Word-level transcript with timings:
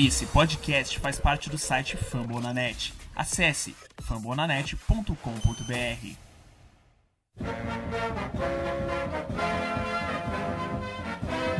Esse 0.00 0.26
podcast 0.26 0.96
faz 1.00 1.18
parte 1.18 1.50
do 1.50 1.58
site 1.58 1.96
Fambonanet. 1.96 2.94
Acesse 3.16 3.74
fambonanet.com.br. 4.00 5.12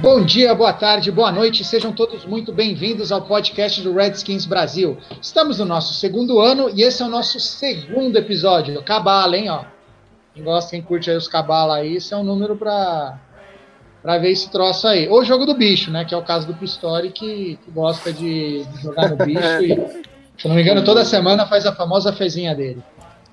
Bom 0.01 0.25
dia, 0.25 0.55
boa 0.55 0.73
tarde, 0.73 1.11
boa 1.11 1.33
noite, 1.33 1.65
sejam 1.65 1.93
todos 1.93 2.25
muito 2.25 2.53
bem-vindos 2.53 3.11
ao 3.11 3.23
podcast 3.23 3.83
do 3.83 3.93
Redskins 3.93 4.47
Brasil. 4.47 4.97
Estamos 5.21 5.59
no 5.59 5.65
nosso 5.65 5.95
segundo 5.95 6.39
ano 6.39 6.71
e 6.73 6.83
esse 6.83 7.03
é 7.03 7.07
o 7.07 7.09
nosso 7.09 7.41
segundo 7.41 8.17
episódio. 8.19 8.81
Cabala, 8.85 9.37
hein, 9.37 9.51
ó. 9.51 9.65
Quem 10.33 10.45
gosta, 10.45 10.71
quem 10.71 10.83
curte 10.83 11.11
aí 11.11 11.17
os 11.17 11.27
cabala 11.27 11.79
aí, 11.79 11.97
isso 11.97 12.15
é 12.15 12.17
um 12.17 12.23
número 12.23 12.57
para 12.57 13.19
para 14.03 14.19
ver 14.19 14.31
esse 14.31 14.51
troço 14.51 14.87
aí. 14.87 15.09
Ou 15.09 15.21
o 15.21 15.25
jogo 15.25 15.45
do 15.45 15.55
bicho, 15.55 15.91
né? 15.91 16.05
Que 16.05 16.15
é 16.15 16.17
o 16.17 16.23
caso 16.23 16.47
do 16.47 16.55
Pistori, 16.55 17.11
que, 17.11 17.59
que 17.65 17.71
gosta 17.71 18.13
de, 18.13 18.65
jogar 18.83 19.11
no 19.11 19.17
bicho 19.17 19.63
e, 19.63 20.03
se 20.39 20.49
não 20.49 20.55
me 20.55 20.63
engano, 20.63 20.85
toda 20.85 21.05
semana 21.05 21.47
faz 21.47 21.67
a 21.67 21.75
famosa 21.75 22.13
fezinha 22.13 22.55
dele. 22.55 22.83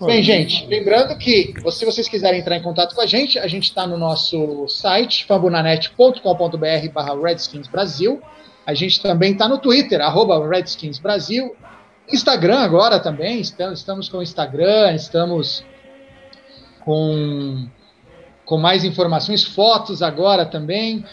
Bem, 0.02 0.22
gente, 0.22 0.68
lembrando 0.68 1.18
que 1.18 1.54
se 1.72 1.86
vocês 1.86 2.10
quiserem 2.10 2.42
entrar 2.42 2.58
em 2.58 2.62
contato 2.62 2.94
com 2.94 3.02
a 3.02 3.06
gente, 3.06 3.40
a 3.40 3.48
gente 3.48 3.64
está 3.64 3.88
no 3.88 3.98
nosso 3.98 4.68
site, 4.68 5.24
fambonanet.com.br 5.26 6.90
barra 6.94 7.16
Redskins 7.18 7.68
Brasil. 7.70 8.22
A 8.66 8.74
gente 8.74 9.02
também 9.02 9.32
está 9.32 9.48
no 9.48 9.58
Twitter, 9.58 10.02
arroba 10.02 10.46
Redskins 10.50 11.00
Brasil. 11.00 11.56
Instagram 12.12 12.60
agora 12.60 13.00
também, 13.00 13.40
estamos, 13.40 13.80
estamos 13.80 14.10
com 14.10 14.18
o 14.18 14.24
Instagram, 14.24 14.94
estamos 14.94 15.64
com 16.84 17.66
com 18.46 18.58
mais 18.58 18.84
informações, 18.84 19.44
fotos 19.44 20.02
agora 20.02 20.46
também. 20.46 21.04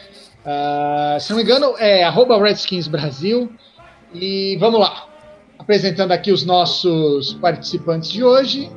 Uh, 0.45 1.19
se 1.19 1.31
não 1.31 1.39
me 1.39 1.43
engano, 1.43 1.75
é 1.79 2.05
arroba 2.05 2.41
Redskins 2.41 2.87
Brasil. 2.87 3.51
E 4.15 4.57
vamos 4.61 4.81
lá. 4.81 5.07
Apresentando 5.59 6.13
aqui 6.13 6.31
os 6.31 6.45
nossos 6.45 7.35
participantes 7.35 8.11
de 8.11 8.23
hoje. 8.23 8.71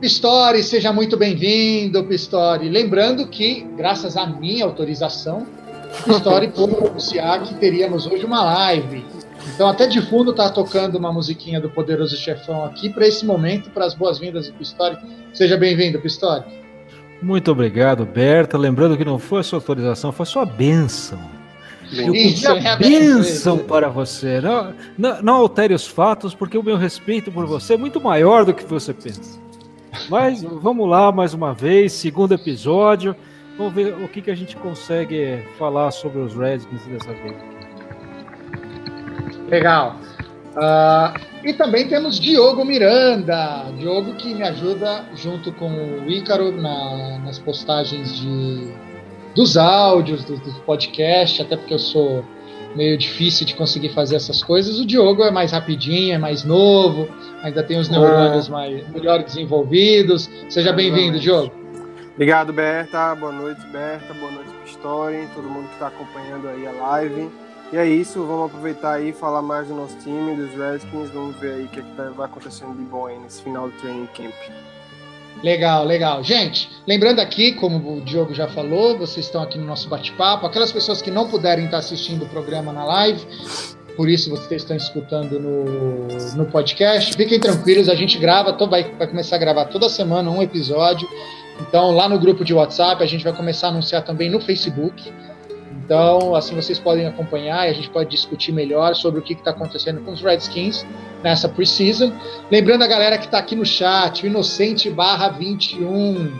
Pistori, 0.00 0.62
seja 0.62 0.92
muito 0.92 1.16
bem-vindo, 1.16 2.02
Pistori. 2.04 2.68
Lembrando 2.68 3.26
que, 3.28 3.62
graças 3.76 4.16
à 4.16 4.26
minha 4.26 4.64
autorização, 4.64 5.46
Pistori 6.04 6.48
pôde 6.48 6.74
anunciar 6.74 7.42
que 7.42 7.54
teríamos 7.54 8.06
hoje 8.06 8.24
uma 8.24 8.42
live. 8.44 9.04
Então, 9.54 9.68
até 9.68 9.86
de 9.86 10.00
fundo 10.00 10.32
está 10.32 10.50
tocando 10.50 10.96
uma 10.96 11.12
musiquinha 11.12 11.60
do 11.60 11.70
Poderoso 11.70 12.16
Chefão 12.16 12.64
aqui 12.64 12.88
para 12.88 13.06
esse 13.06 13.24
momento, 13.24 13.70
para 13.70 13.84
as 13.84 13.94
boas-vindas 13.94 14.48
do 14.48 14.54
Pistori. 14.54 14.96
Seja 15.32 15.56
bem-vindo, 15.56 16.00
Pistori. 16.00 16.61
Muito 17.22 17.52
obrigado, 17.52 18.04
Berta. 18.04 18.58
Lembrando 18.58 18.96
que 18.96 19.04
não 19.04 19.18
foi 19.18 19.40
a 19.40 19.42
sua 19.42 19.58
autorização, 19.58 20.10
foi 20.10 20.24
a 20.24 20.26
sua 20.26 20.44
bênção. 20.44 21.18
Eu 21.92 22.12
pedi 22.12 22.46
a 22.46 22.56
é 22.56 22.76
bênção 22.76 23.58
para 23.58 23.88
você. 23.88 24.40
Não, 24.40 24.74
não, 24.96 25.22
não, 25.22 25.34
altere 25.34 25.74
os 25.74 25.86
fatos, 25.86 26.34
porque 26.34 26.56
o 26.56 26.62
meu 26.62 26.76
respeito 26.76 27.30
por 27.30 27.46
você 27.46 27.74
é 27.74 27.76
muito 27.76 28.00
maior 28.00 28.44
do 28.44 28.54
que 28.54 28.64
você 28.64 28.94
pensa. 28.94 29.38
Mas 30.08 30.42
vamos 30.42 30.88
lá 30.88 31.12
mais 31.12 31.34
uma 31.34 31.52
vez, 31.52 31.92
segundo 31.92 32.32
episódio. 32.32 33.14
Vamos 33.58 33.74
ver 33.74 33.94
o 34.02 34.08
que, 34.08 34.22
que 34.22 34.30
a 34.30 34.34
gente 34.34 34.56
consegue 34.56 35.44
falar 35.58 35.90
sobre 35.90 36.20
os 36.20 36.34
Redskins 36.34 36.84
dessa 36.86 37.12
vez. 37.12 37.36
Legal. 39.48 39.96
Uh, 40.52 41.18
e 41.44 41.54
também 41.54 41.88
temos 41.88 42.20
Diogo 42.20 42.64
Miranda, 42.64 43.64
Diogo 43.78 44.14
que 44.16 44.34
me 44.34 44.42
ajuda 44.42 45.06
junto 45.14 45.50
com 45.52 45.70
o 45.70 46.10
Ícaro 46.10 46.52
na, 46.52 47.18
nas 47.24 47.38
postagens 47.38 48.20
de, 48.20 48.70
dos 49.34 49.56
áudios, 49.56 50.24
do, 50.24 50.36
do 50.36 50.52
podcast, 50.60 51.40
até 51.40 51.56
porque 51.56 51.72
eu 51.72 51.78
sou 51.78 52.22
meio 52.76 52.98
difícil 52.98 53.46
de 53.46 53.54
conseguir 53.54 53.90
fazer 53.90 54.16
essas 54.16 54.42
coisas. 54.42 54.78
O 54.78 54.84
Diogo 54.84 55.24
é 55.24 55.30
mais 55.30 55.52
rapidinho, 55.52 56.14
é 56.14 56.18
mais 56.18 56.44
novo, 56.44 57.08
ainda 57.42 57.62
tem 57.62 57.78
os 57.78 57.88
neurônios 57.88 58.48
ah. 58.48 58.52
mais, 58.52 58.88
melhor 58.90 59.22
desenvolvidos. 59.22 60.28
Seja 60.50 60.72
bem-vindo, 60.72 61.18
Diogo. 61.18 61.52
Obrigado, 62.14 62.52
Berta. 62.52 63.14
Boa 63.14 63.32
noite, 63.32 63.60
Berta. 63.68 64.12
Boa 64.14 64.30
noite, 64.30 64.50
Pistori. 64.64 65.26
Todo 65.34 65.48
mundo 65.48 65.66
que 65.68 65.74
está 65.74 65.86
acompanhando 65.86 66.46
aí 66.46 66.66
a 66.66 66.72
live. 66.72 67.30
E 67.72 67.76
é 67.78 67.86
isso, 67.86 68.22
vamos 68.26 68.50
aproveitar 68.50 68.94
aí 68.94 69.08
e 69.08 69.12
falar 69.14 69.40
mais 69.40 69.66
do 69.66 69.74
nosso 69.74 69.96
time, 69.96 70.36
dos 70.36 70.54
Redskins, 70.54 71.08
vamos 71.08 71.34
ver 71.36 71.54
aí 71.54 71.64
o 71.64 71.68
que, 71.68 71.80
é 71.80 71.82
que 71.82 71.90
tá, 71.92 72.10
vai 72.10 72.26
acontecendo 72.26 72.76
de 72.76 72.82
bom 72.82 73.06
aí 73.06 73.18
nesse 73.18 73.42
final 73.42 73.70
do 73.70 73.76
training 73.78 74.06
camp. 74.14 74.34
Legal, 75.42 75.84
legal. 75.84 76.22
Gente, 76.22 76.70
lembrando 76.86 77.20
aqui, 77.20 77.52
como 77.52 77.96
o 77.96 78.00
Diogo 78.02 78.34
já 78.34 78.46
falou, 78.46 78.98
vocês 78.98 79.24
estão 79.24 79.42
aqui 79.42 79.56
no 79.56 79.64
nosso 79.64 79.88
bate-papo. 79.88 80.46
Aquelas 80.46 80.70
pessoas 80.70 81.00
que 81.00 81.10
não 81.10 81.28
puderem 81.28 81.64
estar 81.64 81.78
assistindo 81.78 82.26
o 82.26 82.28
programa 82.28 82.74
na 82.74 82.84
live, 82.84 83.26
por 83.96 84.06
isso 84.06 84.28
vocês 84.28 84.62
estão 84.62 84.76
escutando 84.76 85.40
no, 85.40 86.06
no 86.36 86.46
podcast, 86.46 87.16
fiquem 87.16 87.40
tranquilos, 87.40 87.88
a 87.88 87.94
gente 87.94 88.18
grava, 88.18 88.52
vai, 88.66 88.84
vai 88.92 89.06
começar 89.06 89.36
a 89.36 89.38
gravar 89.38 89.64
toda 89.64 89.88
semana 89.88 90.30
um 90.30 90.42
episódio. 90.42 91.08
Então, 91.58 91.90
lá 91.90 92.06
no 92.06 92.18
grupo 92.18 92.44
de 92.44 92.52
WhatsApp, 92.52 93.02
a 93.02 93.06
gente 93.06 93.24
vai 93.24 93.32
começar 93.32 93.68
a 93.68 93.70
anunciar 93.70 94.04
também 94.04 94.28
no 94.28 94.40
Facebook. 94.40 95.10
Então, 95.84 96.34
assim 96.34 96.54
vocês 96.54 96.78
podem 96.78 97.06
acompanhar 97.06 97.66
e 97.66 97.70
a 97.70 97.72
gente 97.72 97.90
pode 97.90 98.10
discutir 98.10 98.52
melhor 98.52 98.94
sobre 98.94 99.20
o 99.20 99.22
que 99.22 99.32
está 99.32 99.50
acontecendo 99.50 100.00
com 100.02 100.12
os 100.12 100.20
Redskins 100.20 100.86
nessa 101.22 101.48
preseason. 101.48 102.12
Lembrando 102.50 102.82
a 102.82 102.86
galera 102.86 103.18
que 103.18 103.24
está 103.24 103.38
aqui 103.38 103.56
no 103.56 103.66
chat, 103.66 104.22
o 104.22 104.26
Inocente 104.26 104.88
barra 104.90 105.28
21. 105.28 106.32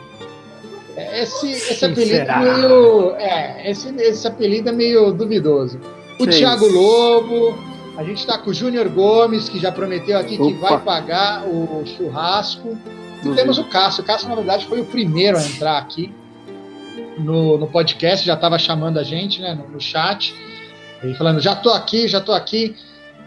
Esse, 0.96 1.50
esse 1.50 1.84
apelido 1.84 2.30
é 2.30 2.38
meio. 2.38 3.14
É, 3.16 3.70
esse, 3.70 3.88
esse 3.96 4.26
apelido 4.26 4.68
é 4.68 4.72
meio 4.72 5.12
duvidoso. 5.12 5.80
O 6.20 6.24
Sim. 6.24 6.30
Thiago 6.30 6.66
Lobo, 6.66 7.58
a 7.96 8.04
gente 8.04 8.18
está 8.18 8.38
com 8.38 8.50
o 8.50 8.54
Júnior 8.54 8.88
Gomes, 8.90 9.48
que 9.48 9.58
já 9.58 9.72
prometeu 9.72 10.18
aqui 10.18 10.36
Opa. 10.36 10.44
que 10.44 10.52
vai 10.52 10.80
pagar 10.80 11.46
o 11.46 11.82
churrasco. 11.84 12.78
E 13.24 13.30
temos 13.34 13.58
o 13.58 13.64
Cássio. 13.64 14.02
O 14.02 14.06
Cássio, 14.06 14.28
na 14.28 14.34
verdade, 14.34 14.66
foi 14.66 14.80
o 14.80 14.84
primeiro 14.84 15.38
a 15.38 15.42
entrar 15.42 15.78
aqui 15.78 16.12
no, 17.18 17.58
no 17.58 17.66
podcast, 17.66 18.26
já 18.26 18.34
estava 18.34 18.58
chamando 18.58 18.98
a 18.98 19.02
gente, 19.02 19.40
né, 19.40 19.54
no, 19.54 19.68
no 19.68 19.80
chat, 19.80 20.34
e 21.02 21.14
falando, 21.14 21.40
já 21.40 21.56
tô 21.56 21.70
aqui, 21.70 22.06
já 22.06 22.20
tô 22.20 22.32
aqui. 22.32 22.76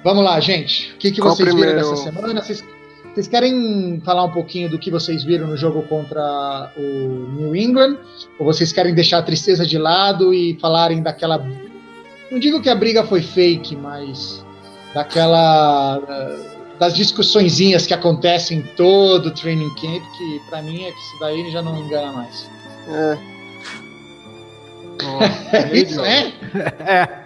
Vamos 0.04 0.24
lá, 0.24 0.40
gente. 0.40 0.94
O 0.94 0.98
que, 0.98 1.12
que 1.12 1.22
vocês 1.22 1.50
primeiro? 1.50 1.78
viram 1.78 1.92
dessa 1.92 2.04
semana? 2.04 2.42
Vocês, 2.42 2.64
vocês 3.14 3.28
querem 3.28 4.02
falar 4.06 4.24
um 4.24 4.32
pouquinho 4.32 4.70
do 4.70 4.78
que 4.78 4.92
vocês 4.92 5.24
viram 5.24 5.48
no 5.48 5.58
jogo 5.58 5.82
contra 5.84 6.72
o 6.78 6.82
New 6.82 7.56
England? 7.56 7.98
Ou 8.40 8.46
vocês 8.46 8.72
querem 8.72 8.94
deixar 8.94 9.20
a 9.20 9.24
tristeza 9.24 9.66
de 9.66 9.78
lado 9.78 10.34
e 10.34 10.58
falarem 10.60 11.02
daquela. 11.02 11.44
Não 12.32 12.40
digo 12.40 12.62
que 12.62 12.70
a 12.70 12.76
briga 12.76 13.04
foi 13.04 13.22
fake, 13.22 13.76
mas 13.76 14.46
daquela. 14.94 16.00
das 16.80 16.94
discussõezinhas 16.94 17.86
que 17.86 17.94
acontecem 17.94 18.60
em 18.60 18.62
todo 18.62 19.28
o 19.28 19.32
training 19.32 19.74
camp, 19.76 20.04
que 20.18 20.42
para 20.50 20.62
mim 20.62 20.84
é 20.84 20.92
que 20.92 21.00
isso 21.00 21.20
daí 21.20 21.52
já 21.52 21.62
não 21.62 21.78
engana 21.78 22.12
mais. 22.12 22.50
É, 22.88 23.18
é 25.52 25.78
isso, 25.78 26.02
é? 26.02 26.34
É. 26.80 27.26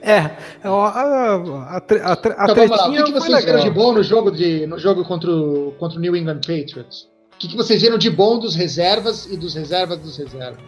É, 0.00 0.18
a, 0.64 0.68
a, 0.68 1.34
a, 1.34 1.76
a 1.76 1.78
então, 1.78 2.54
vamos 2.54 2.70
lá. 2.70 2.88
O 2.88 2.92
que, 2.92 3.02
que 3.02 3.12
vocês 3.12 3.44
viram 3.44 3.60
de 3.60 3.70
bom 3.70 3.92
no 3.92 4.02
jogo, 4.02 4.30
de, 4.30 4.66
no 4.66 4.78
jogo 4.78 5.04
contra, 5.04 5.30
o, 5.30 5.72
contra 5.78 5.98
o 5.98 6.00
New 6.00 6.16
England 6.16 6.40
Patriots? 6.40 7.08
O 7.34 7.38
que, 7.38 7.48
que 7.48 7.56
vocês 7.56 7.82
viram 7.82 7.98
de 7.98 8.10
bom 8.10 8.38
dos 8.38 8.54
reservas 8.54 9.26
e 9.26 9.36
dos 9.36 9.54
reservas 9.54 9.98
dos 9.98 10.16
reservas? 10.16 10.58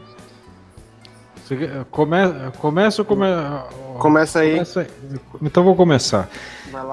Come, 1.91 2.17
começa, 2.59 3.03
come, 3.03 3.27
começa 3.99 4.41
aí. 4.41 4.53
Começa 4.53 4.81
aí. 4.83 4.87
Então 5.43 5.65
vou 5.65 5.75
começar. 5.75 6.29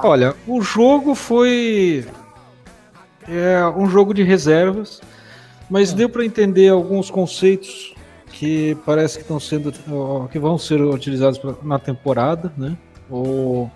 Olha, 0.04 0.34
o 0.48 0.62
jogo 0.62 1.14
foi 1.14 2.06
é, 3.28 3.64
um 3.76 3.88
jogo 3.88 4.16
de 4.16 4.24
reservas, 4.24 5.00
mas 5.70 5.92
é. 5.92 5.96
deu 5.96 6.10
para 6.10 6.26
entender 6.26 6.70
alguns 6.70 7.12
conceitos 7.12 7.94
que 8.38 8.78
parece 8.86 9.18
que 9.18 9.24
estão 9.24 9.40
sendo 9.40 9.74
que 10.32 10.38
vão 10.38 10.60
ser 10.60 10.80
utilizados 10.80 11.40
na 11.64 11.80
temporada, 11.80 12.54
né? 12.56 12.78
O, 13.10 13.68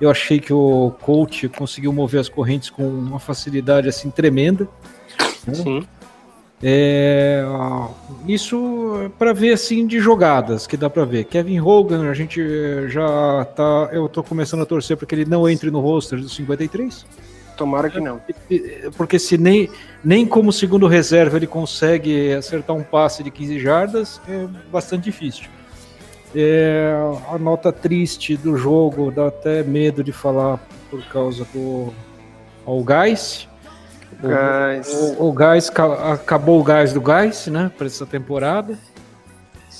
eu 0.00 0.10
achei 0.10 0.40
que 0.40 0.52
o 0.52 0.92
coach 1.02 1.46
conseguiu 1.48 1.92
mover 1.92 2.20
as 2.20 2.28
correntes 2.28 2.70
com 2.70 2.88
uma 2.88 3.18
facilidade 3.18 3.86
assim 3.86 4.10
tremenda. 4.10 4.66
Né? 5.46 5.54
Sim. 5.54 5.86
É, 6.62 7.44
isso 8.26 9.10
para 9.18 9.32
ver 9.32 9.52
assim 9.52 9.86
de 9.86 10.00
jogadas 10.00 10.66
que 10.66 10.76
dá 10.76 10.88
para 10.88 11.04
ver. 11.04 11.24
Kevin 11.24 11.60
Hogan, 11.60 12.08
a 12.10 12.14
gente 12.14 12.42
já 12.88 13.44
tá, 13.44 13.90
eu 13.92 14.08
tô 14.08 14.22
começando 14.22 14.62
a 14.62 14.66
torcer 14.66 14.96
para 14.96 15.06
que 15.06 15.14
ele 15.14 15.26
não 15.26 15.46
entre 15.46 15.70
no 15.70 15.80
roster 15.80 16.18
dos 16.18 16.34
53. 16.34 17.04
Tomara 17.58 17.90
que 17.90 18.00
não. 18.00 18.20
Porque 18.96 19.18
se 19.18 19.36
nem, 19.36 19.68
nem 20.02 20.24
como 20.24 20.52
segundo 20.52 20.86
reserva 20.86 21.36
ele 21.36 21.46
consegue 21.46 22.32
acertar 22.32 22.74
um 22.74 22.84
passe 22.84 23.24
de 23.24 23.32
15 23.32 23.58
jardas, 23.58 24.20
é 24.28 24.46
bastante 24.70 25.04
difícil. 25.04 25.48
É, 26.34 26.92
a 27.28 27.36
nota 27.36 27.72
triste 27.72 28.36
do 28.36 28.56
jogo, 28.56 29.10
dá 29.10 29.26
até 29.26 29.64
medo 29.64 30.04
de 30.04 30.12
falar 30.12 30.60
por 30.88 31.02
causa 31.06 31.44
do 31.52 31.92
o 32.64 32.84
gás. 32.84 33.48
O, 34.22 35.24
o, 35.24 35.28
o 35.28 35.32
gás 35.32 35.70
acabou 36.12 36.60
o 36.60 36.64
gás 36.64 36.92
do 36.92 37.00
gás, 37.00 37.48
né, 37.48 37.72
para 37.76 37.86
essa 37.88 38.06
temporada. 38.06 38.78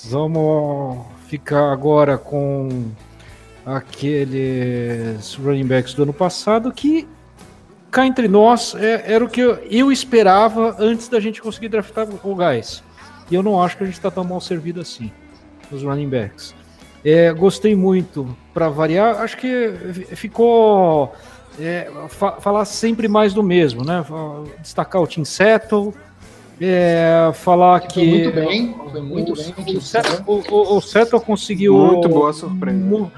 Vamos 0.09 1.05
ficar 1.27 1.71
agora 1.71 2.17
com 2.17 2.91
aqueles 3.65 5.35
running 5.35 5.65
backs 5.65 5.93
do 5.93 6.03
ano 6.03 6.13
passado 6.13 6.71
que 6.71 7.07
cá 7.91 8.05
entre 8.05 8.27
nós 8.27 8.75
é, 8.75 9.13
era 9.13 9.23
o 9.23 9.29
que 9.29 9.41
eu, 9.41 9.55
eu, 9.69 9.91
esperava 9.91 10.75
antes 10.79 11.07
da 11.07 11.19
gente 11.19 11.41
conseguir 11.41 11.69
draftar 11.69 12.07
o 12.23 12.35
Guys. 12.35 12.83
E 13.29 13.35
eu 13.35 13.43
não 13.43 13.61
acho 13.61 13.77
que 13.77 13.83
a 13.83 13.85
gente 13.85 13.95
está 13.95 14.09
tão 14.09 14.23
mal 14.23 14.41
servido 14.41 14.81
assim 14.81 15.11
nos 15.71 15.83
running 15.83 16.09
backs. 16.09 16.55
É, 17.03 17.31
gostei 17.31 17.75
muito 17.75 18.35
para 18.53 18.69
variar. 18.69 19.21
Acho 19.21 19.37
que 19.37 19.71
ficou 20.15 21.13
é, 21.59 21.91
fa 22.09 22.33
falar 22.33 22.65
sempre 22.65 23.07
mais 23.07 23.33
do 23.33 23.43
mesmo, 23.43 23.83
né? 23.83 24.03
Destacar 24.61 25.01
o 25.01 25.07
Team 25.07 25.25
Settle, 25.25 25.93
é, 26.61 27.31
falar 27.33 27.79
que. 27.81 27.93
Foi 27.93 28.05
muito 28.05 28.35
bem, 28.35 28.75
foi 28.91 29.01
muito 29.01 29.33
o, 29.33 29.35
bem. 29.35 29.77
O, 29.77 29.81
Settle, 29.81 30.23
o, 30.27 30.77
o 30.77 30.81
Settle 30.81 31.21
conseguiu. 31.21 31.73
Muito 31.73 32.09
boa 32.09 32.33
surpresa. 32.33 32.77
Mu, 32.77 33.11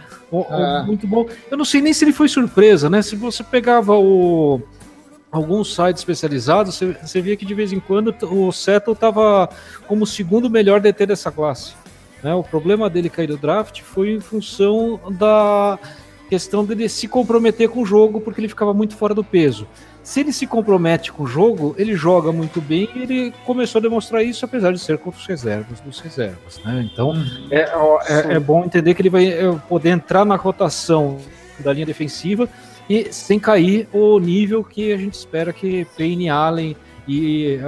é. 0.49 0.83
Muito 0.83 1.07
bom. 1.07 1.25
Eu 1.49 1.57
não 1.57 1.65
sei 1.65 1.81
nem 1.81 1.93
se 1.93 2.05
ele 2.05 2.13
foi 2.13 2.29
surpresa, 2.29 2.89
né? 2.89 3.01
Se 3.01 3.15
você 3.15 3.43
pegava 3.43 3.93
o 3.97 4.61
alguns 5.31 5.73
sites 5.73 6.01
especializados, 6.01 6.75
você, 6.75 6.91
você 7.01 7.21
via 7.21 7.37
que 7.37 7.45
de 7.45 7.53
vez 7.53 7.71
em 7.71 7.79
quando 7.79 8.13
o 8.23 8.51
Settle 8.51 8.93
estava 8.93 9.49
como 9.87 10.03
o 10.03 10.07
segundo 10.07 10.49
melhor 10.49 10.81
DT 10.81 11.05
dessa 11.05 11.31
classe. 11.31 11.73
Né? 12.21 12.33
O 12.35 12.43
problema 12.43 12.89
dele 12.89 13.09
cair 13.09 13.27
do 13.27 13.37
draft 13.37 13.81
foi 13.81 14.11
em 14.11 14.19
função 14.19 14.99
da 15.11 15.79
questão 16.29 16.65
dele 16.65 16.87
se 16.89 17.07
comprometer 17.07 17.69
com 17.69 17.81
o 17.81 17.85
jogo, 17.85 18.19
porque 18.19 18.41
ele 18.41 18.49
ficava 18.49 18.73
muito 18.73 18.95
fora 18.95 19.13
do 19.13 19.23
peso. 19.23 19.67
Se 20.03 20.19
ele 20.19 20.33
se 20.33 20.47
compromete 20.47 21.11
com 21.11 21.23
o 21.23 21.27
jogo, 21.27 21.75
ele 21.77 21.95
joga 21.95 22.31
muito 22.31 22.59
bem 22.59 22.89
e 22.95 23.03
ele 23.03 23.33
começou 23.45 23.79
a 23.79 23.81
demonstrar 23.81 24.23
isso, 24.23 24.43
apesar 24.43 24.71
de 24.71 24.79
ser 24.79 24.97
contra 24.97 25.19
os 25.19 25.27
reservas 25.27 25.79
dos 25.79 25.99
reservas. 25.99 26.59
Né? 26.65 26.89
Então 26.91 27.13
é, 27.51 27.61
é, 27.61 28.33
é, 28.33 28.39
bom 28.39 28.63
entender 28.65 28.95
que 28.95 29.01
ele 29.01 29.09
vai 29.09 29.27
é, 29.27 29.51
poder 29.69 29.89
entrar 29.89 30.25
na 30.25 30.35
rotação 30.35 31.17
da 31.59 31.71
linha 31.71 31.85
defensiva 31.85 32.49
e 32.89 33.13
sem 33.13 33.39
cair 33.39 33.87
o 33.93 34.19
nível 34.19 34.63
que 34.63 34.91
a 34.91 34.97
gente 34.97 35.13
espera 35.13 35.53
que 35.53 35.85
Payne 35.95 36.29
Allen 36.29 36.75
e 37.07 37.59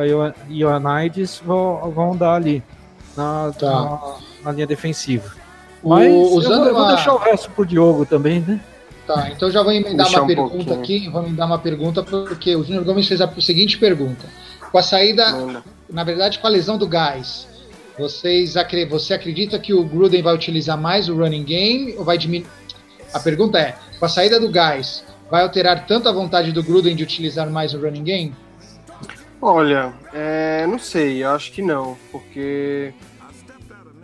Ioannidis 0.49 1.41
vão, 1.45 1.91
vão 1.91 2.15
dar 2.15 2.35
ali 2.35 2.63
na, 3.15 3.51
tá. 3.57 3.71
na, 3.71 4.15
na 4.43 4.51
linha 4.51 4.67
defensiva. 4.67 5.31
Mas 5.83 6.11
o, 6.11 6.41
eu, 6.41 6.63
vou 6.63 6.71
uma... 6.71 6.95
deixar 6.95 7.13
o 7.13 7.17
resto 7.17 7.51
pro 7.51 7.65
Diogo 7.65 8.05
também, 8.05 8.39
né? 8.39 8.59
Tá, 9.05 9.29
então 9.31 9.51
já 9.51 9.61
vou 9.61 9.73
emendar 9.73 10.07
uma 10.07 10.21
um 10.21 10.27
pergunta 10.27 10.75
pouquinho. 10.75 10.79
aqui, 10.79 11.09
vou 11.09 11.23
emendar 11.23 11.45
uma 11.45 11.59
pergunta 11.59 12.01
porque 12.01 12.55
o 12.55 12.63
Júnior 12.63 12.85
Gomes 12.85 13.07
fez 13.07 13.19
a 13.19 13.29
seguinte 13.41 13.77
pergunta. 13.77 14.25
Com 14.71 14.77
a 14.77 14.81
saída, 14.81 15.25
na 15.89 16.03
verdade, 16.03 16.39
com 16.39 16.47
a 16.47 16.49
lesão 16.49 16.77
do 16.77 16.87
gás, 16.87 17.47
vocês 17.97 18.55
você 18.89 19.13
acredita 19.13 19.59
que 19.59 19.73
o 19.73 19.83
Gruden 19.83 20.21
vai 20.21 20.33
utilizar 20.33 20.79
mais 20.79 21.09
o 21.09 21.15
running 21.15 21.43
game 21.43 21.95
ou 21.97 22.03
vai 22.03 22.17
diminuir? 22.17 22.49
A 23.13 23.19
pergunta 23.19 23.59
é, 23.59 23.75
com 23.99 24.05
a 24.05 24.09
saída 24.09 24.39
do 24.39 24.49
gás, 24.49 25.03
vai 25.29 25.43
alterar 25.43 25.85
tanto 25.85 26.07
a 26.07 26.11
vontade 26.11 26.51
do 26.51 26.63
Gruden 26.63 26.95
de 26.95 27.03
utilizar 27.03 27.49
mais 27.49 27.73
o 27.73 27.79
running 27.79 28.03
game? 28.03 28.35
Olha, 29.41 29.93
é, 30.13 30.65
não 30.65 30.79
sei, 30.79 31.23
eu 31.23 31.29
acho 31.31 31.51
que 31.51 31.61
não, 31.61 31.97
porque 32.11 32.93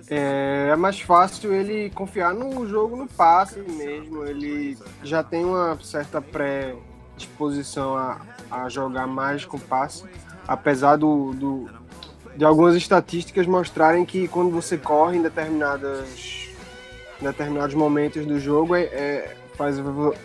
é, 0.09 0.69
é, 0.71 0.75
mais 0.75 0.99
fácil 0.99 1.53
ele 1.53 1.91
confiar 1.91 2.33
no 2.33 2.67
jogo 2.67 2.95
no 2.95 3.07
passe 3.07 3.59
mesmo. 3.59 4.25
Ele 4.25 4.77
já 5.03 5.23
tem 5.23 5.45
uma 5.45 5.77
certa 5.83 6.19
predisposição 6.21 7.95
a, 7.95 8.19
a 8.49 8.67
jogar 8.69 9.05
mais 9.05 9.45
com 9.45 9.59
passe, 9.59 10.03
apesar 10.47 10.95
do, 10.95 11.33
do, 11.33 11.69
de 12.35 12.43
algumas 12.43 12.75
estatísticas 12.75 13.45
mostrarem 13.45 14.03
que 14.03 14.27
quando 14.27 14.49
você 14.49 14.77
corre 14.77 15.17
em 15.17 15.21
determinadas, 15.21 16.49
determinados 17.21 17.75
momentos 17.75 18.25
do 18.25 18.39
jogo, 18.39 18.75
é, 18.75 18.83
é 18.83 19.35
faz 19.55 19.77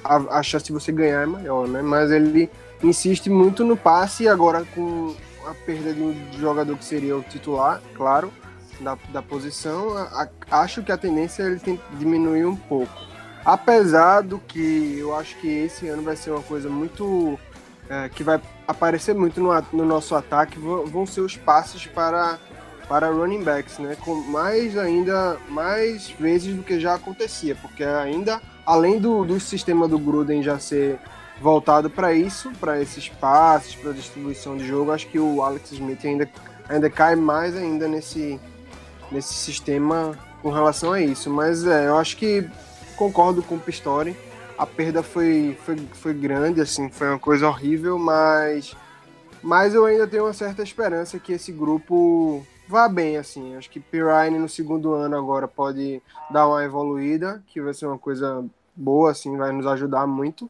a, 0.05 0.39
a, 0.39 0.43
chance 0.45 0.67
de 0.67 0.73
você 0.73 0.93
ganhar 0.93 1.23
é 1.23 1.27
maior, 1.27 1.67
né? 1.67 1.83
Mas 1.83 2.13
ele 2.13 2.49
insiste 2.81 3.29
muito 3.29 3.65
no 3.65 3.77
passe 3.77 4.23
e 4.23 4.29
agora 4.29 4.65
com 4.75 5.13
a 5.45 5.53
perda 5.67 5.93
de 5.93 6.01
um 6.01 6.15
jogador 6.39 6.79
que 6.79 6.85
seria 6.85 7.17
o 7.17 7.23
titular, 7.23 7.83
claro 7.97 8.33
da, 8.81 8.97
da 9.11 9.23
posição, 9.23 9.97
a, 9.97 10.29
a, 10.51 10.61
acho 10.61 10.83
que 10.83 10.93
a 10.93 10.97
tendência 10.97 11.43
é 11.43 11.47
ele 11.47 11.61
tem 11.61 11.81
diminuir 11.99 12.45
um 12.47 12.57
pouco. 12.57 12.93
Apesar 13.45 14.23
do 14.23 14.39
que 14.39 14.97
eu 14.99 15.15
acho 15.15 15.37
que 15.37 15.49
esse 15.49 15.87
ano 15.89 16.03
vai 16.03 16.17
ser 16.17 16.31
uma 16.31 16.43
coisa 16.43 16.69
muito. 16.69 17.39
É, 17.87 18.09
que 18.09 18.25
vai 18.25 18.41
aparecer 18.67 19.15
muito 19.15 19.43
no, 19.43 19.51
no 19.71 19.85
nosso 19.85 20.15
ataque, 20.15 20.59
vão, 20.59 20.87
vão 20.87 21.05
ser 21.05 21.21
os 21.21 21.37
passes 21.37 21.87
para, 21.87 22.39
para 22.89 23.11
running 23.11 23.43
backs, 23.43 23.79
né? 23.79 23.95
Com 24.01 24.15
mais 24.15 24.79
ainda, 24.79 25.37
mais 25.51 26.09
vezes 26.11 26.57
do 26.57 26.63
que 26.63 26.81
já 26.81 26.95
acontecia, 26.95 27.55
porque 27.55 27.85
ainda, 27.85 28.41
além 28.65 28.99
do, 28.99 29.23
do 29.27 29.39
sistema 29.39 29.87
do 29.87 29.99
Gruden 29.99 30.43
já 30.43 30.59
ser 30.59 30.99
voltado 31.41 31.91
para 31.91 32.13
isso, 32.13 32.51
para 32.61 32.81
esses 32.81 33.09
passes, 33.09 33.75
para 33.75 33.93
distribuição 33.93 34.57
de 34.57 34.67
jogo, 34.67 34.93
acho 34.93 35.09
que 35.09 35.19
o 35.19 35.43
Alex 35.43 35.73
Smith 35.73 36.05
ainda, 36.05 36.29
ainda 36.69 36.89
cai 36.89 37.17
mais 37.17 37.57
ainda 37.57 37.89
nesse, 37.89 38.39
nesse 39.15 39.33
sistema 39.33 40.19
com 40.43 40.51
relação 40.51 40.93
a 40.93 41.01
isso. 41.01 41.31
Mas 41.31 41.65
é, 41.67 41.89
eu 41.89 41.97
acho 41.97 42.17
que 42.17 42.47
concordo 42.97 43.43
com 43.43 43.55
o 43.55 43.61
Pistori. 43.61 44.17
A 44.59 44.67
perda 44.67 45.03
foi, 45.03 45.57
foi, 45.65 45.77
foi 45.93 46.15
grande, 46.15 46.61
assim, 46.61 46.89
foi 46.89 47.09
uma 47.09 47.19
coisa 47.19 47.49
horrível, 47.49 47.99
mas, 47.99 48.77
mas 49.43 49.75
eu 49.75 49.85
ainda 49.85 50.07
tenho 50.07 50.25
uma 50.25 50.33
certa 50.33 50.63
esperança 50.63 51.19
que 51.19 51.33
esse 51.33 51.51
grupo 51.51 52.47
vá 52.69 52.89
bem, 52.89 53.17
assim. 53.17 53.57
Acho 53.57 53.71
que 53.71 53.81
Pirine 53.81 54.39
no 54.39 54.49
segundo 54.49 54.93
ano 54.93 55.17
agora 55.17 55.49
pode 55.49 56.01
dar 56.31 56.47
uma 56.47 56.65
evoluída, 56.65 57.43
que 57.47 57.61
vai 57.61 57.75
ser 57.75 57.87
uma 57.87 57.99
coisa 57.99 58.45
boa, 58.77 59.11
assim, 59.11 59.37
vai 59.37 59.51
nos 59.51 59.67
ajudar 59.67 60.07
muito. 60.07 60.49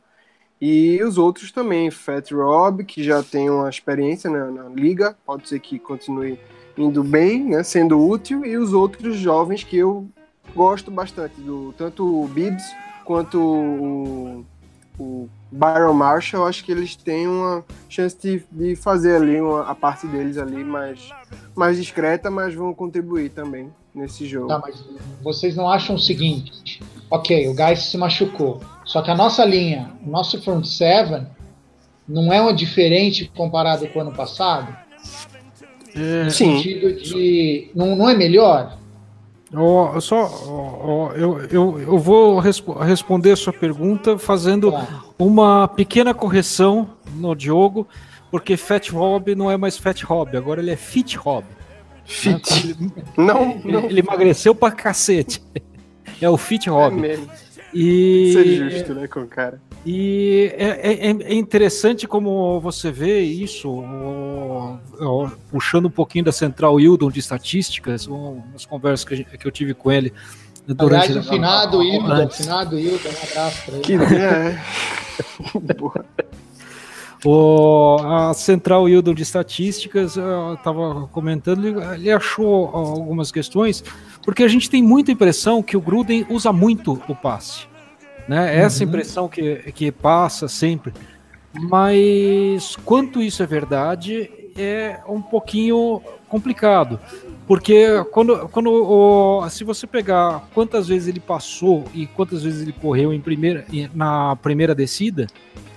E 0.61 1.03
os 1.03 1.19
outros 1.19 1.51
também, 1.51 1.91
Fat 1.91 2.31
Rob, 2.33 2.85
que 2.85 3.03
já 3.03 3.23
tem 3.23 3.51
uma 3.51 3.69
experiência 3.69 4.31
na, 4.31 4.51
na 4.51 4.69
liga, 4.69 5.17
pode 5.25 5.49
ser 5.49 5.61
que 5.61 5.79
continue 5.79 6.39
indo 6.77 7.05
bem, 7.05 7.45
né, 7.45 7.63
sendo 7.63 8.01
útil, 8.01 8.45
e 8.45 8.57
os 8.57 8.73
outros 8.73 9.17
jovens 9.17 9.63
que 9.63 9.77
eu 9.77 10.09
gosto 10.55 10.91
bastante, 10.91 11.41
do 11.41 11.75
tanto 11.77 12.05
o 12.05 12.29
Bibbs 12.29 12.65
quanto 13.05 13.39
o, 13.41 14.45
o 14.99 15.29
Byron 15.51 15.95
Marshall, 15.95 16.47
acho 16.47 16.65
que 16.65 16.73
eles 16.73 16.97
têm 16.97 17.27
uma 17.27 17.65
chance 17.89 18.17
de, 18.21 18.45
de 18.51 18.77
fazer 18.77 19.17
ali 19.17 19.41
uma, 19.41 19.63
a 19.63 19.75
parte 19.75 20.07
deles 20.07 20.39
ali 20.39 20.65
mais, 20.65 21.11
mais 21.55 21.77
discreta, 21.77 22.31
mas 22.31 22.55
vão 22.55 22.73
contribuir 22.73 23.31
também 23.31 23.71
nesse 23.95 24.27
jogo. 24.27 24.49
Tá, 24.49 24.59
mas 24.59 24.85
vocês 25.23 25.55
não 25.55 25.69
acham 25.69 25.97
o 25.97 25.99
seguinte? 25.99 26.83
Ok, 27.11 27.49
o 27.49 27.55
Guys 27.55 27.85
se 27.85 27.97
machucou, 27.97 28.61
só 28.85 29.03
que 29.03 29.11
a 29.11 29.15
nossa 29.15 29.45
linha, 29.45 29.93
o 30.05 30.11
nosso 30.11 30.43
front 30.43 30.65
seven, 30.65 31.27
não 32.09 32.33
é 32.33 32.41
uma 32.41 32.53
diferente 32.53 33.31
comparado 33.35 33.87
com 33.89 33.99
o 33.99 34.03
ano 34.03 34.13
passado? 34.13 34.84
É, 35.97 36.25
no 36.25 36.31
sim. 36.31 36.57
sentido 36.57 36.93
de. 36.93 37.71
Não, 37.75 37.95
não 37.95 38.09
é 38.09 38.17
melhor? 38.17 38.79
Oh, 39.57 40.01
só, 40.01 40.27
oh, 40.27 41.13
eu, 41.15 41.39
eu, 41.45 41.81
eu 41.81 41.99
vou 41.99 42.41
resp 42.41 42.69
responder 42.81 43.33
a 43.33 43.37
sua 43.37 43.53
pergunta 43.53 44.19
fazendo 44.19 44.73
tá. 44.73 45.05
uma 45.17 45.69
pequena 45.69 46.13
correção 46.13 46.91
no 47.15 47.37
Diogo, 47.37 47.87
porque 48.33 48.57
Fat 48.57 48.91
Rob 48.91 49.33
não 49.37 49.49
é 49.49 49.57
mais 49.57 49.79
Fat 49.79 50.03
Rob, 50.03 50.37
agora 50.37 50.61
ele 50.61 50.73
é 50.73 50.77
Fit 50.77 51.17
Rob. 51.17 51.45
Fit? 52.05 52.77
Né? 52.81 52.91
Não, 53.17 53.53
ele, 53.53 53.73
não. 53.73 53.85
Ele 53.85 54.01
emagreceu 54.01 54.55
pra 54.55 54.73
cacete. 54.73 55.41
É 56.21 56.29
o 56.29 56.37
Fit 56.37 56.69
Rob. 56.69 56.97
É 56.97 57.01
mesmo. 57.01 57.31
E... 57.75 58.33
Ser 58.33 58.71
justo, 58.71 58.95
né, 58.95 59.09
com 59.09 59.21
o 59.21 59.27
cara. 59.27 59.61
E 59.85 60.55
é, 60.57 60.93
é, 60.93 61.11
é, 61.11 61.35
interessante 61.35 62.07
como 62.07 62.59
você 62.61 62.91
vê 62.91 63.21
isso, 63.21 63.69
ó, 63.69 64.79
ó, 65.01 65.31
puxando 65.51 65.87
um 65.87 65.91
pouquinho 65.91 66.25
da 66.25 66.33
Central 66.33 66.81
Hildon 66.81 67.11
de 67.11 67.21
estatísticas, 67.21 68.07
umas 68.07 68.65
conversas 68.65 69.05
que, 69.05 69.25
que 69.25 69.47
eu 69.47 69.51
tive 69.51 69.75
com 69.75 69.93
ele 69.93 70.13
durante 70.67 71.11
Aliás, 71.11 71.27
o 71.27 71.29
finado 71.29 71.83
Hildon, 71.83 72.31
finado 72.31 72.79
Hildon, 72.79 73.09
um 73.09 73.31
abraço 73.31 73.65
para 73.67 73.75
ele. 73.75 73.83
Que, 73.83 73.95
é. 74.15 74.59
O, 77.27 77.97
a 78.03 78.35
Central 78.35 78.87
Hildon 78.87 79.15
de 79.15 79.23
Estatísticas 79.23 80.19
estava 80.59 81.09
comentando, 81.11 81.67
ele, 81.67 81.83
ele 81.95 82.13
achou 82.13 82.67
algumas 82.67 83.33
questões, 83.33 83.83
porque 84.25 84.43
a 84.43 84.49
gente 84.49 84.71
tem 84.71 84.83
muita 84.83 85.13
impressão 85.13 85.63
que 85.63 85.77
o 85.77 85.81
Gruden 85.81 86.27
usa 86.31 86.53
muito 86.53 87.01
o 87.09 87.15
passe. 87.15 87.67
Né? 88.27 88.57
Essa 88.57 88.83
uhum. 88.83 88.89
impressão 88.89 89.29
que, 89.29 89.57
que 89.73 89.93
passa 89.93 90.49
sempre. 90.49 90.93
Mas 91.53 92.77
quanto 92.85 93.23
isso 93.23 93.43
é 93.43 93.47
verdade, 93.47 94.31
é 94.57 95.01
um 95.07 95.21
pouquinho 95.21 96.01
complicado. 96.29 96.99
Porque 97.47 98.03
quando, 98.11 98.49
quando 98.49 98.71
o, 98.73 99.49
se 99.51 99.63
você 99.63 99.87
pegar 99.87 100.49
quantas 100.55 100.89
vezes 100.89 101.09
ele 101.09 101.21
passou 101.21 101.85
e 101.93 102.07
quantas 102.07 102.43
vezes 102.43 102.63
ele 102.63 102.73
correu 102.73 103.13
em 103.13 103.21
primeira, 103.21 103.67
na 103.95 104.35
primeira 104.37 104.75
descida, 104.75 105.27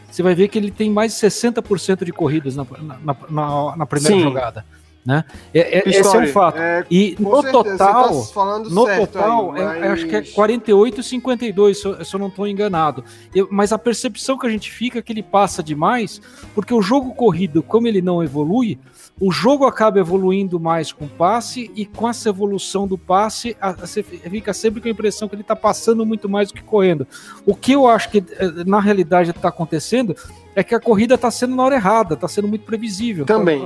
você 0.09 0.23
vai 0.23 0.33
ver 0.33 0.47
que 0.47 0.57
ele 0.57 0.71
tem 0.71 0.89
mais 0.89 1.13
de 1.13 1.27
60% 1.27 2.05
de 2.05 2.13
corridas 2.13 2.55
na, 2.55 2.65
na, 2.81 3.15
na, 3.29 3.75
na 3.75 3.85
primeira 3.85 4.15
Sim. 4.15 4.23
jogada. 4.23 4.65
Né? 5.07 5.23
É, 5.53 5.79
é, 5.79 5.89
esse 5.89 6.17
é 6.17 6.19
um 6.19 6.27
fato. 6.27 6.57
É, 6.57 6.85
e 6.91 7.15
no 7.17 7.41
certeza, 7.41 7.77
total, 7.77 8.25
tá 8.25 8.59
no 8.59 8.85
total, 8.85 9.53
aí, 9.53 9.63
mas... 9.63 9.83
é, 9.83 9.87
acho 9.87 10.05
que 10.05 10.15
é 10.17 10.21
48 10.21 10.99
e 10.99 11.03
52, 11.03 11.79
se 11.79 11.87
eu, 11.87 12.03
se 12.03 12.13
eu 12.13 12.19
não 12.19 12.27
estou 12.27 12.45
enganado. 12.45 13.05
Eu, 13.33 13.47
mas 13.49 13.71
a 13.71 13.79
percepção 13.79 14.37
que 14.37 14.45
a 14.45 14.49
gente 14.49 14.69
fica 14.69 14.99
é 14.99 15.01
que 15.01 15.13
ele 15.13 15.23
passa 15.23 15.63
demais, 15.63 16.21
porque 16.53 16.73
o 16.73 16.81
jogo 16.81 17.15
corrido, 17.15 17.63
como 17.63 17.87
ele 17.87 18.01
não 18.01 18.21
evolui, 18.21 18.77
o 19.17 19.31
jogo 19.31 19.65
acaba 19.65 19.97
evoluindo 19.97 20.59
mais 20.59 20.91
com 20.91 21.05
o 21.05 21.09
passe 21.09 21.71
e 21.73 21.85
com 21.85 22.09
essa 22.09 22.27
evolução 22.27 22.85
do 22.85 22.97
passe, 22.97 23.55
você 23.79 24.03
fica 24.03 24.53
sempre 24.53 24.81
com 24.81 24.89
a 24.89 24.91
impressão 24.91 25.29
que 25.29 25.35
ele 25.35 25.41
está 25.41 25.55
passando 25.55 26.05
muito 26.05 26.27
mais 26.27 26.49
do 26.49 26.53
que 26.53 26.61
correndo. 26.61 27.07
O 27.45 27.55
que 27.55 27.71
eu 27.71 27.87
acho 27.87 28.11
que 28.11 28.17
eh, 28.17 28.63
na 28.65 28.81
realidade 28.81 29.29
está 29.29 29.47
acontecendo 29.47 30.17
é 30.57 30.63
que 30.63 30.73
a 30.73 30.79
corrida 30.79 31.13
está 31.13 31.29
sendo 31.29 31.55
na 31.55 31.63
hora 31.63 31.75
errada, 31.75 32.15
está 32.15 32.27
sendo 32.27 32.47
muito 32.47 32.65
previsível. 32.65 33.27
Também, 33.27 33.61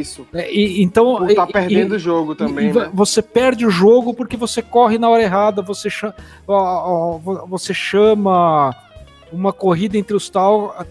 isso. 0.00 0.26
É, 0.32 0.50
e, 0.50 0.82
então 0.82 1.28
está 1.28 1.46
perdendo 1.46 1.96
o 1.96 1.98
jogo 1.98 2.34
também. 2.34 2.70
E, 2.70 2.72
né? 2.72 2.90
Você 2.94 3.20
perde 3.20 3.66
o 3.66 3.70
jogo 3.70 4.14
porque 4.14 4.38
você 4.38 4.62
corre 4.62 4.96
na 4.96 5.06
hora 5.10 5.22
errada, 5.22 5.60
você 5.60 5.90
chama, 5.90 6.14
você 7.46 7.74
chama 7.74 8.74
uma 9.30 9.52
corrida 9.52 9.98
entre 9.98 10.16
os 10.16 10.32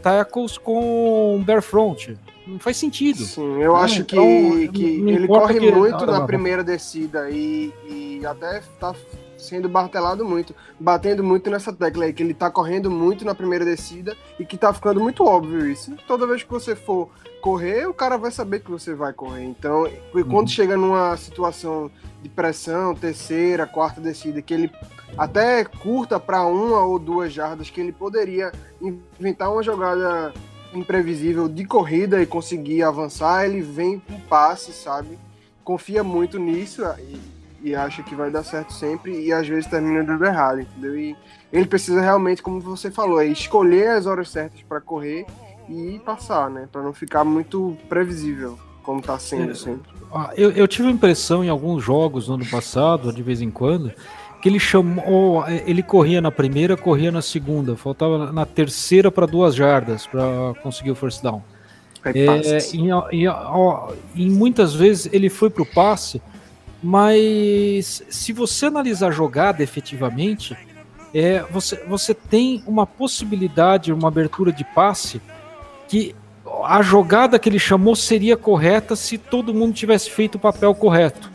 tackles 0.04 0.56
com 0.56 1.42
bare 1.44 1.64
front. 1.64 2.10
Não 2.46 2.60
faz 2.60 2.78
sentido. 2.78 3.24
Sim, 3.24 3.60
eu 3.60 3.76
acho 3.76 4.02
então, 4.02 4.24
que, 4.24 4.68
que 4.68 4.84
ele 5.10 5.28
corre 5.28 5.60
que 5.60 5.72
muito 5.72 6.04
ele... 6.04 6.12
na 6.12 6.28
primeira 6.28 6.64
descida 6.64 7.28
e, 7.32 7.74
e 7.90 8.24
até 8.24 8.60
está 8.60 8.94
sendo 9.40 9.70
martelado 9.70 10.26
muito, 10.26 10.54
batendo 10.80 11.24
muito 11.24 11.50
nessa 11.50 11.74
tecla 11.74 12.06
aí, 12.06 12.14
que 12.14 12.22
ele 12.22 12.34
tá 12.34 12.52
correndo 12.52 12.92
muito 12.92 13.26
na 13.26 13.34
primeira 13.34 13.66
descida 13.66 14.16
e 14.40 14.46
que 14.46 14.58
tá 14.58 14.74
ficando 14.74 15.00
muito 15.00 15.24
óbvio 15.24 15.66
isso. 15.68 15.96
Toda 16.08 16.28
vez 16.28 16.44
que 16.44 16.52
você 16.52 16.76
for 16.76 17.10
correr, 17.42 17.88
o 17.88 17.94
cara 17.94 18.18
vai 18.18 18.32
saber 18.32 18.60
que 18.60 18.70
você 18.70 18.94
vai 18.94 19.14
correr. 19.14 19.46
Então, 19.46 19.90
quando 20.12 20.42
uhum. 20.42 20.48
chega 20.48 20.76
numa 20.78 21.16
situação 21.18 21.90
de 22.22 22.30
pressão, 22.30 22.94
terceira, 22.94 23.66
quarta 23.66 24.02
descida, 24.02 24.42
que 24.42 24.54
ele 24.54 24.72
até 25.18 25.64
curta 25.64 26.20
para 26.20 26.46
uma 26.46 26.84
ou 26.84 27.00
duas 27.00 27.32
jardas, 27.32 27.70
que 27.70 27.80
ele 27.80 27.92
poderia 27.92 28.52
inventar 28.82 29.52
uma 29.52 29.64
jogada 29.64 30.34
imprevisível 30.74 31.48
de 31.48 31.66
corrida 31.66 32.22
e 32.22 32.26
conseguir 32.26 32.84
avançar, 32.84 33.46
ele 33.46 33.62
vem 33.62 34.00
com 34.00 34.20
passe, 34.22 34.72
sabe? 34.72 35.18
Confia 35.64 36.04
muito 36.04 36.38
nisso 36.38 36.84
e 37.00 37.39
acha 37.76 38.04
que 38.04 38.16
vai 38.16 38.32
dar 38.32 38.44
certo 38.44 38.74
sempre 38.74 39.20
e 39.20 39.32
às 39.32 39.48
vezes 39.48 39.68
termina 39.68 40.04
dando 40.04 40.26
errado, 40.26 40.62
entendeu? 40.62 40.98
E 40.98 41.16
ele 41.52 41.66
precisa 41.66 42.02
realmente, 42.02 42.42
como 42.42 42.60
você 42.60 42.90
falou, 42.90 43.22
é 43.22 43.28
escolher 43.28 43.90
as 43.90 44.06
horas 44.06 44.30
certas 44.30 44.62
para 44.62 44.80
correr 44.80 45.26
e 45.70 46.00
passar, 46.06 46.50
né? 46.50 46.68
Para 46.72 46.82
não 46.82 46.94
ficar 46.94 47.24
muito 47.24 47.78
previsível, 47.88 48.58
como 48.84 49.00
está 49.00 49.20
sendo 49.20 49.52
é, 49.52 49.56
sempre. 49.56 49.92
Eu, 50.36 50.52
eu 50.52 50.68
tive 50.68 50.88
a 50.88 50.92
impressão 50.92 51.44
em 51.44 51.50
alguns 51.50 51.84
jogos 51.84 52.28
no 52.28 52.36
ano 52.36 52.46
passado, 52.46 53.14
de 53.14 53.22
vez 53.22 53.42
em 53.42 53.52
quando, 53.52 53.92
que 54.42 54.50
ele 54.50 54.60
chamou, 54.60 55.46
ele 55.48 55.84
corria 55.84 56.22
na 56.22 56.32
primeira, 56.32 56.78
corria 56.78 57.12
na 57.12 57.22
segunda, 57.22 57.76
faltava 57.76 58.32
na 58.32 58.46
terceira 58.46 59.12
para 59.12 59.26
duas 59.26 59.54
jardas 59.54 60.08
para 60.08 60.54
conseguir 60.64 60.92
o 60.92 60.96
first 60.96 61.22
down. 61.22 61.44
É, 62.06 62.60
em, 62.74 63.28
em, 64.16 64.30
muitas 64.30 64.74
vezes 64.74 65.10
ele 65.12 65.30
foi 65.30 65.50
para 65.50 65.64
o 65.64 65.66
passe 65.66 66.22
mas 66.82 68.04
se 68.10 68.32
você 68.32 68.68
analisar 68.68 69.08
a 69.08 69.12
jogada 69.12 69.62
efetivamente, 69.62 70.56
é, 71.14 71.44
você, 71.52 71.76
você 71.88 72.14
tem 72.14 72.64
uma 72.66 72.86
possibilidade, 72.86 73.92
uma 73.92 74.08
abertura 74.08 74.52
de 74.52 74.64
passe 74.64 75.22
que 75.88 76.16
a 76.64 76.82
jogada 76.82 77.38
que 77.38 77.50
ele 77.50 77.60
chamou 77.60 77.96
seria 77.96 78.38
correta 78.38 78.96
se 78.96 79.18
todo 79.18 79.54
mundo 79.54 79.74
tivesse 79.74 80.10
feito 80.10 80.36
o 80.36 80.40
papel 80.40 80.74
correto. 80.74 81.30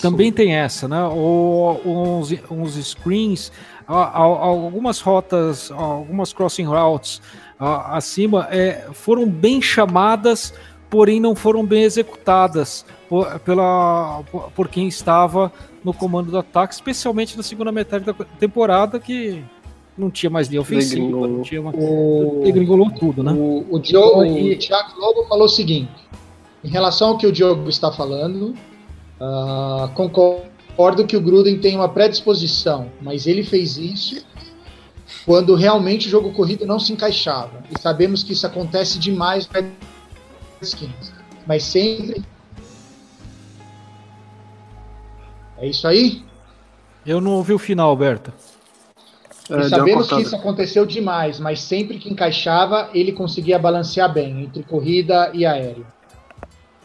Também 0.00 0.32
tem 0.32 0.54
essa, 0.54 0.88
né? 0.88 1.02
Ou 1.04 1.80
uns, 1.84 2.32
uns 2.50 2.74
screens, 2.86 3.52
algumas 3.86 5.00
rotas, 5.00 5.70
algumas 5.70 6.32
crossing 6.32 6.64
routes 6.64 7.20
acima 7.58 8.48
é, 8.50 8.88
foram 8.92 9.28
bem 9.28 9.60
chamadas, 9.60 10.54
porém 10.90 11.20
não 11.20 11.34
foram 11.36 11.64
bem 11.64 11.84
executadas 11.84 12.84
por, 13.08 13.38
pela, 13.40 14.22
por, 14.54 14.68
quem 14.68 14.88
estava 14.88 15.52
no 15.84 15.94
comando 15.94 16.32
do 16.32 16.38
ataque, 16.38 16.74
especialmente 16.74 17.36
na 17.36 17.42
segunda 17.42 17.70
metade 17.70 18.04
da 18.04 18.12
temporada, 18.12 18.98
que 18.98 19.42
não 19.96 20.10
tinha 20.10 20.28
mais 20.28 20.48
linha 20.48 20.60
ofensiva, 20.60 21.06
não 21.06 21.42
tinha 21.42 21.60
uma... 21.60 21.70
o... 21.70 22.42
degringolou 22.44 22.90
tudo, 22.90 23.22
né? 23.22 23.32
O, 23.32 23.64
o, 23.70 23.78
Diogo, 23.78 24.24
e... 24.24 24.54
o 24.54 24.58
Thiago 24.58 24.98
Lobo 24.98 25.24
falou 25.28 25.44
o 25.44 25.48
seguinte, 25.48 25.92
em 26.64 26.68
relação 26.68 27.10
ao 27.10 27.18
que 27.18 27.26
o 27.26 27.32
Diogo 27.32 27.68
está 27.68 27.92
falando, 27.92 28.54
uh, 29.20 29.88
concordo 29.94 31.06
que 31.06 31.16
o 31.16 31.20
Gruden 31.20 31.58
tem 31.58 31.76
uma 31.76 31.88
predisposição, 31.88 32.90
mas 33.00 33.26
ele 33.26 33.44
fez 33.44 33.76
isso 33.76 34.24
quando 35.24 35.54
realmente 35.54 36.06
o 36.06 36.10
jogo 36.10 36.32
corrido 36.32 36.66
não 36.66 36.78
se 36.78 36.92
encaixava. 36.92 37.62
E 37.70 37.80
sabemos 37.80 38.22
que 38.22 38.32
isso 38.32 38.46
acontece 38.46 38.98
demais 38.98 39.46
Redskins. 40.60 41.12
Mas 41.46 41.62
sempre 41.64 42.22
É 45.60 45.66
isso 45.66 45.86
aí? 45.86 46.22
Eu 47.04 47.20
não 47.20 47.32
ouvi 47.32 47.52
o 47.52 47.58
final, 47.58 47.90
Alberto. 47.90 48.32
É, 49.50 49.62
sabemos 49.64 50.08
que 50.08 50.20
isso 50.22 50.34
aconteceu 50.34 50.86
demais, 50.86 51.38
mas 51.38 51.60
sempre 51.60 51.98
que 51.98 52.08
encaixava, 52.08 52.88
ele 52.94 53.12
conseguia 53.12 53.58
balancear 53.58 54.12
bem 54.12 54.44
entre 54.44 54.62
corrida 54.62 55.30
e 55.34 55.44
aéreo. 55.44 55.84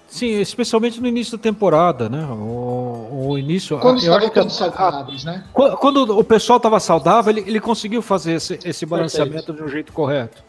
Sim, 0.08 0.40
especialmente 0.40 1.00
no 1.00 1.08
início 1.08 1.38
da 1.38 1.44
temporada, 1.44 2.10
né? 2.10 2.26
O, 2.26 3.28
o 3.30 3.38
início. 3.38 3.78
Quando 3.80 4.00
estavam 4.00 4.30
todos 4.30 4.56
saudáveis, 4.56 5.24
né? 5.24 5.44
Quando 5.54 6.18
o 6.18 6.24
pessoal 6.24 6.58
estava 6.58 6.80
saudável, 6.80 7.32
ele, 7.32 7.44
ele 7.48 7.60
conseguiu 7.60 8.02
fazer 8.02 8.34
esse, 8.34 8.60
esse 8.64 8.86
balanceamento 8.86 9.46
Perfeito. 9.46 9.62
de 9.62 9.64
um 9.64 9.68
jeito 9.72 9.94
correto. 9.94 10.44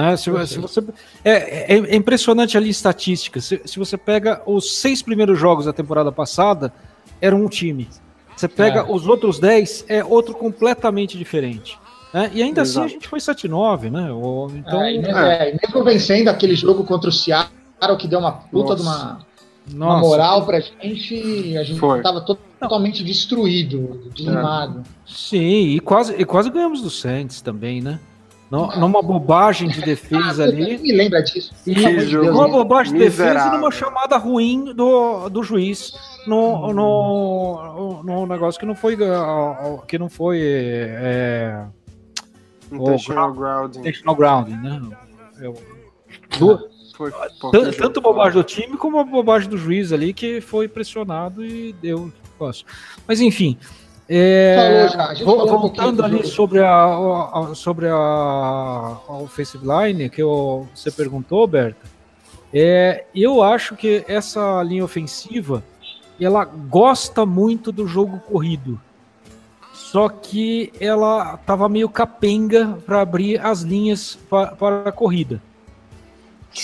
Né? 0.00 0.16
Se, 0.16 0.46
se 0.46 0.58
você, 0.58 0.82
é, 1.22 1.74
é, 1.74 1.78
é, 1.78 1.94
impressionante 1.94 2.56
ali 2.56 2.70
estatística. 2.70 3.38
Se, 3.38 3.60
se 3.66 3.78
você 3.78 3.98
pega 3.98 4.40
os 4.46 4.78
seis 4.78 5.02
primeiros 5.02 5.38
jogos 5.38 5.66
da 5.66 5.74
temporada 5.74 6.10
passada, 6.10 6.72
era 7.20 7.36
um 7.36 7.46
time. 7.48 7.86
Você 8.34 8.48
pega 8.48 8.80
é. 8.80 8.82
os 8.90 9.06
outros 9.06 9.38
10, 9.38 9.84
é 9.88 10.02
outro 10.02 10.34
completamente 10.34 11.18
diferente. 11.18 11.78
Né? 12.14 12.30
E 12.32 12.42
ainda 12.42 12.62
Exato. 12.62 12.86
assim 12.86 12.94
a 12.94 12.98
gente 12.98 13.06
foi 13.06 13.18
7-9, 13.18 13.90
né? 13.90 14.08
Então, 14.56 14.82
é, 14.82 14.94
e 14.94 14.98
mesmo, 14.98 15.18
é, 15.18 15.58
mesmo 15.62 15.84
vencendo 15.84 16.28
aquele 16.28 16.56
jogo 16.56 16.82
contra 16.84 17.10
o 17.10 17.12
Seattle, 17.12 17.98
que 17.98 18.08
deu 18.08 18.20
uma 18.20 18.32
puta 18.32 18.74
de 18.74 18.80
uma, 18.80 19.20
uma 19.70 19.98
moral 19.98 20.46
pra 20.46 20.60
gente, 20.60 21.56
a 21.58 21.62
gente 21.62 21.78
foi. 21.78 22.00
tava 22.00 22.22
totalmente 22.22 23.04
destruído, 23.04 24.10
desanimado. 24.14 24.82
Sim, 25.06 25.74
e 25.74 25.80
quase, 25.80 26.14
e 26.14 26.24
quase 26.24 26.48
ganhamos 26.48 26.80
do 26.80 26.88
Saints 26.88 27.42
também, 27.42 27.82
né? 27.82 28.00
Não, 28.50 28.66
numa 28.80 29.00
bobagem 29.00 29.68
de 29.68 29.80
defesa 29.80 30.42
ah, 30.42 30.46
ali. 30.46 30.76
Me 30.78 30.92
lembra 30.92 31.22
disso. 31.22 31.52
E, 31.64 31.72
uma 32.16 32.48
bobagem 32.48 32.94
de 32.94 32.98
defesa 32.98 33.46
e 33.46 33.50
numa 33.52 33.70
chamada 33.70 34.16
ruim 34.16 34.74
do, 34.74 35.28
do 35.28 35.42
juiz 35.44 35.92
no, 36.26 36.72
no, 36.72 38.02
no 38.02 38.26
negócio 38.26 38.58
que 38.58 38.66
não 38.66 38.74
foi 38.74 38.98
que 39.86 39.98
não 39.98 40.08
foi 40.08 40.40
é, 40.42 41.64
intentional 42.72 43.32
grounding. 43.32 43.78
Intentional 43.78 44.16
grounding, 44.16 44.56
né? 44.56 44.80
Eu, 45.40 45.56
do, 46.36 46.68
foi, 46.96 47.12
tanto 47.78 48.00
bobagem 48.00 48.34
do 48.34 48.44
time 48.44 48.76
como 48.76 48.98
a 48.98 49.04
bobagem 49.04 49.48
do 49.48 49.56
juiz 49.56 49.92
ali 49.92 50.12
que 50.12 50.40
foi 50.40 50.66
pressionado 50.66 51.44
e 51.44 51.72
deu 51.74 52.12
Mas 53.06 53.20
enfim, 53.20 53.56
é, 54.12 54.88
falou 55.24 55.46
já. 55.46 55.54
voltando 55.54 56.02
um 56.02 56.04
ali 56.04 56.26
sobre 56.26 56.58
a, 56.58 56.84
a, 56.84 57.54
sobre 57.54 57.86
a, 57.86 57.94
a 57.94 59.18
offensive 59.22 59.64
line 59.64 60.10
que 60.10 60.20
eu, 60.20 60.66
você 60.74 60.90
perguntou, 60.90 61.46
Berta, 61.46 61.86
é, 62.52 63.04
eu 63.14 63.40
acho 63.40 63.76
que 63.76 64.04
essa 64.08 64.60
linha 64.64 64.84
ofensiva 64.84 65.62
ela 66.20 66.44
gosta 66.44 67.24
muito 67.24 67.70
do 67.70 67.86
jogo 67.86 68.18
corrido. 68.18 68.80
Só 69.72 70.08
que 70.08 70.72
ela 70.80 71.34
estava 71.34 71.68
meio 71.68 71.88
capenga 71.88 72.78
para 72.84 73.00
abrir 73.00 73.40
as 73.40 73.62
linhas 73.62 74.18
para 74.28 74.82
a 74.84 74.92
corrida. 74.92 75.40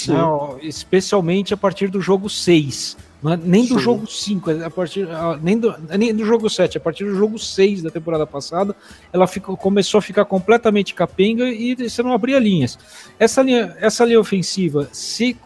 Não, 0.09 0.59
especialmente 0.61 1.55
a 1.55 1.57
partir 1.57 1.89
do 1.89 2.01
jogo 2.01 2.29
6. 2.29 2.97
Nem 3.35 3.67
do 3.67 3.75
Sim. 3.75 3.81
jogo 3.81 4.07
5, 4.07 4.51
é 4.51 4.65
a 4.67 4.71
partir, 4.71 5.09
nem, 5.41 5.59
do, 5.59 5.75
nem 5.99 6.15
do 6.15 6.25
jogo 6.25 6.51
7, 6.51 6.77
a 6.77 6.81
partir 6.81 7.05
do 7.05 7.15
jogo 7.15 7.39
6 7.39 7.83
da 7.83 7.91
temporada 7.91 8.27
passada, 8.27 8.77
ela 9.13 9.27
ficou, 9.27 9.57
começou 9.57 9.99
a 9.99 10.03
ficar 10.03 10.27
completamente 10.27 10.95
capenga 10.95 11.49
e 11.49 11.75
você 11.75 12.03
não 12.03 12.13
abria 12.13 12.39
linhas. 12.39 12.79
Essa 13.19 13.43
linha, 13.43 13.75
essa 13.81 14.05
linha 14.05 14.21
ofensiva, 14.21 14.89
se, 14.93 15.37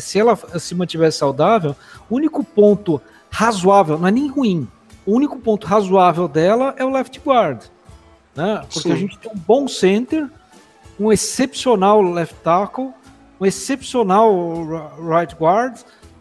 se 0.00 0.18
ela 0.18 0.36
se 0.58 0.74
mantivesse 0.74 1.18
saudável, 1.18 1.74
o 2.10 2.16
único 2.16 2.44
ponto 2.44 3.00
razoável, 3.30 3.98
não 3.98 4.08
é 4.08 4.10
nem 4.10 4.28
ruim, 4.28 4.68
o 5.06 5.14
único 5.14 5.38
ponto 5.38 5.66
razoável 5.66 6.28
dela 6.28 6.74
é 6.76 6.84
o 6.84 6.90
left 6.90 7.18
guard. 7.24 7.64
Né? 8.36 8.62
Porque 8.72 8.88
Sim. 8.88 8.92
a 8.92 8.96
gente 8.96 9.18
tem 9.18 9.32
um 9.32 9.38
bom 9.38 9.66
center, 9.66 10.28
um 10.98 11.10
excepcional 11.10 12.02
left 12.02 12.36
tackle, 12.44 12.90
um 13.40 13.46
excepcional 13.46 14.92
right 14.98 15.34
guard, 15.34 15.78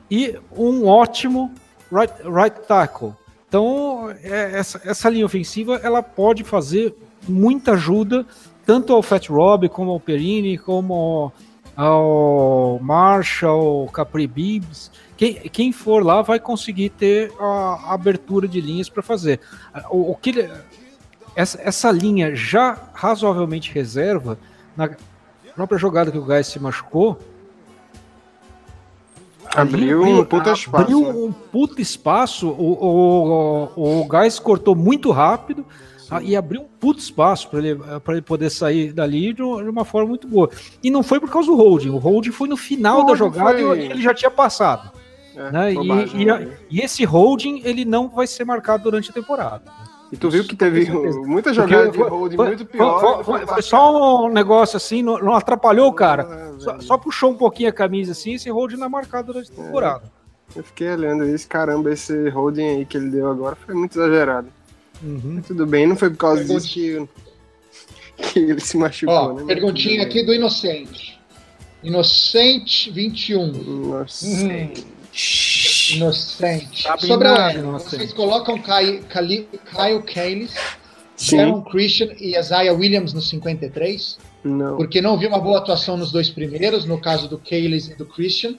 e 0.10 0.38
um 0.56 0.88
ótimo 0.88 1.52
right, 1.92 2.14
right 2.24 2.60
tackle. 2.68 3.14
Então, 3.48 4.14
é, 4.22 4.58
essa, 4.58 4.82
essa 4.86 5.10
linha 5.10 5.26
ofensiva 5.26 5.80
ela 5.84 6.04
pode 6.04 6.44
fazer 6.44 6.96
muita 7.28 7.74
ajuda 7.74 8.26
tanto 8.66 8.94
ao 8.94 9.02
Fat 9.02 9.28
Rob, 9.30 9.68
como 9.70 9.92
ao 9.92 10.00
Perini, 10.00 10.58
como 10.58 11.32
ao 11.76 12.80
Marshall, 12.82 13.88
Capri 13.88 14.28
Bibbs. 14.28 14.92
Quem, 15.18 15.34
quem 15.50 15.72
for 15.72 16.06
lá 16.06 16.22
vai 16.22 16.40
conseguir 16.40 16.90
ter 16.90 17.32
a 17.40 17.94
abertura 17.94 18.48
de 18.48 18.62
linhas 18.62 18.88
para 18.88 19.02
fazer. 19.02 19.40
O, 19.90 20.12
o 20.12 20.16
que 20.16 20.48
essa, 21.36 21.60
essa 21.64 21.92
linha 21.92 22.36
já 22.36 22.78
razoavelmente 22.94 23.72
reserva, 23.72 24.38
na 24.78 24.92
própria 25.56 25.80
jogada 25.80 26.12
que 26.12 26.18
o 26.18 26.26
Gás 26.26 26.48
se 26.48 26.60
machucou, 26.60 27.18
Abriu 29.56 30.04
um 30.04 30.26
puta 30.26 30.52
espaço. 30.52 30.82
Abriu 30.82 31.02
né? 31.02 31.10
um 31.10 31.32
puta 31.32 31.82
espaço. 31.82 32.48
O, 32.50 33.72
o, 33.76 34.02
o, 34.02 34.08
Gás 34.08 34.40
cortou 34.40 34.76
muito 34.76 35.12
rápido 35.12 35.66
ah, 36.10 36.22
e 36.22 36.36
abriu 36.36 36.62
um 36.62 36.68
puto 36.80 37.00
espaço 37.00 37.50
para 37.50 37.60
ele, 37.60 37.80
ele 38.08 38.22
poder 38.22 38.50
sair 38.50 38.94
dali 38.94 39.34
de 39.34 39.42
uma 39.42 39.86
forma 39.86 40.10
muito 40.10 40.28
boa. 40.28 40.50
E 40.84 40.90
não 40.90 41.04
foi 41.04 41.20
por 41.20 41.30
causa 41.30 41.48
do 41.48 41.56
holding, 41.56 41.90
o 41.90 41.98
holding 41.98 42.32
foi 42.32 42.48
no 42.48 42.58
final 42.58 43.06
da 43.06 43.16
jogada 43.16 43.58
foi... 43.58 43.80
e 43.80 43.86
ele 43.86 44.02
já 44.02 44.14
tinha 44.14 44.32
passado. 44.32 44.92
É, 45.36 45.52
né? 45.52 45.74
e, 45.74 46.24
e, 46.24 46.30
a, 46.30 46.48
e, 46.70 46.82
esse 46.82 47.06
holding 47.06 47.62
ele 47.64 47.86
não 47.86 48.10
vai 48.10 48.28
ser 48.28 48.44
marcado 48.44 48.84
durante 48.84 49.10
a 49.10 49.14
temporada. 49.14 49.64
E 50.12 50.18
tu 50.18 50.30
viu 50.30 50.44
que 50.44 50.56
teve 50.56 50.90
muita 50.92 51.54
jogada 51.54 51.92
de 51.92 52.02
holding 52.02 52.36
foi, 52.36 52.48
muito 52.48 52.66
pior. 52.66 53.24
Foi, 53.24 53.46
foi, 53.46 53.62
só 53.62 54.26
um 54.26 54.32
negócio 54.32 54.76
assim, 54.78 55.04
não, 55.04 55.20
não 55.20 55.36
atrapalhou 55.36 55.88
o 55.88 55.94
cara. 55.94 56.24
É, 56.24 56.60
só, 56.60 56.80
só, 56.80 56.98
puxou 56.98 57.32
um 57.32 57.36
pouquinho 57.36 57.70
a 57.70 57.74
camisa 57.74 58.14
assim, 58.14 58.34
esse 58.34 58.50
holding 58.50 58.78
não 58.78 58.88
é 58.88 58.90
marcado 58.90 59.32
durante 59.32 59.52
a 59.52 59.54
é. 59.54 59.66
temporada. 59.66 60.04
É, 60.56 60.60
eu 60.60 60.64
fiquei 60.64 60.90
olhando 60.90 61.26
isso, 61.28 61.48
caramba, 61.48 61.92
esse 61.92 62.30
holding 62.30 62.68
aí 62.68 62.86
que 62.86 62.98
ele 62.98 63.10
deu 63.10 63.30
agora 63.30 63.56
foi 63.56 63.76
muito 63.76 64.00
exagerado. 64.00 64.48
Uhum. 65.02 65.42
Tudo 65.46 65.66
bem, 65.68 65.86
não 65.86 65.96
foi 65.96 66.10
por 66.10 66.18
causa 66.18 66.44
disso 66.44 66.68
que, 66.68 67.08
que 68.18 68.40
ele 68.40 68.60
se 68.60 68.78
machucou, 68.78 69.16
Ó, 69.16 69.34
né? 69.34 69.46
Perguntinha 69.46 70.04
aqui 70.04 70.24
do 70.24 70.34
Inocente. 70.34 71.20
Inocente 71.84 72.92
21. 72.92 73.54
Inocente. 73.54 74.82
Uhum. 74.82 74.99
Inocente. 75.94 76.84
Tá 76.84 76.98
Sobre 76.98 77.28
a 77.28 77.62
vocês 77.62 78.14
colocam 78.14 78.62
Kyle, 78.62 79.04
Kyle, 79.04 79.50
Kyle 79.72 80.04
Keynes, 80.04 80.54
Sharon 81.18 81.62
Christian 81.64 82.14
e 82.20 82.38
Isaiah 82.38 82.74
Williams 82.74 83.14
no 83.14 83.22
53? 83.22 84.18
Não. 84.44 84.78
Porque 84.78 85.02
não 85.02 85.18
vi 85.18 85.28
uma 85.28 85.40
boa 85.40 85.58
atuação 85.58 85.98
nos 85.98 86.12
dois 86.12 86.30
primeiros, 86.30 86.86
no 86.86 87.00
caso 87.00 87.28
do 87.28 87.38
Keynes 87.38 87.88
e 87.88 87.96
do 87.96 88.06
Christian. 88.06 88.56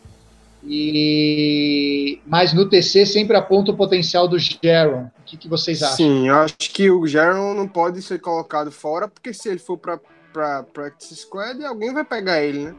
E 0.62 2.21
mas 2.26 2.52
no 2.52 2.69
TC 2.69 3.07
sempre 3.07 3.37
aponta 3.37 3.71
o 3.71 3.76
potencial 3.76 4.28
do 4.28 4.38
Jaron. 4.38 5.04
O 5.04 5.25
que, 5.25 5.37
que 5.38 5.49
vocês 5.49 5.83
acham? 5.83 5.97
Sim, 5.97 6.28
eu 6.28 6.35
acho 6.37 6.54
que 6.59 6.90
o 6.90 7.07
Jaron 7.07 7.54
não 7.54 7.66
pode 7.66 8.02
ser 8.02 8.21
colocado 8.21 8.71
fora, 8.71 9.09
porque 9.09 9.33
se 9.33 9.49
ele 9.49 9.59
for 9.59 9.78
para 9.78 9.99
para 10.33 10.62
practice 10.62 11.16
squad, 11.16 11.64
alguém 11.64 11.92
vai 11.92 12.04
pegar 12.04 12.42
ele, 12.42 12.66
né? 12.66 12.75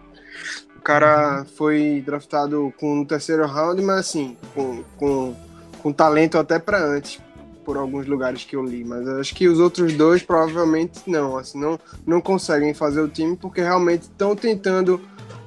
O 0.82 0.84
cara 0.84 1.42
uhum. 1.42 1.46
foi 1.46 2.04
draftado 2.04 2.74
com 2.80 3.02
o 3.02 3.06
terceiro 3.06 3.46
round, 3.46 3.80
mas 3.84 4.00
assim, 4.00 4.36
com, 4.56 4.84
com, 4.98 5.36
com 5.80 5.94
talento 5.94 6.40
até 6.40 6.58
para 6.58 6.84
antes, 6.84 7.22
por 7.64 7.78
alguns 7.78 8.08
lugares 8.08 8.44
que 8.44 8.56
eu 8.56 8.66
li. 8.66 8.84
Mas 8.84 9.08
acho 9.08 9.36
que 9.36 9.48
os 9.48 9.60
outros 9.60 9.94
dois 9.94 10.24
provavelmente 10.24 11.00
não, 11.06 11.38
assim, 11.38 11.60
não, 11.60 11.80
não 12.04 12.20
conseguem 12.20 12.74
fazer 12.74 13.00
o 13.00 13.08
time 13.08 13.38
porque 13.38 13.62
realmente 13.62 14.04
estão 14.04 14.36
tentando 14.36 15.00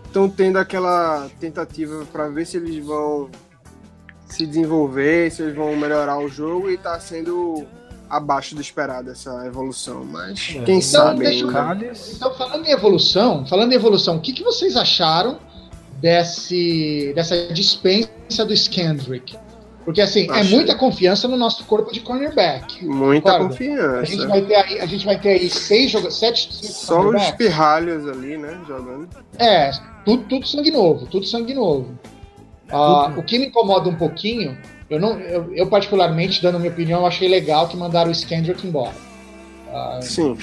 estão 0.07 0.31
tendo 0.31 0.57
aquela 0.57 1.29
tentativa 1.41 2.05
para 2.13 2.29
ver 2.29 2.47
se 2.47 2.57
eles 2.57 2.87
vão 2.87 3.29
se 4.29 4.47
desenvolver, 4.47 5.33
se 5.33 5.43
eles 5.43 5.57
vão 5.57 5.75
melhorar 5.75 6.17
o 6.19 6.29
jogo 6.29 6.71
e 6.71 6.75
está 6.75 7.01
sendo 7.01 7.67
abaixo 8.17 8.55
do 8.55 8.61
esperado 8.61 9.11
essa 9.11 9.47
evolução, 9.47 10.05
mas 10.05 10.51
é. 10.51 10.61
quem 10.61 10.79
então, 10.79 10.81
sabe. 10.83 11.41
Eu... 11.41 11.51
Então, 12.13 12.35
falando 12.35 12.67
em 12.67 12.71
evolução, 12.71 13.47
falando 13.47 13.73
em 13.73 13.75
evolução, 13.75 14.17
o 14.17 14.21
que, 14.21 14.33
que 14.33 14.43
vocês 14.43 14.77
acharam 14.77 15.39
desse, 16.01 17.13
dessa 17.15 17.53
dispensa 17.53 18.45
do 18.45 18.53
Skendrick? 18.53 19.37
Porque 19.85 20.01
assim, 20.01 20.31
é 20.31 20.43
muita 20.45 20.75
confiança 20.75 21.29
no 21.29 21.37
nosso 21.37 21.65
corpo 21.65 21.93
de 21.93 22.01
cornerback. 22.01 22.83
Muita 22.85 23.33
concorda? 23.33 23.49
confiança. 23.51 24.01
A 24.01 24.05
gente 24.05 24.27
vai 24.27 24.43
ter 24.43 24.55
aí, 24.55 24.81
a 24.81 24.87
gente 24.87 25.05
vai 25.05 25.21
ter 25.21 25.29
aí 25.31 25.51
seis 25.51 25.91
jogadores, 25.91 26.17
sete, 26.17 26.67
Só 26.67 27.11
os 27.11 27.31
pirralhos 27.33 28.09
ali, 28.09 28.39
né, 28.39 28.59
jogando. 28.67 29.09
É, 29.39 29.71
tudo, 30.05 30.25
tudo 30.25 30.47
sangue 30.47 30.71
novo, 30.71 31.07
tudo 31.07 31.27
sangue 31.27 31.53
novo. 31.53 31.99
Uh, 32.73 33.19
o 33.19 33.23
que 33.23 33.39
me 33.39 33.47
incomoda 33.47 33.89
um 33.91 33.95
pouquinho, 33.95 34.57
eu 34.91 35.01
não, 35.01 35.19
eu, 35.19 35.55
eu, 35.55 35.67
particularmente 35.67 36.43
dando 36.43 36.59
minha 36.59 36.71
opinião, 36.71 37.07
achei 37.07 37.29
legal 37.29 37.69
que 37.69 37.77
mandaram 37.77 38.11
o 38.11 38.13
Skendrick 38.13 38.67
embora. 38.67 38.95
Uh, 39.69 40.03
Sim. 40.03 40.39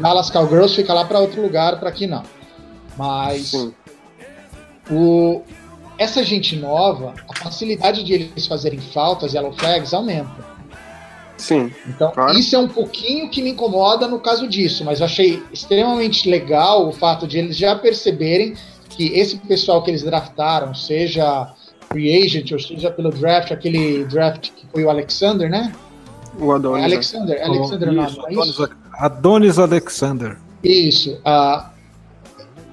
Dallas 0.00 0.30
Cowgirls 0.30 0.74
fica 0.76 0.92
lá 0.92 1.04
para 1.04 1.18
outro 1.18 1.42
lugar, 1.42 1.80
para 1.80 1.88
aqui 1.88 2.06
não. 2.06 2.22
Mas 2.96 3.48
Sim. 3.48 3.74
o 4.90 5.42
essa 5.98 6.24
gente 6.24 6.56
nova, 6.56 7.14
a 7.28 7.38
facilidade 7.38 8.02
de 8.02 8.12
eles 8.12 8.46
fazerem 8.46 8.80
faltas, 8.80 9.34
yellow 9.34 9.52
flags, 9.52 9.94
aumenta. 9.94 10.52
Sim. 11.36 11.72
Então, 11.86 12.10
claro. 12.12 12.38
isso 12.38 12.54
é 12.54 12.58
um 12.58 12.68
pouquinho 12.68 13.28
que 13.28 13.42
me 13.42 13.50
incomoda 13.50 14.06
no 14.06 14.20
caso 14.20 14.48
disso, 14.48 14.84
mas 14.84 15.00
eu 15.00 15.06
achei 15.06 15.42
extremamente 15.52 16.28
legal 16.28 16.88
o 16.88 16.92
fato 16.92 17.26
de 17.26 17.38
eles 17.38 17.56
já 17.56 17.74
perceberem 17.74 18.54
que 18.88 19.08
esse 19.18 19.36
pessoal 19.38 19.82
que 19.82 19.90
eles 19.90 20.02
draftaram, 20.02 20.74
seja 20.74 21.52
free 21.92 22.24
agent 22.24 22.50
ou 22.52 22.58
seja 22.58 22.90
pelo 22.90 23.10
draft, 23.10 23.52
aquele 23.52 24.04
draft 24.04 24.50
que 24.50 24.66
foi 24.72 24.84
o 24.84 24.90
Alexander, 24.90 25.48
né? 25.48 25.72
O 26.38 26.50
Adonis. 26.52 26.84
Alexander, 26.84 27.44
Alexander 27.44 27.88
oh, 27.88 28.42
isso, 28.42 28.64
é 28.64 28.66
Adonis, 28.66 28.70
Adonis 28.94 29.58
Alexander. 29.58 30.38
Isso. 30.64 31.12
Uh, 31.18 31.64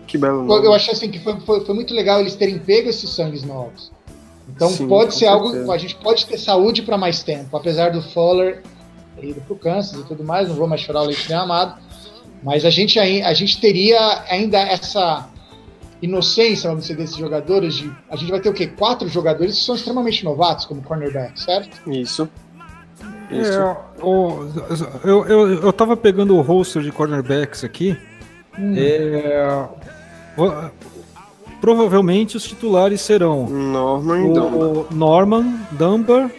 que 0.07 0.17
belo 0.17 0.43
nome. 0.43 0.65
Eu 0.65 0.73
achei 0.73 0.93
assim 0.93 1.11
que 1.11 1.19
foi, 1.19 1.39
foi, 1.41 1.65
foi, 1.65 1.75
muito 1.75 1.93
legal 1.93 2.19
eles 2.19 2.35
terem 2.35 2.57
pego 2.57 2.89
esses 2.89 3.09
sangues 3.09 3.43
novos. 3.43 3.91
Então 4.47 4.69
Sim, 4.69 4.87
pode 4.87 5.13
ser 5.13 5.27
certeza. 5.27 5.59
algo. 5.59 5.71
A 5.71 5.77
gente 5.77 5.95
pode 5.95 6.25
ter 6.25 6.37
saúde 6.37 6.81
para 6.81 6.97
mais 6.97 7.21
tempo, 7.21 7.55
apesar 7.55 7.91
do 7.91 8.01
Fuller 8.01 8.63
ter 9.19 9.27
ido 9.27 9.41
pro 9.41 9.55
Kansas 9.55 9.99
e 9.99 10.03
tudo 10.03 10.23
mais, 10.23 10.47
não 10.47 10.55
vou 10.55 10.67
mais 10.67 10.81
chorar 10.81 11.01
o 11.01 11.05
leite 11.05 11.31
amado. 11.33 11.79
Mas 12.41 12.63
a 12.63 12.69
gente, 12.69 12.97
a 12.97 13.33
gente 13.33 13.59
teria 13.59 14.23
ainda 14.29 14.59
essa 14.59 15.27
inocência, 16.01 16.69
vamos 16.69 16.85
dizer, 16.85 16.97
desses 16.97 17.17
jogadores. 17.17 17.75
De, 17.75 17.91
a 18.09 18.15
gente 18.15 18.31
vai 18.31 18.39
ter 18.39 18.49
o 18.49 18.53
quê? 18.53 18.67
Quatro 18.67 19.07
jogadores 19.07 19.57
que 19.57 19.63
são 19.63 19.75
extremamente 19.75 20.23
novatos 20.23 20.65
como 20.65 20.81
cornerback, 20.81 21.39
certo? 21.39 21.89
Isso. 21.89 22.29
Isso. 23.31 23.59
É, 23.59 23.77
eu, 24.01 24.49
eu, 25.03 25.27
eu, 25.27 25.63
eu 25.63 25.73
tava 25.73 25.95
pegando 25.95 26.35
o 26.35 26.41
roster 26.41 26.81
de 26.81 26.91
cornerbacks 26.91 27.63
aqui. 27.63 27.97
Hum. 28.57 28.73
É, 28.75 29.67
Provavelmente 31.61 32.37
os 32.37 32.43
titulares 32.43 33.01
serão 33.01 33.47
Norman 33.47 34.25
o, 34.25 34.33
Dunbar. 34.33 34.93
Norman 34.95 35.59
Dunbar 35.71 36.31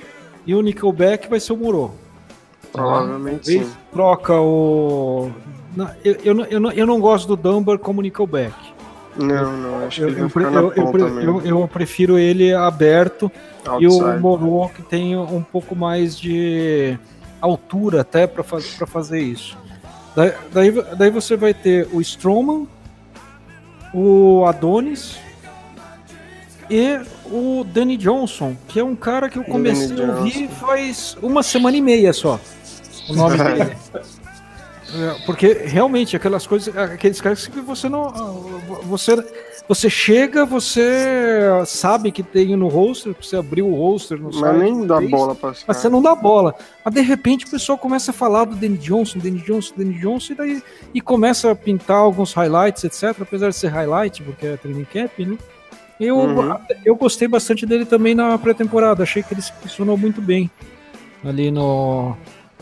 e 0.46 0.54
o 0.54 0.62
Nickelback 0.62 1.28
vai 1.28 1.38
ser 1.38 1.52
o 1.52 1.56
Moro. 1.56 1.92
Provavelmente 2.72 3.46
sim. 3.46 3.70
Troca 3.92 4.40
o. 4.40 5.30
Eu, 6.02 6.16
eu, 6.24 6.44
eu, 6.46 6.60
não, 6.60 6.72
eu 6.72 6.86
não 6.86 7.00
gosto 7.00 7.28
do 7.28 7.36
Dunbar 7.36 7.78
como 7.78 8.00
Nickelback. 8.00 8.54
Não, 9.16 9.56
não, 9.56 9.86
acho 9.86 10.00
que 10.00 10.06
ele 10.06 10.20
eu, 10.20 10.30
eu, 10.34 10.72
eu, 10.76 11.20
eu, 11.20 11.42
eu, 11.44 11.68
prefiro 11.68 12.18
ele 12.18 12.54
aberto 12.54 13.30
Outside. 13.66 13.84
e 13.84 13.88
o 13.88 14.20
Moro 14.20 14.70
que 14.74 14.82
tem 14.82 15.16
um 15.16 15.42
pouco 15.42 15.74
mais 15.74 16.18
de 16.18 16.96
altura 17.40 18.02
até 18.02 18.26
para 18.26 18.42
faz, 18.42 18.78
fazer 18.86 19.20
isso. 19.20 19.58
Daí, 20.14 20.32
daí, 20.52 20.84
daí 20.96 21.10
você 21.10 21.36
vai 21.36 21.54
ter 21.54 21.88
o 21.92 22.00
Strowman, 22.00 22.66
o 23.92 24.44
Adonis 24.46 25.18
e 26.68 27.00
o 27.26 27.64
Danny 27.64 27.96
Johnson, 27.96 28.56
que 28.68 28.78
é 28.78 28.84
um 28.84 28.94
cara 28.94 29.28
que 29.28 29.38
eu 29.38 29.44
comecei 29.44 30.04
a 30.04 30.06
ouvir 30.06 30.48
faz 30.48 31.16
uma 31.20 31.42
semana 31.42 31.76
e 31.76 31.80
meia 31.80 32.12
só. 32.12 32.38
O 33.08 33.14
nome 33.14 33.36
dele. 33.36 33.76
É, 34.92 35.24
porque 35.24 35.52
realmente 35.52 36.16
aquelas 36.16 36.46
coisas, 36.46 36.76
aqueles 36.76 37.20
caras 37.20 37.46
que 37.46 37.60
você 37.60 37.88
não. 37.88 38.10
Você, 38.84 39.14
você 39.68 39.88
chega, 39.88 40.44
você 40.44 41.46
sabe 41.66 42.10
que 42.10 42.22
tem 42.22 42.56
no 42.56 42.66
roster, 42.68 43.14
você 43.20 43.36
abriu 43.36 43.68
o 43.68 43.74
roster 43.74 44.18
no 44.18 44.26
Mas 44.26 44.36
site, 44.36 44.58
nem 44.58 44.86
dá 44.86 44.98
fez, 44.98 45.10
bola 45.10 45.34
pra 45.34 45.52
Mas 45.66 45.76
você 45.76 45.88
não 45.88 46.02
dá 46.02 46.14
bola. 46.14 46.54
Mas 46.84 46.94
de 46.94 47.00
repente 47.02 47.46
o 47.46 47.50
pessoal 47.50 47.78
começa 47.78 48.10
a 48.10 48.14
falar 48.14 48.46
do 48.46 48.56
Danny 48.56 48.78
Johnson, 48.78 49.18
Danny 49.18 49.38
Johnson, 49.38 49.74
Danny 49.76 49.94
Johnson, 49.94 50.32
e 50.32 50.36
daí 50.36 50.62
e 50.92 51.00
começa 51.00 51.50
a 51.50 51.54
pintar 51.54 51.98
alguns 51.98 52.32
highlights, 52.32 52.82
etc. 52.82 53.20
Apesar 53.20 53.50
de 53.50 53.56
ser 53.56 53.68
highlight, 53.68 54.22
porque 54.22 54.46
é 54.46 54.56
training 54.56 54.84
camp, 54.84 55.18
né? 55.20 55.38
Eu, 56.00 56.16
uhum. 56.16 56.56
eu 56.84 56.96
gostei 56.96 57.28
bastante 57.28 57.66
dele 57.66 57.84
também 57.84 58.14
na 58.14 58.36
pré-temporada. 58.38 59.02
Achei 59.02 59.22
que 59.22 59.34
ele 59.34 59.42
se 59.42 59.52
posicionou 59.52 59.98
muito 59.98 60.20
bem 60.20 60.50
ali 61.22 61.50
no, 61.50 62.16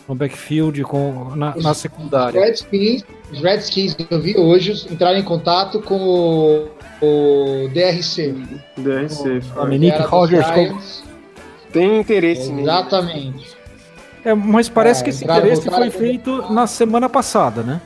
no 0.08 0.14
backfield, 0.14 0.82
com, 0.84 1.32
na, 1.36 1.54
na 1.56 1.74
secundária. 1.74 2.40
Os 2.40 2.46
Redskins, 2.46 3.04
os 3.30 3.40
Redskins, 3.40 3.96
eu 4.10 4.20
vi 4.20 4.36
hoje, 4.38 4.86
entraram 4.90 5.18
em 5.18 5.22
contato 5.22 5.82
com 5.82 5.98
o, 5.98 6.68
o 7.02 7.68
DRC. 7.68 8.34
DRC. 8.78 9.42
O 9.52 9.60
Dominique 9.60 10.00
Rogers. 10.00 11.04
Tem 11.70 12.00
interesse 12.00 12.50
nele. 12.50 12.62
Exatamente. 12.62 13.58
É, 14.24 14.34
mas 14.34 14.68
parece 14.68 15.02
é, 15.02 15.04
que 15.04 15.10
esse 15.10 15.24
interesse 15.24 15.70
foi 15.70 15.90
feito 15.90 16.50
na 16.50 16.66
semana 16.66 17.08
passada, 17.08 17.62
né? 17.62 17.80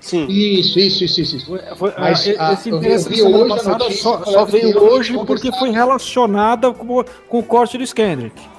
Sim. 0.00 0.26
Isso, 0.28 0.78
isso, 0.78 1.04
isso, 1.04 1.20
isso. 1.20 1.46
Foi, 1.46 1.60
foi, 1.76 1.92
mas, 1.98 2.26
a, 2.38 2.52
esse 2.52 2.70
interesse 2.70 3.08
da 3.08 3.16
semana 3.16 3.54
passada 3.54 3.90
só, 3.90 4.24
só 4.24 4.44
veio 4.44 4.78
hoje 4.78 5.14
porque 5.26 5.50
foi 5.52 5.70
relacionada 5.70 6.72
com, 6.72 7.04
com 7.28 7.38
o 7.38 7.42
corte 7.42 7.78
do 7.78 7.84
Skendrick. 7.84 8.53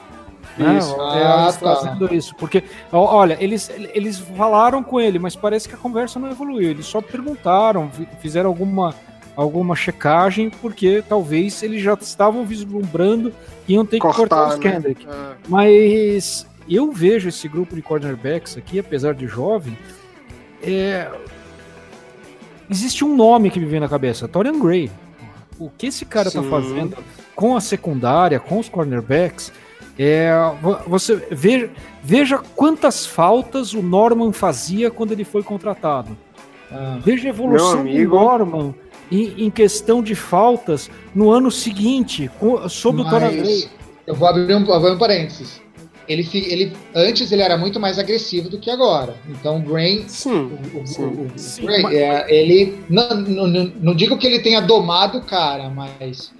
Né? 0.57 0.77
Isso. 0.77 0.95
Ah, 0.99 1.51
tá. 1.51 1.75
fazendo 1.75 2.13
isso. 2.13 2.35
Porque, 2.35 2.63
olha, 2.91 3.37
eles, 3.39 3.69
eles 3.93 4.19
falaram 4.19 4.81
com 4.81 4.99
ele, 4.99 5.19
mas 5.19 5.35
parece 5.35 5.67
que 5.67 5.75
a 5.75 5.77
conversa 5.77 6.19
não 6.19 6.29
evoluiu. 6.29 6.69
Eles 6.69 6.85
só 6.85 7.01
perguntaram, 7.01 7.91
fizeram 8.19 8.49
alguma, 8.49 8.95
alguma 9.35 9.75
checagem, 9.75 10.49
porque 10.49 11.03
talvez 11.07 11.61
eles 11.61 11.81
já 11.81 11.93
estavam 11.93 12.45
vislumbrando 12.45 13.33
e 13.67 13.73
iam 13.73 13.85
ter 13.85 13.97
que 13.97 14.01
cortar, 14.01 14.19
cortar 14.19 14.47
o 14.47 14.53
Skendrick. 14.53 15.05
Né? 15.05 15.13
É. 15.13 15.35
Mas 15.47 16.47
eu 16.69 16.91
vejo 16.91 17.29
esse 17.29 17.47
grupo 17.47 17.75
de 17.75 17.81
cornerbacks 17.81 18.57
aqui, 18.57 18.79
apesar 18.79 19.13
de 19.13 19.27
jovem, 19.27 19.77
é... 20.63 21.09
existe 22.69 23.03
um 23.03 23.15
nome 23.15 23.51
que 23.51 23.59
me 23.59 23.65
vem 23.65 23.79
na 23.79 23.89
cabeça, 23.89 24.27
Torian 24.27 24.59
Gray. 24.59 24.89
O 25.59 25.69
que 25.69 25.87
esse 25.87 26.05
cara 26.05 26.31
tá 26.31 26.41
Sim. 26.41 26.49
tá 26.49 26.49
fazendo 26.49 26.97
com 27.35 27.55
a 27.55 27.61
secundária, 27.61 28.39
com 28.39 28.59
os 28.59 28.69
cornerbacks, 28.69 29.51
é, 29.97 30.31
você 30.87 31.15
veja, 31.31 31.69
veja 32.03 32.37
quantas 32.55 33.05
faltas 33.05 33.73
o 33.73 33.81
Norman 33.81 34.31
fazia 34.31 34.91
quando 34.91 35.11
ele 35.11 35.23
foi 35.23 35.43
contratado. 35.43 36.17
Ah, 36.71 36.97
veja 37.01 37.27
a 37.27 37.29
evolução 37.29 37.85
do 37.85 38.07
Norman 38.07 38.73
em, 39.11 39.45
em, 39.45 39.49
questão 39.49 40.01
de 40.01 40.15
faltas 40.15 40.89
no 41.13 41.31
ano 41.31 41.51
seguinte, 41.51 42.29
com, 42.39 42.67
sob 42.67 43.03
Mas, 43.03 43.13
o 43.13 43.19
Gray. 43.19 43.69
Eu 44.07 44.15
vou 44.15 44.27
abrir 44.27 44.53
um, 44.55 44.65
vou 44.65 44.75
abrir 44.75 44.91
um 44.91 44.97
parênteses 44.97 45.61
ele, 46.07 46.27
ele 46.33 46.73
antes 46.93 47.31
ele 47.31 47.41
era 47.41 47.57
muito 47.57 47.79
mais 47.79 47.97
agressivo 47.99 48.49
do 48.49 48.59
que 48.59 48.69
agora. 48.69 49.15
Então 49.29 49.57
o 49.57 49.61
Grain, 49.61 50.07
sim, 50.07 50.57
o, 50.73 50.85
sim, 50.85 51.03
o, 51.03 51.25
o 51.25 51.31
sim, 51.35 51.65
Grain, 51.65 51.83
mas... 51.83 51.95
é, 51.95 52.33
ele 52.33 52.79
não, 52.89 53.09
não, 53.15 53.47
não, 53.47 53.95
digo 53.95 54.17
que 54.17 54.27
ele 54.27 54.39
tenha 54.39 54.61
domado 54.61 55.19
o 55.19 55.21
cara, 55.21 55.69
mas 55.69 56.31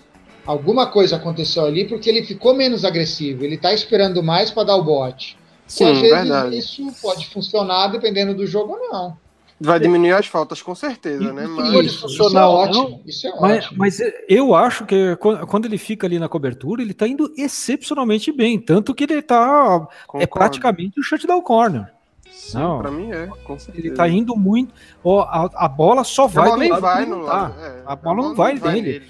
alguma 0.46 0.88
coisa 0.88 1.16
aconteceu 1.16 1.66
ali 1.66 1.86
porque 1.86 2.10
ele 2.10 2.24
ficou 2.24 2.54
menos 2.54 2.86
agressivo. 2.86 3.44
Ele 3.44 3.58
tá 3.58 3.74
esperando 3.74 4.22
mais 4.24 4.52
para 4.52 4.66
dar 4.66 4.76
o 4.76 4.84
bote. 4.84 5.38
Sim, 5.68 5.86
às 5.86 6.00
vezes 6.00 6.18
verdade. 6.18 6.58
isso 6.58 6.88
pode 7.02 7.28
funcionar 7.28 7.88
dependendo 7.88 8.34
do 8.34 8.46
jogo 8.46 8.74
ou 8.74 8.90
não. 8.90 9.18
Vai 9.60 9.80
diminuir 9.80 10.12
as 10.12 10.28
faltas, 10.28 10.62
com 10.62 10.76
certeza, 10.76 11.32
né? 11.32 11.48
Mas... 11.48 11.72
Pode 11.72 11.90
funcionar 11.90 12.28
isso 12.28 12.38
é 12.38 12.46
ótimo. 12.46 13.02
Isso 13.06 13.28
é 13.28 13.32
mas, 13.40 13.66
ótimo. 13.66 13.80
Mas 13.80 14.00
eu 14.28 14.54
acho 14.54 14.86
que 14.86 15.16
quando 15.16 15.66
ele 15.66 15.78
fica 15.78 16.06
ali 16.06 16.20
na 16.20 16.28
cobertura, 16.28 16.82
ele 16.82 16.94
tá 16.94 17.08
indo 17.08 17.34
excepcionalmente 17.38 18.34
bem. 18.34 18.60
Tanto 18.60 18.94
que 18.94 19.06
ele 19.06 19.22
tá. 19.22 19.88
Concordo. 20.08 20.24
É 20.24 20.28
praticamente 20.28 21.00
o 21.00 21.04
shutdown 21.04 21.42
corner. 21.42 21.90
Sim, 22.30 22.58
não, 22.58 22.80
pra 22.80 22.92
mim 22.92 23.12
é, 23.12 23.28
com 23.46 23.58
certeza. 23.58 23.88
Ele 23.88 23.96
tá 23.96 24.10
indo 24.10 24.36
muito. 24.36 24.74
Ó, 25.02 25.22
a, 25.22 25.50
a 25.56 25.68
bola 25.70 26.04
só 26.04 26.28
vai. 26.28 26.48
A 26.48 26.50
bola 26.50 26.60
nem 26.60 26.80
vai 26.80 27.06
no 27.06 27.22
lado. 27.22 27.56
A, 27.86 27.96
bola 27.96 28.24
não 28.24 28.36
vai 28.36 28.54
não. 28.54 28.62
Vai 28.62 29.02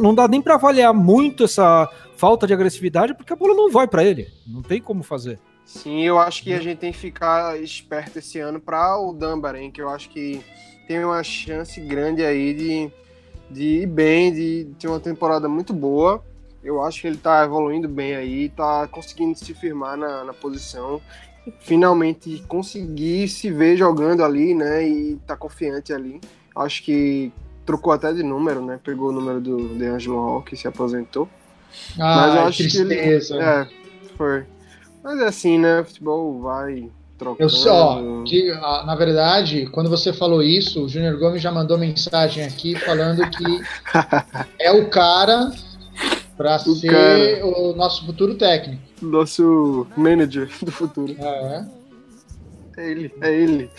não 0.00 0.14
dá 0.14 0.28
nem 0.28 0.40
para 0.40 0.54
avaliar 0.54 0.94
muito 0.94 1.44
essa 1.44 1.88
falta 2.16 2.46
de 2.46 2.54
agressividade, 2.54 3.14
porque 3.14 3.32
a 3.32 3.36
bola 3.36 3.54
não 3.54 3.70
vai 3.70 3.86
para 3.86 4.04
ele. 4.04 4.28
Não 4.46 4.62
tem 4.62 4.80
como 4.80 5.02
fazer. 5.02 5.38
Sim, 5.64 6.02
eu 6.02 6.18
acho 6.18 6.42
que 6.42 6.52
a 6.52 6.60
gente 6.60 6.78
tem 6.78 6.92
que 6.92 6.98
ficar 6.98 7.58
esperto 7.60 8.18
esse 8.18 8.38
ano 8.38 8.60
para 8.60 8.98
o 8.98 9.12
Dunbar, 9.12 9.54
que 9.72 9.80
eu 9.80 9.88
acho 9.88 10.10
que 10.10 10.44
tem 10.86 11.02
uma 11.04 11.22
chance 11.22 11.80
grande 11.80 12.22
aí 12.22 12.52
de, 12.52 12.92
de 13.50 13.82
ir 13.82 13.86
bem, 13.86 14.32
de 14.32 14.68
ter 14.78 14.88
uma 14.88 15.00
temporada 15.00 15.48
muito 15.48 15.72
boa. 15.72 16.22
Eu 16.62 16.82
acho 16.82 17.00
que 17.00 17.06
ele 17.06 17.16
está 17.16 17.44
evoluindo 17.44 17.88
bem 17.88 18.14
aí, 18.14 18.46
está 18.46 18.86
conseguindo 18.88 19.38
se 19.38 19.54
firmar 19.54 19.96
na, 19.96 20.24
na 20.24 20.32
posição, 20.32 21.00
finalmente 21.60 22.42
conseguir 22.46 23.28
se 23.28 23.50
ver 23.50 23.76
jogando 23.76 24.24
ali, 24.24 24.54
né? 24.54 24.86
E 24.86 25.16
tá 25.26 25.36
confiante 25.36 25.92
ali. 25.92 26.20
Acho 26.54 26.82
que 26.82 27.32
trocou 27.64 27.92
até 27.92 28.12
de 28.12 28.22
número, 28.22 28.64
né? 28.64 28.78
Pegou 28.82 29.08
o 29.10 29.12
número 29.12 29.40
do 29.40 29.68
DeAngelo 29.74 30.16
Hall, 30.16 30.42
que 30.42 30.56
se 30.56 30.68
aposentou. 30.68 31.28
Ah, 31.98 32.26
Mas 32.26 32.34
eu 32.34 32.40
acho 32.42 32.58
tristeza. 32.58 33.34
que 33.34 33.40
ele, 33.40 33.42
é, 33.42 33.68
foi. 34.16 34.44
Mas 35.02 35.20
é 35.20 35.26
assim, 35.26 35.58
né? 35.58 35.82
Futebol 35.84 36.40
vai 36.40 36.88
trocando. 37.18 37.42
Eu 37.42 37.48
só, 37.48 38.02
que, 38.26 38.52
na 38.52 38.94
verdade, 38.94 39.66
quando 39.66 39.90
você 39.90 40.12
falou 40.12 40.42
isso, 40.42 40.84
o 40.84 40.88
Júnior 40.88 41.18
Gomes 41.18 41.42
já 41.42 41.50
mandou 41.50 41.76
mensagem 41.78 42.44
aqui 42.44 42.74
falando 42.76 43.28
que 43.30 43.62
é 44.58 44.72
o 44.72 44.88
cara 44.88 45.50
para 46.36 46.58
ser 46.58 46.90
cara. 46.90 47.46
o 47.46 47.74
nosso 47.74 48.04
futuro 48.06 48.34
técnico. 48.34 48.82
Nosso 49.00 49.86
manager 49.96 50.48
do 50.62 50.72
futuro. 50.72 51.14
É. 51.18 51.64
É 52.76 52.90
ele, 52.90 53.12
é 53.20 53.32
ele. 53.32 53.70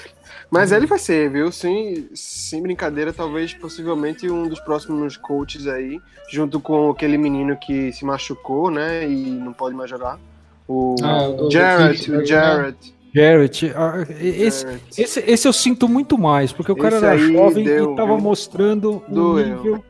Mas 0.55 0.71
ele 0.71 0.85
vai 0.85 0.97
ser, 0.99 1.29
viu? 1.29 1.51
Sem, 1.51 2.07
sem 2.13 2.61
brincadeira, 2.61 3.11
talvez 3.11 3.53
possivelmente 3.53 4.29
um 4.29 4.47
dos 4.47 4.59
próximos 4.59 5.17
coaches 5.17 5.67
aí, 5.67 5.99
junto 6.29 6.59
com 6.59 6.89
aquele 6.89 7.17
menino 7.17 7.57
que 7.57 7.91
se 7.91 8.05
machucou, 8.05 8.71
né? 8.71 9.07
E 9.07 9.31
não 9.31 9.53
pode 9.53 9.75
mais 9.75 9.89
jogar. 9.89 10.19
O 10.67 10.95
ah, 11.03 11.49
Jarrett, 11.51 12.11
o 12.11 12.25
Jarrett. 12.25 12.95
Jarrett, 13.13 13.71
ah, 13.75 14.05
esse, 14.19 14.65
esse, 14.97 15.19
esse 15.19 15.47
eu 15.47 15.53
sinto 15.53 15.87
muito 15.87 16.17
mais, 16.17 16.51
porque 16.51 16.71
o 16.71 16.75
cara 16.75 16.95
esse 16.97 17.05
era 17.05 17.17
jovem 17.17 17.63
deu, 17.63 17.93
e 17.93 17.95
tava 17.95 18.13
viu? 18.15 18.23
mostrando 18.23 19.03
o 19.07 19.37
nível. 19.37 19.83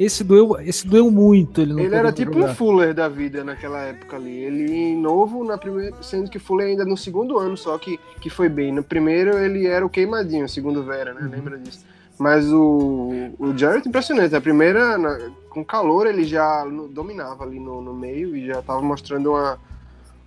Esse 0.00 0.24
doeu, 0.24 0.58
esse 0.62 0.86
doeu 0.86 1.10
muito. 1.10 1.60
Ele, 1.60 1.78
ele 1.82 1.94
era 1.94 2.10
tipo 2.10 2.32
jogar. 2.32 2.52
um 2.52 2.54
Fuller 2.54 2.94
da 2.94 3.06
vida 3.06 3.44
naquela 3.44 3.80
época 3.82 4.16
ali. 4.16 4.34
Ele 4.34 4.96
novo, 4.96 5.44
na 5.44 5.58
primeira, 5.58 5.94
sendo 6.02 6.30
que 6.30 6.38
Fuller 6.38 6.68
ainda 6.68 6.86
no 6.86 6.96
segundo 6.96 7.38
ano 7.38 7.54
só 7.54 7.76
que, 7.76 8.00
que 8.18 8.30
foi 8.30 8.48
bem. 8.48 8.72
No 8.72 8.82
primeiro 8.82 9.36
ele 9.36 9.66
era 9.66 9.84
o 9.84 9.90
queimadinho, 9.90 10.48
segundo 10.48 10.82
Vera, 10.82 11.12
né? 11.12 11.20
Uhum. 11.20 11.28
Lembra 11.28 11.58
disso? 11.58 11.84
Mas 12.18 12.50
o, 12.50 13.30
o 13.38 13.54
Jarrett 13.54 13.86
impressionante. 13.86 14.34
A 14.34 14.40
primeira, 14.40 14.96
na, 14.96 15.30
com 15.50 15.62
calor, 15.62 16.06
ele 16.06 16.24
já 16.24 16.64
dominava 16.90 17.44
ali 17.44 17.60
no, 17.60 17.82
no 17.82 17.92
meio 17.92 18.34
e 18.34 18.46
já 18.46 18.62
tava 18.62 18.80
mostrando 18.80 19.32
uma, 19.32 19.58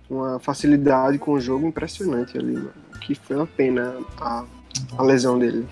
uma 0.08 0.38
facilidade 0.38 1.18
com 1.18 1.32
o 1.32 1.40
jogo 1.40 1.66
impressionante 1.66 2.38
ali, 2.38 2.54
mano. 2.54 2.72
Que 3.00 3.16
foi 3.16 3.34
uma 3.34 3.46
pena 3.48 3.96
a, 4.20 4.44
a 4.96 5.02
lesão 5.02 5.36
dele. 5.36 5.66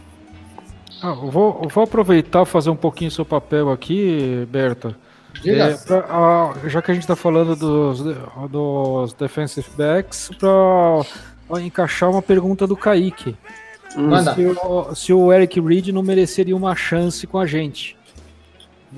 Ah, 1.02 1.08
eu 1.08 1.30
vou, 1.30 1.60
eu 1.64 1.68
vou 1.68 1.84
aproveitar 1.84 2.44
fazer 2.44 2.70
um 2.70 2.76
pouquinho 2.76 3.10
seu 3.10 3.24
papel 3.24 3.70
aqui, 3.70 4.46
Berta. 4.48 4.96
É, 5.44 5.74
pra, 5.74 6.06
ah, 6.08 6.54
já 6.68 6.80
que 6.80 6.90
a 6.90 6.94
gente 6.94 7.02
está 7.02 7.16
falando 7.16 7.56
dos, 7.56 8.02
dos 8.50 9.12
defensive 9.14 9.66
backs, 9.76 10.30
para 10.38 11.60
encaixar 11.60 12.10
uma 12.10 12.22
pergunta 12.22 12.66
do 12.66 12.76
Kaique. 12.76 13.36
Manda. 13.96 14.34
Se, 14.34 14.46
o, 14.46 14.94
se 14.94 15.12
o 15.12 15.32
Eric 15.32 15.60
Reed 15.60 15.88
não 15.88 16.02
mereceria 16.02 16.56
uma 16.56 16.76
chance 16.76 17.26
com 17.26 17.38
a 17.38 17.46
gente. 17.46 17.96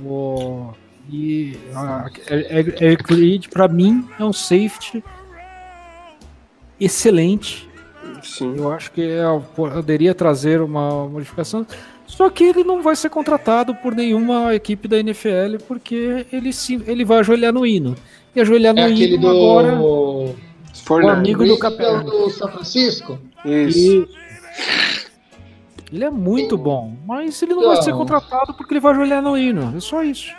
O, 0.05 0.73
e 1.09 1.59
a, 1.75 2.07
Eric 2.81 3.15
Reed, 3.15 3.49
para 3.49 3.67
mim, 3.67 4.07
é 4.19 4.25
um 4.25 4.33
safety 4.33 5.03
excelente. 6.79 7.69
Sim. 8.23 8.57
Eu 8.57 8.73
acho 8.73 8.91
que 8.93 9.03
é, 9.03 9.25
poderia 9.55 10.15
trazer 10.15 10.61
uma 10.61 11.09
modificação. 11.09 11.67
Só 12.17 12.31
que 12.31 12.45
ele 12.45 12.63
não 12.63 12.81
vai 12.81 12.95
ser 12.95 13.11
contratado 13.11 13.75
por 13.75 13.93
nenhuma 13.93 14.55
equipe 14.55 14.87
da 14.87 14.99
NFL 14.99 15.59
porque 15.67 16.25
ele, 16.33 16.53
sim, 16.53 16.81
ele 16.87 17.05
vai 17.05 17.19
ajoelhar 17.19 17.53
no 17.53 17.67
hino. 17.67 17.97
E 18.37 18.41
ajoelhar 18.41 18.73
no 18.73 18.81
é 18.81 18.91
hino 18.91 19.21
do... 19.21 19.29
agora. 19.29 19.81
O 19.81 20.35
amigo 21.09 21.45
do 21.45 21.59
Capel. 21.59 22.05
do 22.05 22.31
São 22.31 22.49
Francisco? 22.53 23.19
Isso. 23.45 24.09
Ele 25.93 26.05
é 26.05 26.11
muito 26.11 26.57
bom, 26.57 26.97
mas 27.05 27.43
ele 27.43 27.53
não 27.53 27.63
então... 27.63 27.75
vai 27.75 27.83
ser 27.83 27.93
contratado 27.93 28.55
porque 28.55 28.75
ele 28.75 28.81
vai 28.81 28.93
ajoelhar 28.93 29.21
no 29.21 29.37
hino. 29.37 29.75
É 29.77 29.81
só 29.81 30.05
isso. 30.05 30.33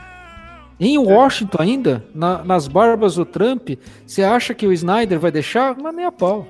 Em 0.79 0.97
Washington 0.97 1.61
ainda, 1.61 2.05
na, 2.13 2.43
nas 2.43 2.69
barbas 2.69 3.15
do 3.15 3.25
Trump, 3.25 3.71
você 4.05 4.23
acha 4.23 4.53
que 4.53 4.65
o 4.65 4.71
Snyder 4.71 5.19
vai 5.19 5.31
deixar? 5.31 5.75
Mas 5.77 5.93
nem 5.93 6.05
a 6.05 6.11
pau. 6.11 6.47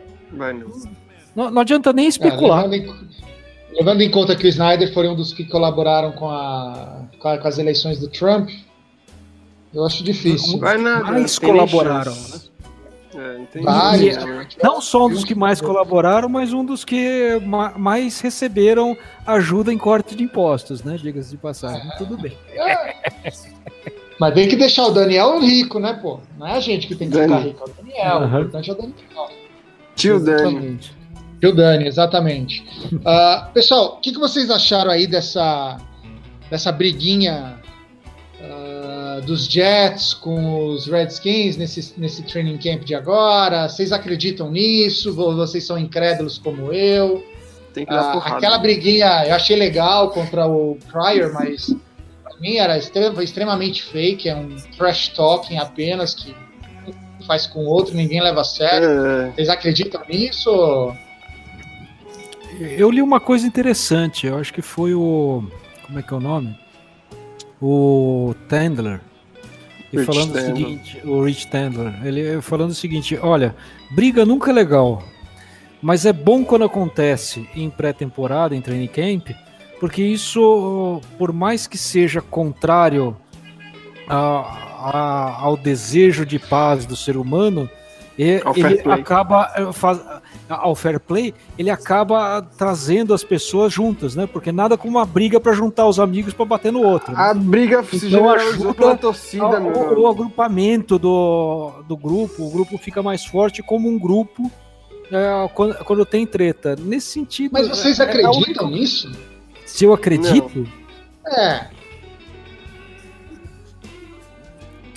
Não, 1.35 1.49
não 1.49 1.61
adianta 1.61 1.91
nem 1.91 2.07
especular. 2.07 2.71
É, 2.71 2.87
levando, 3.75 4.01
em, 4.01 4.09
conta 4.09 4.35
que 4.35 4.45
o 4.45 4.49
Snyder 4.49 4.93
foi 4.93 5.07
um 5.07 5.15
dos 5.15 5.33
que 5.33 5.45
colaboraram 5.45 6.11
com, 6.13 6.29
a, 6.29 7.03
com, 7.19 7.27
a, 7.27 7.37
com 7.37 7.47
as 7.47 7.57
eleições 7.57 7.99
do 7.99 8.07
Trump, 8.07 8.49
eu 9.73 9.85
acho 9.85 10.03
difícil. 10.03 10.57
Vai 10.57 10.77
nada, 10.77 11.03
mais 11.03 11.37
colaboraram, 11.37 12.13
né? 12.13 12.39
É, 13.17 13.61
Vários, 13.61 14.17
né? 14.17 14.47
Não 14.61 14.81
só 14.81 15.05
um 15.05 15.09
dos 15.09 15.23
que 15.23 15.33
mais 15.33 15.61
colaboraram, 15.61 16.27
mas 16.27 16.51
um 16.51 16.65
dos 16.65 16.83
que 16.83 17.39
mais 17.77 18.19
receberam 18.19 18.97
ajuda 19.25 19.71
em 19.71 19.77
corte 19.77 20.15
de 20.15 20.23
impostos, 20.23 20.83
né? 20.83 20.97
Diga-se 21.01 21.31
de 21.31 21.37
passagem. 21.37 21.89
É. 21.91 21.97
Tudo 21.97 22.17
bem. 22.17 22.37
É. 22.53 23.31
Mas 24.17 24.33
tem 24.33 24.47
que 24.47 24.55
deixar 24.55 24.85
o 24.85 24.91
Daniel 24.91 25.39
rico, 25.41 25.77
né, 25.77 25.93
pô? 26.01 26.19
Não 26.37 26.47
é 26.47 26.53
a 26.53 26.59
gente 26.61 26.87
que 26.87 26.95
tem 26.95 27.09
que 27.09 27.15
Dani. 27.15 27.27
ficar 27.27 27.39
rico, 27.39 27.59
é 27.59 27.63
o 27.65 27.83
Daniel. 27.83 28.15
Uhum. 28.15 28.23
O 28.23 28.25
importante 28.27 28.69
é 28.69 28.73
o 28.73 28.75
Daniel. 28.75 29.29
Tio 29.93 30.19
Dani. 31.35 31.39
Tio 31.41 31.53
Dani, 31.55 31.87
exatamente. 31.87 32.65
Uh, 32.93 33.49
pessoal, 33.53 33.95
o 33.97 34.01
que, 34.01 34.11
que 34.11 34.19
vocês 34.19 34.49
acharam 34.49 34.91
aí 34.91 35.07
dessa, 35.07 35.77
dessa 36.49 36.71
briguinha 36.71 37.59
uh, 38.39 39.21
dos 39.25 39.45
Jets 39.47 40.13
com 40.13 40.67
os 40.69 40.87
Redskins 40.87 41.57
nesse, 41.57 41.93
nesse 41.97 42.23
training 42.23 42.57
camp 42.57 42.83
de 42.83 42.95
agora? 42.95 43.67
Vocês 43.67 43.91
acreditam 43.91 44.51
nisso? 44.51 45.13
Vocês 45.13 45.65
são 45.65 45.77
incrédulos 45.77 46.37
como 46.37 46.71
eu? 46.73 47.23
Tem 47.73 47.85
que 47.85 47.91
dar 47.91 48.09
Uh, 48.09 48.13
porrada. 48.13 48.37
aquela 48.37 48.57
briguinha 48.57 49.25
eu 49.27 49.35
achei 49.35 49.55
legal 49.57 50.09
contra 50.11 50.47
o 50.47 50.77
Pryor, 50.89 51.33
mas 51.33 51.75
pra 52.23 52.37
mim 52.39 52.55
era 52.55 52.77
extre- 52.77 53.21
extremamente 53.23 53.83
fake, 53.83 54.29
é 54.29 54.35
um 54.35 54.55
trash 54.77 55.09
talking 55.09 55.57
apenas 55.57 56.13
que 56.13 56.33
faz 57.27 57.45
com 57.47 57.65
o 57.65 57.67
outro, 57.67 57.93
ninguém 57.95 58.21
leva 58.21 58.41
a 58.41 58.43
sério. 58.45 58.87
É, 58.87 59.31
Vocês 59.31 59.49
acreditam 59.49 60.01
nisso? 60.07 60.95
Eu 62.59 62.89
li 62.91 63.01
uma 63.01 63.19
coisa 63.19 63.45
interessante, 63.45 64.27
eu 64.27 64.37
acho 64.37 64.53
que 64.53 64.61
foi 64.61 64.93
o. 64.93 65.43
Como 65.85 65.99
é 65.99 66.01
que 66.01 66.13
é 66.13 66.17
o 66.17 66.19
nome? 66.19 66.57
O 67.61 68.33
Tandler. 68.47 69.01
E 69.93 70.03
falando 70.03 70.33
Tandler. 70.33 70.51
o 70.53 70.57
seguinte, 70.57 71.01
o 71.05 71.23
Rich 71.23 71.47
Tandler, 71.47 72.05
ele 72.05 72.41
falando 72.41 72.71
o 72.71 72.75
seguinte, 72.75 73.17
olha, 73.21 73.55
briga 73.91 74.25
nunca 74.25 74.51
é 74.51 74.53
legal, 74.53 75.01
mas 75.81 76.05
é 76.05 76.11
bom 76.11 76.43
quando 76.43 76.65
acontece 76.65 77.47
em 77.55 77.69
pré-temporada, 77.69 78.55
em 78.55 78.61
training 78.61 78.87
camp, 78.87 79.29
porque 79.79 80.03
isso, 80.03 81.01
por 81.17 81.31
mais 81.31 81.65
que 81.67 81.77
seja 81.77 82.21
contrário 82.21 83.15
a- 84.07 84.91
a- 84.93 85.37
ao 85.41 85.55
desejo 85.55 86.25
de 86.25 86.39
paz 86.39 86.85
do 86.85 86.95
ser 86.95 87.15
humano, 87.15 87.69
ele 88.17 88.41
acaba 88.91 89.51
eh, 89.55 89.71
faz, 89.71 90.01
ao 90.49 90.75
fair 90.75 90.99
play, 90.99 91.33
ele 91.57 91.69
acaba 91.69 92.41
trazendo 92.57 93.13
as 93.13 93.23
pessoas 93.23 93.73
juntas, 93.73 94.15
né? 94.15 94.27
Porque 94.31 94.51
nada 94.51 94.77
como 94.77 94.97
uma 94.97 95.05
briga 95.05 95.39
para 95.39 95.53
juntar 95.53 95.87
os 95.87 95.99
amigos 95.99 96.33
para 96.33 96.45
bater 96.45 96.71
no 96.71 96.81
outro. 96.83 97.11
né? 97.13 97.17
A 97.19 97.33
briga 97.33 97.83
se 97.83 98.07
Então 98.07 98.29
ajuda 98.29 98.73
pela 98.73 98.95
torcida, 98.97 99.45
o, 99.59 99.61
meu. 99.63 99.71
o- 99.73 100.01
o 100.01 100.07
agrupamento 100.07 100.99
do, 100.99 101.71
do 101.87 101.97
grupo, 101.97 102.43
o 102.45 102.49
grupo 102.51 102.77
fica 102.77 103.01
mais 103.01 103.25
forte 103.25 103.63
como 103.63 103.89
um 103.89 103.97
grupo 103.97 104.51
é, 105.11 105.49
quando, 105.53 105.75
quando 105.83 106.05
tem 106.05 106.25
treta. 106.25 106.75
Nesse 106.79 107.07
sentido. 107.07 107.51
Mas 107.53 107.67
vocês 107.67 107.99
é- 107.99 108.03
é 108.03 108.05
a 108.05 108.09
acreditam 108.09 108.65
única- 108.65 108.65
nisso? 108.65 109.11
Se 109.65 109.83
eu 109.85 109.93
acredito? 109.93 110.67
É. 111.27 111.67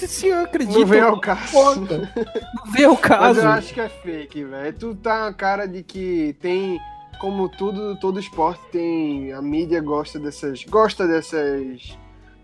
Se 0.06 0.28
eu 0.28 0.40
acredito. 0.40 0.78
Não 0.78 0.86
vem 0.86 1.00
ao 1.00 1.18
caso. 1.20 1.80
Não 1.80 2.72
vê 2.72 2.86
o 2.86 2.90
Mas 2.92 3.00
caso. 3.00 3.40
eu 3.40 3.48
acho 3.48 3.74
que 3.74 3.80
é 3.80 3.88
fake, 3.88 4.44
velho. 4.44 4.72
Tu 4.78 4.94
tá 4.96 5.26
a 5.26 5.32
cara 5.32 5.66
de 5.66 5.82
que 5.82 6.34
tem. 6.40 6.78
Como 7.20 7.48
tudo, 7.48 7.96
todo 7.96 8.20
esporte 8.20 8.60
tem. 8.70 9.32
A 9.32 9.42
mídia 9.42 9.80
gosta 9.80 10.18
dessas. 10.18 10.64
Gosta 10.64 11.06
dessas. 11.06 11.96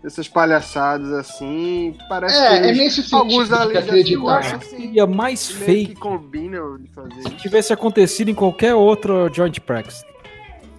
Dessas 0.03 0.27
palhaçadas 0.27 1.11
assim. 1.13 1.95
Parece 2.07 2.35
que 2.39 2.45
É, 2.45 2.53
é 2.57 2.63
eles- 2.67 2.77
nesse 2.77 2.95
sentido 2.97 3.15
alguns 3.17 3.47
de 3.47 3.55
ali 3.55 3.73
já 3.73 3.81
se 3.81 3.87
acreditar. 3.89 4.37
acham 4.37 4.57
assim. 4.59 4.77
Seria 4.81 5.07
mais 5.07 5.47
que 5.47 5.53
fake 5.55 5.95
combinam 5.95 6.77
de 6.77 6.87
fazer 6.89 7.13
se 7.13 7.19
isso. 7.21 7.29
tivesse 7.37 7.73
acontecido 7.73 8.29
em 8.29 8.35
qualquer 8.35 8.75
outro 8.75 9.33
joint 9.33 9.59
practice. 9.61 10.03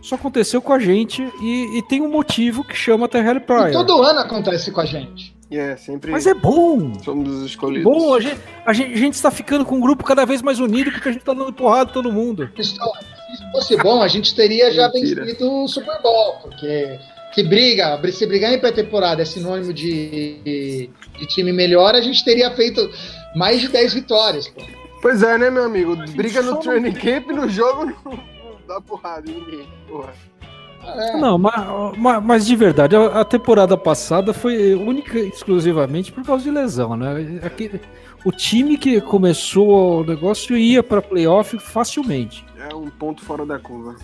Isso 0.01 0.15
aconteceu 0.15 0.62
com 0.62 0.73
a 0.73 0.79
gente 0.79 1.29
e, 1.41 1.79
e 1.79 1.83
tem 1.83 2.01
um 2.01 2.09
motivo 2.09 2.62
que 2.62 2.77
chama 2.77 3.09
Terrell 3.09 3.39
E 3.39 3.41
Pryor. 3.41 3.73
todo 3.73 4.01
ano 4.01 4.21
acontece 4.21 4.71
com 4.71 4.81
a 4.81 4.87
gente. 4.87 5.36
E 5.50 5.56
é, 5.59 5.76
sempre 5.76 6.11
Mas 6.11 6.26
é 6.26 6.35
bom. 6.35 6.92
somos 7.02 7.28
os 7.28 7.46
escolhidos. 7.46 7.85
Bom, 7.85 8.14
a 8.14 8.20
gente, 8.20 8.40
a 8.64 8.72
gente, 8.72 8.92
a 8.92 8.96
gente 8.96 9.14
está 9.14 9.30
ficando 9.30 9.64
com 9.64 9.76
um 9.76 9.80
grupo 9.80 10.02
cada 10.02 10.24
vez 10.24 10.42
mais 10.42 10.59
unido 10.59 10.90
porque 10.90 11.09
a 11.09 11.12
gente 11.12 11.24
tá 11.24 11.32
dando 11.32 11.52
porrada 11.52 11.92
todo 11.92 12.12
mundo. 12.12 12.50
Se 12.61 13.52
fosse 13.52 13.76
bom, 13.76 14.02
a 14.02 14.09
gente 14.09 14.35
teria 14.35 14.72
já 14.72 14.88
vencido 14.88 15.62
o 15.62 15.68
Super 15.68 16.02
Bowl, 16.02 16.38
porque 16.42 16.98
se 17.32 17.42
briga, 17.44 18.00
se 18.11 18.26
brigar 18.26 18.52
em 18.52 18.59
pré-temporada 18.59 19.22
é 19.22 19.24
sinônimo 19.24 19.72
de, 19.72 20.88
de 21.18 21.26
time 21.28 21.52
melhor, 21.52 21.94
a 21.94 22.00
gente 22.00 22.24
teria 22.24 22.50
feito 22.50 22.90
mais 23.37 23.61
de 23.61 23.68
10 23.68 23.94
vitórias. 23.94 24.48
Pô. 24.48 24.62
Pois 25.00 25.22
é, 25.22 25.38
né, 25.38 25.50
meu 25.50 25.64
amigo? 25.64 25.94
Briga 26.16 26.42
no 26.42 26.56
training 26.56 26.92
camp 26.92 27.28
no 27.28 27.48
jogo 27.48 27.85
não, 27.85 28.12
não 28.12 28.59
dá 28.66 28.80
porrada 28.80 29.30
em 29.30 29.35
ninguém. 29.35 29.68
Porra. 29.87 30.12
É. 30.85 31.17
Não, 31.19 31.37
mas, 31.39 32.25
mas, 32.25 32.47
de 32.47 32.55
verdade, 32.57 32.95
a, 32.97 33.25
temporada 33.25 33.77
passada 33.77 34.33
foi 34.33 34.75
única 34.75 35.19
e 35.19 35.29
exclusivamente 35.29 36.12
por 36.12 36.25
causa 36.25 36.45
de 36.45 36.51
lesão, 36.51 36.97
né? 36.97 37.41
Aquele- 37.43 37.81
o 38.25 38.33
time 38.33 38.77
que 38.79 39.01
começou 39.01 40.01
o 40.01 40.05
negócio 40.05 40.57
ia 40.57 40.83
para 40.83 41.01
playoff 41.03 41.59
facilmente. 41.59 42.45
É 42.71 42.75
um 42.75 42.89
ponto 42.91 43.23
fora 43.25 43.45
da 43.47 43.59
curva. 43.59 43.95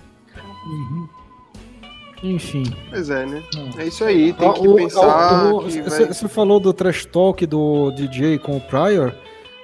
Enfim. 2.23 2.63
Pois 2.91 3.11
é, 3.11 3.27
né? 3.27 3.43
Hum. 3.57 3.71
É 3.79 3.87
isso 3.87 4.05
aí, 4.05 4.33
tem 4.33 4.49
Ah, 4.49 4.53
que 4.53 4.69
o- 4.69 4.77
pensar. 4.77 5.51
Você 5.55 6.05
vai- 6.07 6.15
falou 6.29 6.61
do 6.61 6.73
trash 6.73 7.05
talk 7.07 7.45
do 7.47 7.91
DJ 7.91 8.39
com 8.39 8.57
o 8.57 8.61
Pryor, 8.61 9.13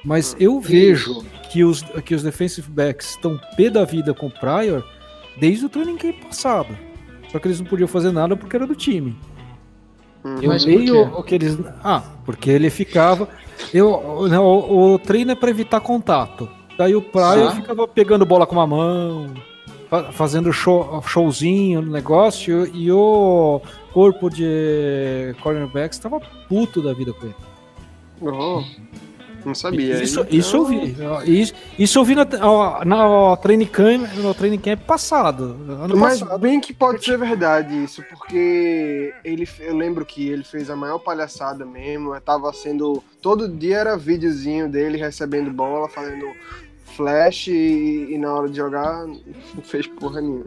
mas 0.04 0.34
eu 0.40 0.60
vejo 0.60 1.22
que 1.50 1.62
os, 1.62 1.82
que 2.04 2.14
os 2.16 2.22
defensive 2.24 2.68
backs 2.68 3.10
estão 3.10 3.38
pé 3.56 3.70
da 3.70 3.84
vida 3.84 4.12
com 4.12 4.26
o 4.26 4.30
Pryor 4.30 4.82
desde 5.36 5.66
o 5.66 5.68
training 5.68 5.96
camp 5.96 6.16
passado. 6.24 6.76
Só 7.30 7.38
que 7.38 7.46
eles 7.48 7.60
não 7.60 7.66
podiam 7.66 7.88
fazer 7.88 8.10
nada 8.12 8.36
porque 8.36 8.56
era 8.56 8.66
do 8.66 8.74
time. 8.74 9.16
Hum. 10.24 10.36
Eu 10.42 10.48
Mas 10.50 10.64
quê? 10.64 10.90
o 10.90 11.22
que 11.22 11.34
eles. 11.34 11.58
Ah, 11.84 12.02
porque 12.24 12.50
ele 12.50 12.70
ficava. 12.70 13.28
Eu, 13.72 14.26
não, 14.28 14.44
o, 14.44 14.94
o 14.94 14.98
treino 14.98 15.32
é 15.32 15.34
pra 15.34 15.50
evitar 15.50 15.80
contato. 15.80 16.48
Daí 16.76 16.94
o 16.94 17.02
Pryor 17.02 17.48
Tá. 17.50 17.56
ficava 17.56 17.88
pegando 17.88 18.24
bola 18.24 18.46
com 18.46 18.54
uma 18.54 18.66
mão, 18.66 19.34
fa- 19.90 20.12
fazendo 20.12 20.52
show, 20.52 21.02
showzinho 21.06 21.82
no 21.82 21.90
negócio, 21.90 22.66
e 22.74 22.90
o 22.92 23.60
corpo 23.92 24.30
de 24.30 25.34
cornerbacks 25.42 25.98
estava 25.98 26.20
puto 26.48 26.80
da 26.80 26.92
vida 26.92 27.12
com 27.12 27.26
ele. 27.26 27.34
Oh, 28.20 28.62
não 29.44 29.54
sabia. 29.54 30.02
Isso, 30.02 30.20
Então, 30.20 30.36
isso 30.38 30.56
eu 30.56 30.64
vi. 30.64 30.96
Isso, 31.26 31.54
isso 31.78 31.98
eu 31.98 32.04
vi 32.04 32.14
na, 32.14 32.24
na, 32.84 33.36
training 33.36 33.66
camp, 33.66 34.06
no 34.16 34.34
training 34.34 34.58
camp 34.58 34.80
passado. 34.82 35.56
Ano 35.68 35.96
Mas 35.96 36.20
passado. 36.20 36.38
bem 36.38 36.60
que 36.60 36.72
pode 36.72 37.04
ser 37.04 37.16
verdade 37.18 37.82
isso, 37.84 38.02
porque 38.10 39.12
ele, 39.24 39.48
eu 39.60 39.76
lembro 39.76 40.04
que 40.04 40.28
ele 40.28 40.44
fez 40.44 40.68
a 40.70 40.76
maior 40.76 40.98
palhaçada 40.98 41.64
mesmo. 41.64 42.18
Tava 42.20 42.52
sendo. 42.52 43.02
Todo 43.22 43.48
dia 43.48 43.78
era 43.78 43.96
videozinho 43.96 44.68
dele 44.68 44.96
recebendo 44.98 45.50
bola, 45.50 45.88
fazendo 45.88 46.26
flash 46.96 47.46
e, 47.46 48.08
e 48.10 48.18
na 48.18 48.34
hora 48.34 48.48
de 48.48 48.56
jogar 48.56 49.06
não 49.06 49.62
fez 49.62 49.86
porra 49.86 50.20
nenhuma. 50.20 50.46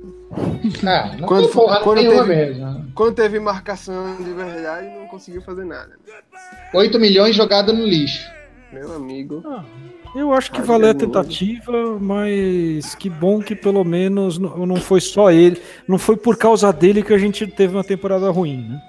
É, 0.83 1.15
não 1.17 1.27
Quando 1.27 1.47
porra 1.49 1.79
quando 1.79 1.97
nenhuma 1.99 2.25
teve- 2.25 2.35
mesmo. 2.35 2.91
Quando 2.93 3.15
teve 3.15 3.39
marcação 3.39 4.17
de 4.17 4.31
verdade, 4.33 4.87
não 4.97 5.07
conseguiu 5.07 5.41
fazer 5.41 5.63
nada. 5.63 5.91
8 6.73 6.99
milhões 6.99 7.35
jogado 7.37 7.71
no 7.71 7.85
lixo. 7.85 8.29
Meu 8.71 8.93
amigo. 8.95 9.43
Ah, 9.45 9.63
Eu 10.15 10.33
acho 10.33 10.51
que 10.51 10.61
valeu 10.61 10.91
a 10.91 10.93
tentativa, 10.93 11.97
mas 11.99 12.95
que 12.95 13.09
bom 13.09 13.39
que 13.41 13.55
pelo 13.55 13.83
menos 13.83 14.37
não 14.37 14.65
não 14.65 14.75
foi 14.77 15.01
só 15.01 15.29
ele, 15.31 15.61
não 15.87 15.97
foi 15.97 16.15
por 16.15 16.37
causa 16.37 16.71
dele 16.71 17.03
que 17.03 17.13
a 17.13 17.17
gente 17.17 17.45
teve 17.47 17.75
uma 17.75 17.83
temporada 17.83 18.29
ruim, 18.29 18.65
né? 18.69 18.81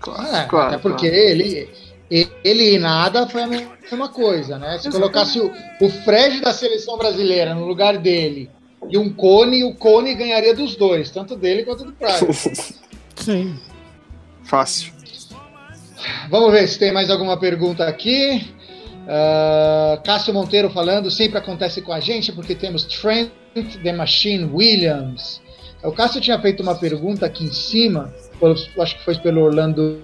Claro, 0.00 0.36
É, 0.36 0.44
claro. 0.46 0.68
até 0.68 0.78
porque 0.78 1.08
claro. 1.08 1.22
ele, 1.22 1.68
ele 2.10 2.74
e 2.74 2.78
nada 2.78 3.26
foi 3.28 3.42
a 3.42 3.46
mesma 3.46 4.08
coisa, 4.08 4.58
né? 4.58 4.78
Se 4.78 4.88
Exatamente. 4.88 4.96
colocasse 5.00 5.40
o, 5.40 5.50
o 5.80 5.90
Fred 6.04 6.40
da 6.40 6.52
seleção 6.52 6.96
brasileira 6.96 7.54
no 7.54 7.66
lugar 7.66 7.98
dele 7.98 8.50
e 8.88 8.96
um 8.98 9.12
Cone, 9.12 9.64
o 9.64 9.74
Cone 9.74 10.14
ganharia 10.14 10.54
dos 10.54 10.76
dois, 10.76 11.10
tanto 11.10 11.36
dele 11.36 11.64
quanto 11.64 11.84
do 11.84 11.92
Pryor. 11.92 12.32
Sim. 13.16 13.54
Fácil. 14.44 14.92
Vamos 16.30 16.52
ver 16.52 16.66
se 16.68 16.78
tem 16.78 16.92
mais 16.92 17.08
alguma 17.10 17.38
pergunta 17.38 17.86
aqui. 17.86 18.46
Ah, 19.08 20.00
Cássio 20.04 20.32
Monteiro 20.32 20.70
falando, 20.70 21.10
sempre 21.10 21.38
acontece 21.38 21.82
com 21.82 21.92
a 21.92 22.00
gente, 22.00 22.32
porque 22.32 22.54
temos 22.54 22.84
Trent 22.84 23.30
The 23.82 23.92
Machine 23.92 24.44
Williams. 24.44 25.42
O 25.82 25.92
Cássio 25.92 26.20
tinha 26.20 26.40
feito 26.40 26.62
uma 26.62 26.74
pergunta 26.74 27.26
aqui 27.26 27.44
em 27.44 27.52
cima, 27.52 28.12
acho 28.78 28.96
que 28.96 29.04
foi 29.04 29.16
pelo 29.16 29.42
Orlando 29.42 30.02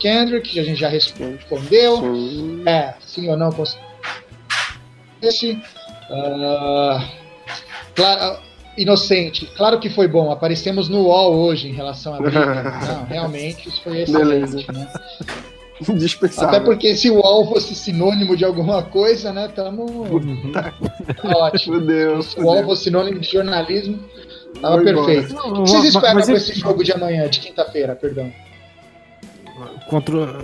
Kendrick, 0.00 0.50
que 0.50 0.60
a 0.60 0.64
gente 0.64 0.80
já 0.80 0.88
respondeu. 0.88 1.96
Sim. 1.98 2.62
É, 2.66 2.94
sim 3.00 3.28
ou 3.28 3.36
não. 3.36 3.50
Esse. 5.22 5.60
ah, 6.10 7.08
claro, 7.94 8.38
inocente. 8.76 9.46
Claro 9.56 9.80
que 9.80 9.88
foi 9.88 10.06
bom. 10.06 10.30
Aparecemos 10.30 10.88
no 10.88 11.02
UOL 11.04 11.34
hoje 11.34 11.68
em 11.68 11.72
relação 11.72 12.16
briga. 12.18 12.62
Não, 12.86 13.04
realmente, 13.06 13.68
isso 13.68 13.82
foi 13.82 14.02
excelente. 14.02 14.66
Beleza. 14.66 14.72
Né? 14.72 14.88
Dispensável. 15.96 16.48
Até 16.48 16.60
porque 16.60 16.96
se 16.96 17.10
o 17.10 17.14
UOL 17.16 17.46
fosse 17.48 17.74
sinônimo 17.74 18.36
de 18.36 18.44
alguma 18.44 18.82
coisa, 18.82 19.32
né? 19.32 19.48
Tamo 19.54 20.06
ótimo. 21.24 21.74
Fudeu, 21.78 22.22
Se 22.22 22.40
o 22.40 22.64
fosse 22.64 22.84
sinônimo 22.84 23.18
de 23.20 23.30
jornalismo, 23.30 23.98
tava 24.60 24.82
embora. 24.82 25.06
perfeito. 25.06 25.36
O 25.36 25.62
que 25.64 25.70
vocês 25.70 25.84
esperam 25.84 26.14
mas 26.14 26.28
ele- 26.28 26.38
esse 26.38 26.58
jogo 26.58 26.82
de 26.82 26.92
amanhã, 26.92 27.28
de 27.28 27.40
quinta-feira, 27.40 27.94
perdão? 27.94 28.32
contra 29.88 30.36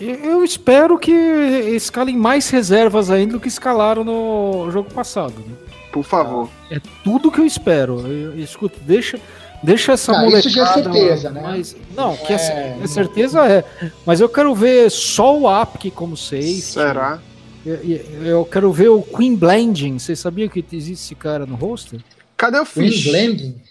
Eu 0.00 0.42
espero 0.44 0.98
que 0.98 1.12
escalem 1.12 2.16
mais 2.16 2.48
reservas 2.50 3.10
ainda 3.10 3.34
do 3.34 3.40
que 3.40 3.48
escalaram 3.48 4.02
no 4.02 4.68
jogo 4.70 4.92
passado. 4.92 5.34
Né? 5.46 5.54
Por 5.92 6.02
favor. 6.02 6.48
É 6.70 6.80
tudo 7.04 7.30
que 7.30 7.38
eu 7.40 7.46
espero. 7.46 8.00
Eu, 8.06 8.38
escuta, 8.38 8.76
deixa, 8.82 9.20
deixa 9.62 9.92
essa 9.92 10.12
ah, 10.12 10.20
molecada. 10.20 10.40
Isso 10.40 10.50
já 10.50 10.62
é 10.62 10.72
certeza, 10.74 11.30
né? 11.30 11.40
Mas, 11.42 11.76
não, 11.96 12.16
que 12.16 12.32
é, 12.32 12.78
é, 12.82 12.86
certeza 12.86 13.46
é. 13.46 13.64
Mas 14.04 14.20
eu 14.20 14.28
quero 14.28 14.54
ver 14.54 14.90
só 14.90 15.38
o 15.38 15.48
Apk 15.48 15.90
como 15.90 16.16
safe. 16.16 16.60
Será? 16.60 17.20
Eu, 17.64 17.76
eu, 18.24 18.44
quero 18.44 18.72
ver 18.72 18.88
o 18.88 19.02
Queen 19.02 19.36
Blending. 19.36 19.98
Você 19.98 20.16
sabia 20.16 20.48
que 20.48 20.64
existe 20.72 21.04
esse 21.04 21.14
cara 21.14 21.46
no 21.46 21.54
roster? 21.54 22.00
Cadê 22.36 22.58
o 22.58 22.64
Fish? 22.64 23.04
Queen 23.04 23.12
Blending? 23.12 23.62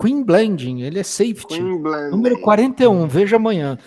Queen 0.00 0.22
Blending, 0.24 0.80
ele 0.82 0.98
é 0.98 1.02
safety. 1.02 1.60
Número 1.60 2.40
41, 2.40 3.06
veja 3.06 3.36
amanhã. 3.36 3.78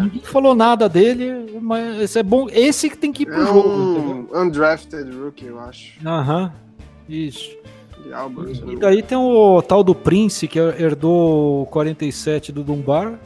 Ninguém 0.00 0.22
falou 0.22 0.54
nada 0.54 0.88
dele, 0.88 1.58
mas 1.60 2.00
esse 2.00 2.18
é 2.18 2.22
bom. 2.22 2.48
Esse 2.50 2.90
que 2.90 2.98
tem 2.98 3.12
que 3.12 3.22
ir 3.22 3.26
pro 3.26 3.42
é 3.42 3.46
jogo. 3.46 3.68
Um 3.68 4.28
undrafted 4.40 5.10
rookie, 5.16 5.46
eu 5.46 5.58
acho. 5.60 5.94
Aham, 6.04 6.52
isso. 7.08 7.56
Albert, 8.12 8.62
e, 8.66 8.72
e 8.72 8.76
daí 8.76 9.02
tem 9.02 9.16
o 9.16 9.62
tal 9.62 9.82
do 9.82 9.94
Prince, 9.94 10.48
que 10.48 10.58
herdou 10.58 11.62
o 11.62 11.66
47 11.66 12.52
do 12.52 12.62
Dunbar. 12.62 13.18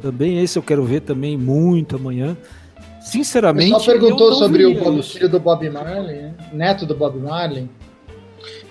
Também 0.00 0.42
esse 0.42 0.58
eu 0.58 0.62
quero 0.62 0.84
ver 0.84 1.00
também 1.00 1.36
muito 1.36 1.96
amanhã. 1.96 2.36
Sinceramente. 3.00 3.70
Só 3.70 3.84
perguntou 3.84 4.32
sobre 4.34 4.64
o 4.64 5.02
filho 5.02 5.28
do 5.28 5.40
Bob 5.40 5.68
Marley, 5.68 6.22
né? 6.22 6.34
neto 6.52 6.86
do 6.86 6.94
Bob 6.94 7.18
Marley. 7.18 7.68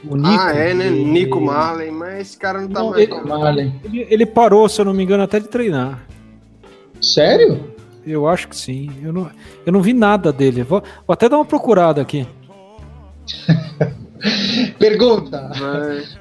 O 0.03 0.15
Nico, 0.15 0.29
ah, 0.29 0.51
é, 0.51 0.73
né? 0.73 0.89
Nico 0.89 1.39
Marley, 1.39 1.91
mas 1.91 2.21
esse 2.21 2.37
cara 2.37 2.61
não 2.61 2.69
tá 2.69 2.79
não, 2.79 2.89
mais. 2.89 3.03
Ele, 3.03 3.21
Marley. 3.21 3.73
Ele, 3.83 4.07
ele, 4.09 4.25
parou, 4.25 4.67
se 4.67 4.81
eu 4.81 4.85
não 4.85 4.93
me 4.93 5.03
engano, 5.03 5.23
até 5.23 5.39
de 5.39 5.47
treinar. 5.47 6.05
Sério? 6.99 7.71
Eu 8.05 8.27
acho 8.27 8.47
que 8.47 8.55
sim. 8.55 8.89
Eu 9.01 9.13
não, 9.13 9.29
eu 9.65 9.71
não 9.71 9.81
vi 9.81 9.93
nada 9.93 10.33
dele. 10.33 10.63
Vou, 10.63 10.81
vou 11.05 11.13
até 11.13 11.29
dar 11.29 11.37
uma 11.37 11.45
procurada 11.45 12.01
aqui. 12.01 12.27
Pergunta. 14.77 15.51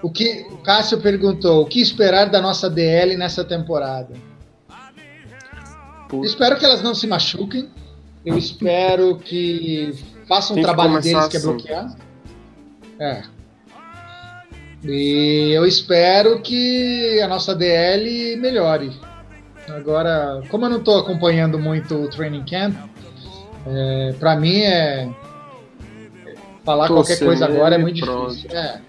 O 0.02 0.10
que 0.10 0.46
o 0.50 0.58
Cássio 0.58 0.98
perguntou: 0.98 1.62
o 1.62 1.66
que 1.66 1.80
esperar 1.80 2.28
da 2.28 2.40
nossa 2.40 2.68
DL 2.68 3.16
nessa 3.16 3.44
temporada? 3.44 4.14
Espero 6.24 6.58
que 6.58 6.64
elas 6.64 6.82
não 6.82 6.94
se 6.94 7.06
machuquem. 7.06 7.68
Eu 8.24 8.36
espero 8.36 9.18
que 9.18 9.94
façam 10.28 10.56
o 10.56 10.62
trabalho 10.62 11.00
deles, 11.00 11.28
que 11.28 11.36
é 11.36 11.38
assim. 11.38 11.48
bloquear. 11.48 11.96
É. 12.98 13.22
E 14.84 15.52
eu 15.52 15.66
espero 15.66 16.40
que 16.40 17.20
a 17.22 17.28
nossa 17.28 17.54
DL 17.54 18.36
melhore. 18.36 18.92
Agora, 19.68 20.42
como 20.50 20.66
eu 20.66 20.70
não 20.70 20.78
estou 20.78 20.98
acompanhando 20.98 21.58
muito 21.58 21.94
o 21.94 22.08
training 22.08 22.44
camp, 22.44 22.74
é, 23.66 24.14
para 24.18 24.36
mim 24.36 24.60
é 24.60 25.08
falar 26.64 26.88
qualquer 26.88 27.18
coisa 27.18 27.46
agora 27.46 27.74
é 27.74 27.78
muito 27.78 28.00
pronto. 28.00 28.34
difícil. 28.34 28.56
É. 28.56 28.80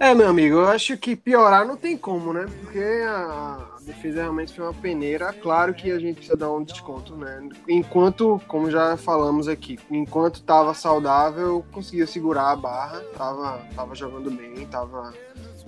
é, 0.00 0.14
meu 0.14 0.28
amigo, 0.28 0.56
eu 0.56 0.68
acho 0.68 0.96
que 0.96 1.16
piorar 1.16 1.66
não 1.66 1.76
tem 1.76 1.96
como, 1.96 2.32
né? 2.32 2.46
Porque 2.60 2.78
a 2.78 3.68
defesa 3.80 4.22
realmente 4.22 4.52
foi 4.52 4.64
uma 4.64 4.74
peneira. 4.74 5.32
Claro 5.32 5.74
que 5.74 5.90
a 5.90 5.98
gente 5.98 6.16
precisa 6.16 6.36
dar 6.36 6.52
um 6.52 6.62
desconto, 6.62 7.16
né? 7.16 7.48
Enquanto, 7.68 8.40
como 8.46 8.70
já 8.70 8.96
falamos 8.96 9.48
aqui, 9.48 9.78
enquanto 9.90 10.36
estava 10.36 10.74
saudável, 10.74 11.64
conseguia 11.72 12.06
segurar 12.06 12.50
a 12.50 12.56
barra, 12.56 13.00
tava, 13.16 13.60
tava 13.74 13.94
jogando 13.94 14.30
bem, 14.30 14.66
tava, 14.66 15.12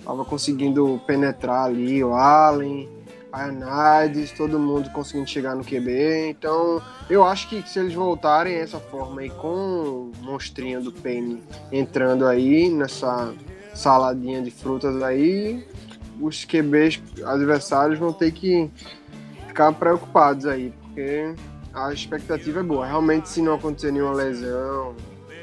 tava 0.03 0.23
conseguindo 0.23 1.01
penetrar 1.05 1.65
ali 1.65 2.03
o 2.03 2.13
Allen, 2.13 2.87
a 3.31 3.45
Anades, 3.45 4.31
todo 4.31 4.59
mundo 4.59 4.89
conseguindo 4.91 5.29
chegar 5.29 5.55
no 5.55 5.63
QB. 5.63 6.29
Então, 6.29 6.81
eu 7.09 7.23
acho 7.23 7.47
que 7.49 7.67
se 7.67 7.79
eles 7.79 7.93
voltarem 7.93 8.55
essa 8.55 8.79
forma 8.79 9.21
aí 9.21 9.29
com 9.29 9.47
o 9.47 10.11
monstrinho 10.21 10.81
do 10.81 10.91
Penny 10.91 11.41
entrando 11.71 12.25
aí 12.25 12.69
nessa 12.69 13.33
saladinha 13.73 14.41
de 14.41 14.51
frutas 14.51 15.01
aí, 15.01 15.65
os 16.19 16.45
QBs 16.45 17.01
adversários 17.25 17.97
vão 17.97 18.11
ter 18.11 18.31
que 18.31 18.69
ficar 19.47 19.71
preocupados 19.73 20.45
aí, 20.45 20.73
porque 20.81 21.33
a 21.73 21.93
expectativa 21.93 22.59
é 22.59 22.63
boa. 22.63 22.85
Realmente, 22.85 23.29
se 23.29 23.41
não 23.41 23.55
acontecer 23.55 23.91
nenhuma 23.91 24.13
lesão, 24.13 24.93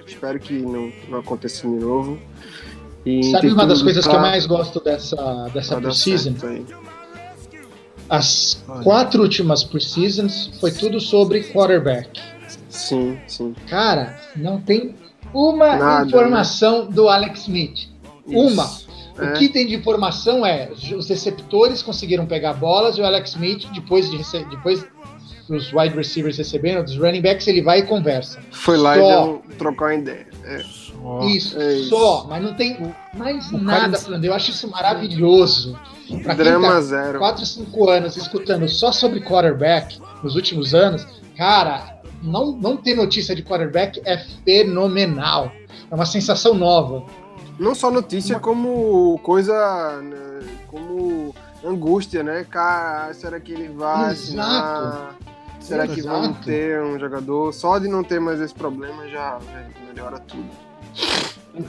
espero 0.06 0.38
que 0.38 0.54
não, 0.54 0.92
não 1.08 1.18
aconteça 1.20 1.66
de 1.66 1.74
novo. 1.74 2.18
E 3.04 3.24
Sabe 3.30 3.48
uma 3.52 3.66
das 3.66 3.82
coisas 3.82 4.04
pra... 4.04 4.12
que 4.12 4.18
eu 4.18 4.22
mais 4.22 4.46
gosto 4.46 4.80
dessa, 4.80 5.48
dessa 5.54 5.80
preseason? 5.80 6.34
As 8.08 8.64
quatro 8.82 9.22
últimas 9.22 9.62
preseasons 9.64 10.50
foi 10.60 10.70
tudo 10.72 10.98
sobre 11.00 11.44
quarterback. 11.44 12.20
Sim, 12.68 13.18
sim. 13.26 13.54
Cara, 13.68 14.18
não 14.36 14.60
tem 14.60 14.94
uma 15.34 15.76
Nada, 15.76 16.00
né? 16.00 16.06
informação 16.06 16.84
né? 16.84 16.92
do 16.92 17.08
Alex 17.08 17.40
Smith. 17.40 17.88
Isso. 18.26 18.38
Uma. 18.38 18.70
O 19.18 19.24
é. 19.24 19.32
que 19.32 19.48
tem 19.48 19.66
de 19.66 19.74
informação 19.74 20.46
é 20.46 20.70
os 20.70 21.08
receptores 21.08 21.82
conseguiram 21.82 22.24
pegar 22.24 22.54
bolas 22.54 22.96
e 22.96 23.00
o 23.00 23.04
Alex 23.04 23.30
Smith, 23.30 23.66
depois 23.74 24.10
de 24.10 24.18
depois 24.48 24.86
dos 25.48 25.72
wide 25.72 25.96
receivers 25.96 26.36
recebendo, 26.36 26.84
dos 26.84 26.96
running 26.96 27.22
backs, 27.22 27.46
ele 27.48 27.62
vai 27.62 27.80
e 27.80 27.82
conversa. 27.82 28.38
Foi 28.52 28.76
lá 28.76 28.94
só. 28.94 29.40
e 29.48 29.84
a 29.84 29.94
ideia. 29.94 30.26
É. 30.44 30.62
Isso, 31.26 31.60
é 31.60 31.74
isso, 31.74 31.90
só, 31.90 32.26
mas 32.28 32.42
não 32.42 32.54
tem 32.54 32.76
mais 33.14 33.50
o 33.50 33.58
nada 33.58 33.80
cara... 33.80 33.98
falando. 33.98 34.24
Eu 34.24 34.34
acho 34.34 34.50
isso 34.50 34.68
maravilhoso. 34.68 35.78
Pra 36.22 36.34
Drama 36.34 36.68
tá 36.68 36.80
zero. 36.80 37.18
4, 37.18 37.44
5 37.44 37.90
anos 37.90 38.16
escutando 38.16 38.68
só 38.68 38.92
sobre 38.92 39.20
quarterback 39.20 40.00
nos 40.22 40.34
últimos 40.34 40.74
anos, 40.74 41.06
cara, 41.36 42.00
não, 42.22 42.52
não 42.52 42.76
ter 42.76 42.94
notícia 42.94 43.34
de 43.34 43.42
quarterback 43.42 44.00
é 44.04 44.18
fenomenal. 44.44 45.52
É 45.90 45.94
uma 45.94 46.06
sensação 46.06 46.54
nova. 46.54 47.04
Não 47.58 47.74
só 47.74 47.90
notícia, 47.90 48.38
como 48.38 49.18
coisa. 49.22 50.00
Né, 50.02 50.40
como 50.68 51.34
angústia, 51.64 52.22
né? 52.22 52.46
Cara, 52.48 53.12
será 53.14 53.40
que 53.40 53.52
ele 53.52 53.68
vai 53.68 54.12
Exato. 54.12 54.12
assinar? 54.12 55.16
Será 55.60 55.84
Exato. 55.84 56.00
que 56.00 56.06
vamos 56.06 56.38
ter 56.44 56.80
um 56.82 56.98
jogador? 56.98 57.52
Só 57.52 57.78
de 57.78 57.88
não 57.88 58.04
ter 58.04 58.20
mais 58.20 58.40
esse 58.40 58.54
problema 58.54 59.08
já, 59.08 59.38
já 59.52 59.66
melhora 59.86 60.18
tudo. 60.20 60.48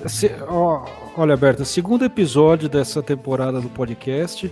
Se, 0.07 0.31
ó, 0.47 0.85
olha, 1.17 1.35
Berta, 1.35 1.65
segundo 1.65 2.05
episódio 2.05 2.69
dessa 2.69 3.01
temporada 3.01 3.59
do 3.59 3.69
podcast 3.69 4.51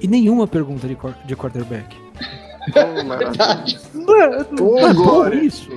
e 0.00 0.08
nenhuma 0.08 0.46
pergunta 0.46 0.86
de, 0.86 0.96
de 1.24 1.36
quarterback. 1.36 1.96
Oh, 2.68 3.18
Verdade. 3.18 3.80
Não, 3.94 4.46
não 4.52 4.78
é 4.78 4.94
bom 4.94 5.28
isso. 5.28 5.70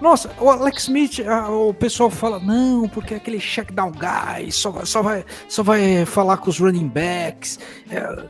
Nossa, 0.00 0.30
o 0.40 0.48
Alex 0.48 0.84
Smith, 0.84 1.18
o 1.50 1.74
pessoal 1.74 2.08
fala, 2.08 2.38
não, 2.38 2.88
porque 2.88 3.14
é 3.14 3.16
aquele 3.16 3.40
check 3.40 3.72
down 3.72 3.90
guy, 3.90 4.52
só, 4.52 4.84
só, 4.84 5.02
vai, 5.02 5.24
só 5.48 5.62
vai 5.62 6.04
falar 6.04 6.36
com 6.36 6.50
os 6.50 6.58
running 6.60 6.86
backs. 6.86 7.58
É, 7.90 8.24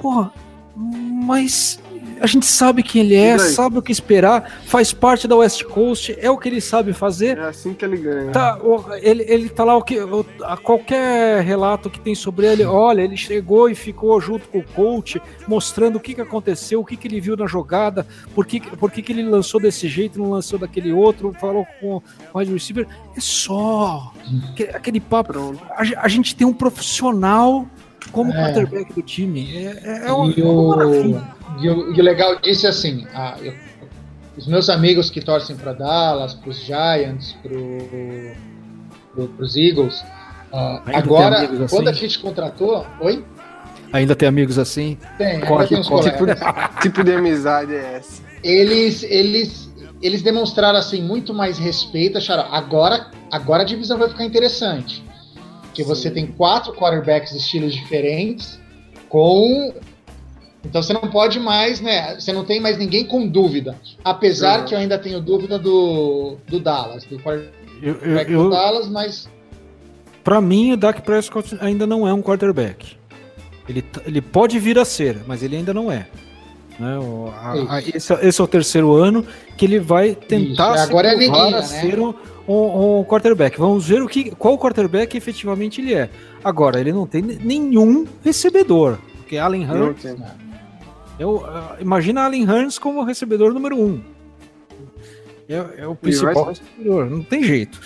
porra, 0.00 0.30
mas 0.76 1.80
a 2.20 2.26
gente 2.26 2.46
sabe 2.46 2.82
quem 2.82 3.02
ele 3.02 3.14
é, 3.14 3.38
sabe 3.38 3.78
o 3.78 3.82
que 3.82 3.92
esperar, 3.92 4.60
faz 4.64 4.92
parte 4.92 5.26
da 5.26 5.36
West 5.36 5.64
Coast, 5.64 6.16
é 6.18 6.30
o 6.30 6.38
que 6.38 6.48
ele 6.48 6.60
sabe 6.60 6.92
fazer. 6.92 7.38
É 7.38 7.48
assim 7.48 7.74
que 7.74 7.84
ele 7.84 7.96
ganha. 7.96 8.30
Tá, 8.30 8.58
ele, 9.00 9.24
ele 9.28 9.48
tá 9.48 9.64
lá, 9.64 9.76
o 9.76 9.82
que, 9.82 9.98
a 10.42 10.56
qualquer 10.56 11.42
relato 11.42 11.90
que 11.90 12.00
tem 12.00 12.14
sobre 12.14 12.46
ele, 12.46 12.64
olha, 12.64 13.02
ele 13.02 13.16
chegou 13.16 13.68
e 13.68 13.74
ficou 13.74 14.20
junto 14.20 14.48
com 14.48 14.58
o 14.58 14.64
coach, 14.64 15.20
mostrando 15.46 15.96
o 15.96 16.00
que, 16.00 16.14
que 16.14 16.20
aconteceu, 16.20 16.80
o 16.80 16.84
que, 16.84 16.96
que 16.96 17.08
ele 17.08 17.20
viu 17.20 17.36
na 17.36 17.46
jogada, 17.46 18.06
por 18.34 18.46
que, 18.46 18.60
por 18.60 18.90
que, 18.90 19.02
que 19.02 19.12
ele 19.12 19.22
lançou 19.22 19.60
desse 19.60 19.88
jeito, 19.88 20.18
não 20.18 20.30
lançou 20.30 20.58
daquele 20.58 20.92
outro, 20.92 21.34
falou 21.40 21.66
com 21.80 21.96
o 21.96 22.38
wide 22.38 22.52
receiver. 22.52 22.86
É 23.16 23.20
só 23.20 24.12
aquele 24.74 25.00
papo. 25.00 25.58
A, 25.70 26.04
a 26.04 26.08
gente 26.08 26.34
tem 26.34 26.46
um 26.46 26.52
profissional 26.52 27.66
como 28.12 28.32
é. 28.32 28.36
quarterback 28.36 28.92
do 28.92 29.02
time. 29.02 29.56
É, 29.56 29.80
é, 29.82 30.06
é 30.06 30.12
uma, 30.12 30.32
e, 30.32 30.42
o, 30.42 31.20
e, 31.60 31.68
o, 31.68 31.94
e 31.94 32.00
o 32.00 32.02
legal 32.02 32.36
disso 32.40 32.66
é 32.66 32.70
assim: 32.70 33.06
a, 33.14 33.36
eu, 33.40 33.54
os 34.36 34.46
meus 34.46 34.68
amigos 34.68 35.10
que 35.10 35.20
torcem 35.20 35.56
para 35.56 35.72
Dallas, 35.72 36.34
para 36.34 36.50
os 36.50 36.58
Giants, 36.58 37.36
para 37.42 37.50
pro, 39.14 39.34
os 39.38 39.56
Eagles, 39.56 40.00
uh, 40.52 40.80
agora, 40.94 41.42
assim? 41.42 41.66
quando 41.68 41.88
a 41.88 41.92
gente 41.92 42.18
contratou. 42.18 42.86
Oi? 43.00 43.24
Ainda 43.92 44.14
tem 44.14 44.28
amigos 44.28 44.58
assim? 44.58 44.98
Tem, 45.16 45.40
corre, 45.40 45.66
tem 45.66 45.82
corre. 45.82 46.10
Tipo, 46.10 46.26
tipo 46.82 47.02
de 47.02 47.14
amizade 47.14 47.74
é 47.74 47.96
essa? 47.96 48.22
Eles, 48.44 49.02
eles, 49.02 49.72
eles 50.02 50.22
demonstraram 50.22 50.78
assim 50.78 51.02
muito 51.02 51.32
mais 51.32 51.58
respeito. 51.58 52.18
Acharam, 52.18 52.52
agora, 52.52 53.10
agora 53.32 53.62
a 53.62 53.66
divisão 53.66 53.98
vai 53.98 54.08
ficar 54.08 54.24
interessante 54.24 55.02
que 55.78 55.84
você 55.84 56.10
tem 56.10 56.26
quatro 56.26 56.72
quarterbacks 56.72 57.30
de 57.30 57.38
estilos 57.38 57.72
diferentes, 57.72 58.58
com. 59.08 59.72
Então 60.64 60.82
você 60.82 60.92
não 60.92 61.02
pode 61.02 61.38
mais, 61.38 61.80
né? 61.80 62.18
Você 62.18 62.32
não 62.32 62.44
tem 62.44 62.60
mais 62.60 62.76
ninguém 62.76 63.06
com 63.06 63.26
dúvida. 63.26 63.76
Apesar 64.04 64.60
uhum. 64.60 64.64
que 64.66 64.74
eu 64.74 64.78
ainda 64.78 64.98
tenho 64.98 65.20
dúvida 65.20 65.58
do, 65.58 66.36
do 66.48 66.58
Dallas, 66.58 67.04
do 67.04 67.18
quarterback 67.18 67.58
eu, 67.82 67.94
eu, 67.94 68.44
do 68.44 68.50
Dallas, 68.50 68.88
mas. 68.88 69.28
Para 70.24 70.40
mim, 70.40 70.72
o 70.72 70.76
Dak 70.76 71.00
Prescott 71.02 71.56
ainda 71.60 71.86
não 71.86 72.06
é 72.06 72.12
um 72.12 72.20
quarterback. 72.20 72.96
Ele, 73.68 73.84
ele 74.04 74.20
pode 74.20 74.58
vir 74.58 74.78
a 74.78 74.84
ser, 74.84 75.18
mas 75.26 75.42
ele 75.42 75.56
ainda 75.56 75.72
não 75.72 75.90
é. 75.92 76.06
Né? 76.78 76.98
O, 76.98 77.32
a, 77.34 77.76
a, 77.76 77.80
esse, 77.80 78.12
esse, 78.12 78.40
é 78.40 78.44
o 78.44 78.46
terceiro 78.46 78.94
ano 78.94 79.26
que 79.56 79.64
ele 79.64 79.78
vai 79.78 80.14
tentar 80.14 80.74
Isso. 80.74 80.84
Agora 80.84 81.16
se 81.16 81.24
é 81.24 81.28
a 81.28 81.50
né? 81.50 81.62
ser 81.62 81.98
um, 81.98 82.14
um, 82.46 82.98
um, 82.98 83.04
quarterback. 83.04 83.58
Vamos 83.58 83.86
ver 83.86 84.02
o 84.02 84.08
que, 84.08 84.30
qual 84.32 84.58
quarterback 84.58 85.16
efetivamente 85.16 85.80
ele 85.80 85.94
é. 85.94 86.08
Agora, 86.42 86.80
ele 86.80 86.92
não 86.92 87.06
tem 87.06 87.22
nenhum 87.22 88.06
recebedor, 88.24 88.98
porque 89.18 89.36
Allen 89.36 89.68
Hurts. 89.68 90.16
Eu, 91.18 91.36
uh, 91.36 91.80
imagina 91.80 92.22
Allen 92.22 92.48
Hurts 92.48 92.78
como 92.78 93.02
recebedor 93.02 93.52
número 93.52 93.76
um. 93.78 94.00
É, 95.48 95.82
é 95.82 95.86
o 95.86 95.94
principal 95.96 96.44
recebedor, 96.44 97.10
não 97.10 97.22
tem 97.22 97.42
jeito. 97.42 97.80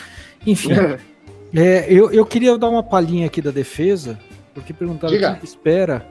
Enfim, 0.47 0.73
é, 1.55 1.87
eu, 1.89 2.11
eu 2.11 2.27
queria 2.27 2.59
dar 2.59 2.69
uma 2.69 2.83
palhinha 2.83 3.27
aqui 3.27 3.41
da 3.41 3.51
defesa, 3.51 4.19
porque 4.53 4.73
perguntaram 4.73 5.15
o 5.15 5.39
que 5.39 5.45
espera. 5.45 6.07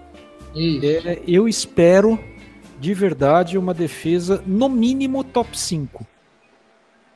É, 1.05 1.22
eu 1.28 1.47
espero 1.47 2.19
de 2.80 2.93
verdade 2.93 3.57
uma 3.57 3.74
defesa 3.74 4.41
no 4.45 4.67
mínimo 4.67 5.24
top 5.24 5.57
5. 5.57 6.05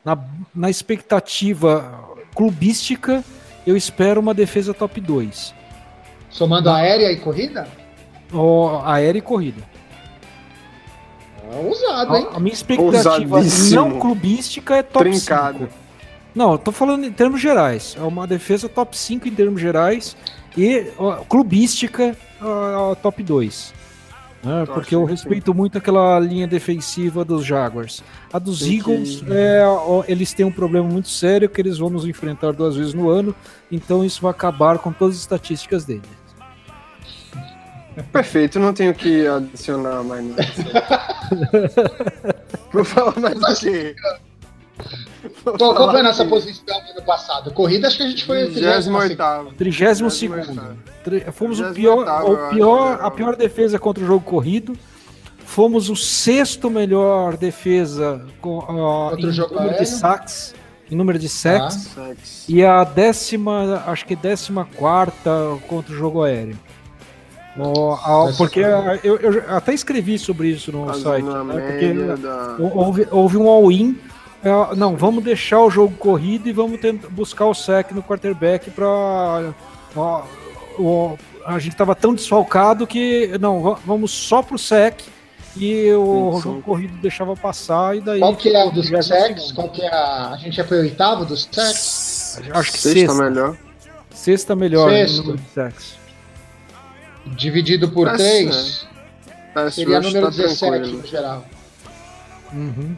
Na, 0.03 0.17
na 0.53 0.69
expectativa 0.69 2.15
clubística, 2.35 3.23
eu 3.65 3.75
espero 3.75 4.21
uma 4.21 4.33
defesa 4.33 4.73
top 4.73 5.01
2. 5.01 5.55
Somando 6.29 6.69
aérea 6.69 7.11
e 7.11 7.17
corrida? 7.17 7.67
Oh, 8.31 8.79
aérea 8.83 9.19
e 9.19 9.21
corrida. 9.21 9.63
É 11.51 11.57
ousado, 11.57 12.15
hein? 12.15 12.27
A, 12.31 12.37
a 12.37 12.39
minha 12.39 12.53
expectativa 12.53 13.39
não 13.71 13.99
clubística 13.99 14.75
é 14.75 14.83
top 14.83 15.09
Trincado. 15.09 15.59
5. 15.59 15.69
Não, 16.33 16.53
eu 16.53 16.57
tô 16.57 16.71
falando 16.71 17.05
em 17.05 17.11
termos 17.11 17.39
gerais. 17.39 17.95
É 17.97 18.03
uma 18.03 18.27
defesa 18.27 18.67
top 18.67 18.97
5 18.97 19.27
em 19.27 19.31
termos 19.31 19.61
gerais 19.61 20.17
e 20.57 20.91
ó, 20.97 21.17
clubística 21.23 22.15
ó, 22.41 22.93
top 22.95 23.23
2. 23.23 23.73
Né? 24.43 24.65
Porque 24.67 24.93
eu 24.93 25.03
respeito 25.05 25.53
muito 25.53 25.77
aquela 25.77 26.19
linha 26.19 26.45
defensiva 26.45 27.25
dos 27.25 27.43
Jaguars. 27.43 28.03
A 28.31 28.37
dos 28.37 28.59
Tem 28.59 28.77
Eagles, 28.77 29.21
que... 29.21 29.33
é, 29.33 29.65
ó, 29.65 30.03
eles 30.07 30.33
têm 30.33 30.45
um 30.45 30.51
problema 30.51 30.87
muito 30.87 31.09
sério 31.09 31.49
que 31.49 31.59
eles 31.59 31.79
vão 31.79 31.89
nos 31.89 32.05
enfrentar 32.05 32.51
duas 32.51 32.75
vezes 32.75 32.93
no 32.93 33.09
ano, 33.09 33.33
então 33.71 34.05
isso 34.05 34.21
vai 34.21 34.31
acabar 34.31 34.77
com 34.77 34.93
todas 34.93 35.15
as 35.15 35.21
estatísticas 35.21 35.83
deles. 35.83 36.24
Perfeito, 38.11 38.59
não 38.59 38.73
tenho 38.73 38.93
que 38.93 39.25
adicionar 39.25 40.03
mais 40.03 40.25
nada. 40.25 40.43
Vou 42.71 42.83
falar 42.83 43.17
mais 43.19 43.39
do 43.39 43.55
que. 43.55 43.95
Qual, 45.57 45.91
foi 45.91 45.99
a 45.99 46.03
nossa 46.03 46.25
posição 46.25 46.81
no 46.83 46.91
ano 46.91 47.01
passado? 47.03 47.51
Corrida, 47.51 47.87
acho 47.87 47.97
que 47.97 48.03
a 48.03 48.07
gente 48.07 48.25
foi 48.25 48.47
38. 49.57 50.33
32. 51.03 51.35
Fomos 51.35 51.59
o 51.59 51.73
pior, 51.73 52.23
o 52.23 52.49
pior, 52.49 52.99
a 53.01 53.11
pior 53.11 53.35
defesa 53.35 53.79
contra 53.79 54.03
o 54.03 54.07
jogo 54.07 54.25
corrido. 54.25 54.77
Fomos 55.45 55.89
o 55.89 55.95
sexto 55.95 56.69
melhor 56.69 57.37
defesa 57.37 58.25
com, 58.41 58.59
uh, 58.59 59.15
em 59.17 59.21
número 59.21 59.59
aéreo. 59.59 59.77
de 59.77 59.85
sacks, 59.85 60.55
em 60.91 60.95
número 60.95 61.19
de 61.19 61.29
sacks. 61.29 61.95
Ah. 61.97 62.13
E 62.49 62.65
a 62.65 62.83
décima, 62.83 63.83
acho 63.85 64.05
que 64.05 64.15
décima 64.15 64.67
quarta 64.75 65.29
contra 65.67 65.93
o 65.93 65.95
jogo 65.95 66.23
aéreo. 66.23 66.57
Oh, 67.57 67.97
porque 68.37 68.59
eu, 68.59 69.17
eu, 69.17 69.43
até 69.47 69.73
escrevi 69.73 70.19
sobre 70.19 70.49
isso 70.49 70.71
no 70.71 70.93
site. 70.93 71.23
Né? 71.23 71.53
Porque 71.53 71.93
da... 72.17 72.57
houve, 72.59 73.07
houve 73.09 73.37
um 73.37 73.49
all-in. 73.49 73.97
É, 74.43 74.75
não, 74.75 74.95
vamos 74.95 75.23
deixar 75.23 75.61
o 75.61 75.69
jogo 75.69 75.95
corrido 75.97 76.49
e 76.49 76.51
vamos 76.51 76.79
tentar 76.79 77.07
buscar 77.09 77.45
o 77.45 77.53
sec 77.53 77.91
no 77.91 78.03
quarterback 78.03 78.69
para. 78.69 79.53
a 81.45 81.59
gente 81.59 81.71
estava 81.71 81.95
tão 81.95 82.13
desfalcado 82.13 82.85
que. 82.85 83.37
Não, 83.39 83.77
vamos 83.85 84.11
só 84.11 84.43
pro 84.43 84.57
sec 84.57 85.01
e 85.55 85.89
o 85.93 86.33
sim, 86.33 86.35
sim. 86.35 86.43
jogo 86.43 86.61
corrido 86.61 86.97
deixava 86.97 87.35
passar 87.35 87.95
e 87.95 88.01
daí. 88.01 88.19
Qual 88.19 88.35
que 88.35 88.53
é 88.53 88.65
o 88.65 88.71
dos 88.71 88.87
secs? 88.87 89.51
Qual 89.53 89.69
que 89.69 89.81
é 89.81 89.87
a. 89.87 90.31
A 90.31 90.37
gente 90.37 90.57
já 90.57 90.65
foi 90.65 90.79
oitavo 90.79 91.25
dos 91.25 91.47
secs? 91.49 92.41
Acho 92.51 92.71
que 92.73 92.77
sexta, 92.77 92.99
sexta 92.99 93.23
melhor. 93.23 93.57
Sexta 94.11 94.55
melhor 94.55 94.89
Sexto. 94.89 95.17
número 95.17 95.37
de 95.37 95.49
secs. 95.49 96.04
Dividido 97.25 97.89
por 97.89 98.11
3 98.11 98.87
é. 99.55 99.69
seria 99.71 99.99
número 99.99 100.25
tá 100.27 100.31
17 100.31 100.91
no 100.91 101.05
geral. 101.07 101.45
Uhum. 102.53 102.95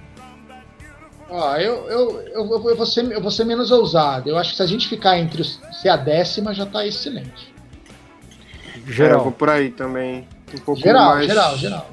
Ó, 1.30 1.55
eu, 1.57 1.89
eu, 1.89 2.21
eu, 2.21 2.69
eu, 2.69 2.75
vou 2.75 2.86
ser, 2.86 3.11
eu 3.11 3.21
vou 3.21 3.32
ser 3.32 3.45
menos 3.45 3.71
ousado. 3.71 4.30
Eu 4.30 4.38
acho 4.38 4.51
que 4.51 4.57
se 4.57 4.63
a 4.63 4.65
gente 4.65 4.88
ficar 4.88 5.17
entre 5.17 5.41
os, 5.41 5.59
ser 5.82 5.89
a 5.89 5.97
décima 5.97 6.53
já 6.53 6.65
tá 6.65 6.86
excelente. 6.86 7.53
Geral. 8.88 9.11
É, 9.11 9.19
eu 9.19 9.23
vou 9.23 9.32
por 9.32 9.49
aí 9.49 9.69
também. 9.69 10.28
Um 10.53 10.59
pouco 10.59 10.80
geral, 10.80 11.15
mais... 11.15 11.28
geral, 11.28 11.57
geral. 11.57 11.91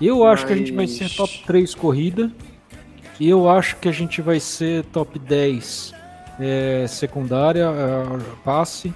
Eu 0.00 0.24
acho 0.24 0.46
que 0.46 0.52
a 0.52 0.56
gente 0.56 0.72
vai 0.72 0.86
ser 0.86 1.08
top 1.10 1.42
3 1.46 1.74
corrida. 1.74 2.30
E 3.18 3.28
eu 3.28 3.50
acho 3.50 3.76
que 3.76 3.88
a 3.88 3.92
gente 3.92 4.22
vai 4.22 4.38
ser 4.38 4.84
top 4.86 5.18
10 5.18 5.92
é, 6.38 6.86
secundária, 6.86 7.64
é, 7.64 8.18
passe. 8.44 8.94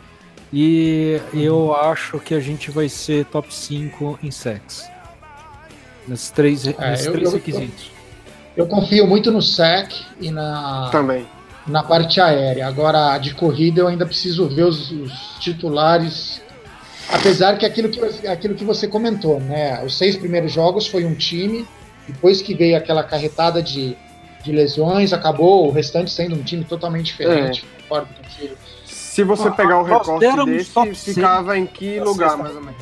E 0.53 1.19
eu 1.33 1.75
acho 1.75 2.19
que 2.21 2.35
a 2.35 2.41
gente 2.41 2.71
vai 2.71 2.89
ser 2.89 3.25
top 3.25 3.53
5 3.53 4.19
em 4.23 4.31
sex. 4.31 4.87
Nesses 6.07 6.31
três, 6.31 6.67
é, 6.67 6.91
nesses 6.91 7.07
eu, 7.07 7.13
três 7.13 7.29
eu, 7.29 7.35
requisitos. 7.35 7.91
Eu, 8.55 8.65
eu, 8.65 8.67
confio 8.67 9.07
muito 9.07 9.31
no 9.31 9.41
SEC 9.41 9.95
e 10.21 10.31
na. 10.31 10.91
Também. 10.93 11.27
Na 11.67 11.83
parte 11.83 12.21
aérea. 12.21 12.67
Agora, 12.67 13.17
de 13.19 13.35
corrida, 13.35 13.81
eu 13.81 13.89
ainda 13.89 14.05
preciso 14.05 14.49
ver 14.49 14.65
os, 14.65 14.91
os 14.91 15.13
titulares. 15.39 16.43
Apesar 17.09 17.57
que 17.57 17.65
aquilo 17.65 17.89
que, 17.89 18.27
aquilo 18.27 18.55
que 18.55 18.65
você 18.65 18.87
comentou, 18.87 19.41
né? 19.41 19.83
Os 19.85 19.97
seis 19.97 20.17
primeiros 20.17 20.53
jogos 20.53 20.87
foi 20.87 21.05
um 21.05 21.15
time, 21.15 21.67
depois 22.07 22.43
que 22.43 22.55
veio 22.55 22.77
aquela 22.77 23.03
carretada 23.03 23.63
de, 23.63 23.97
de 24.43 24.53
lesões, 24.53 25.13
acabou 25.13 25.69
o 25.69 25.71
restante 25.71 26.11
sendo 26.11 26.35
um 26.35 26.43
time 26.43 26.65
totalmente 26.65 27.07
diferente. 27.07 27.65
É. 27.79 27.82
Concordo 27.93 28.15
contigo. 28.15 28.57
Se 28.87 29.23
você 29.23 29.51
pegar 29.51 29.81
o 29.81 29.83
recorte 29.83 30.45
desse, 30.47 31.15
ficava 31.15 31.59
em 31.59 31.67
que 31.67 32.01
lugar, 32.01 32.37
mais 32.39 32.57
ou 32.57 32.63
menos? 32.63 32.81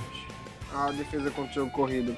A 0.72 0.92
defesa 0.92 1.30
contra 1.30 1.50
o 1.50 1.54
jogo 1.54 1.70
corrido. 1.72 2.14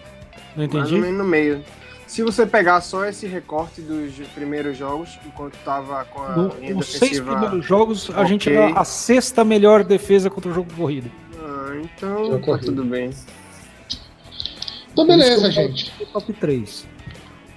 Não 0.55 0.65
entendi. 0.65 0.79
Mais 0.79 0.93
ou 0.93 0.99
menos 0.99 1.19
no 1.19 1.25
meio. 1.25 1.65
Se 2.07 2.23
você 2.23 2.45
pegar 2.45 2.83
só 2.83 3.07
esse 3.07 3.27
recorte 3.27 3.81
dos 3.81 4.15
primeiros 4.35 4.77
jogos, 4.77 5.19
enquanto 5.25 5.57
tava 5.65 6.05
com 6.05 6.21
a 6.21 6.37
no, 6.37 6.55
linha 6.61 6.77
Os 6.77 6.93
seis 6.93 7.19
primeiros 7.19 7.65
jogos, 7.65 8.11
a 8.15 8.25
gente 8.25 8.53
era 8.53 8.79
a 8.79 8.85
sexta 8.85 9.43
melhor 9.43 9.83
defesa 9.83 10.29
contra 10.29 10.51
o 10.51 10.55
jogo 10.55 10.71
corrido. 10.75 11.11
Ah, 11.39 11.81
então 11.83 12.39
tá 12.43 12.59
tudo 12.59 12.85
bem. 12.85 13.11
Então 14.93 15.07
beleza, 15.07 15.51
gente. 15.51 15.91
Top 16.13 16.31
3. 16.31 16.87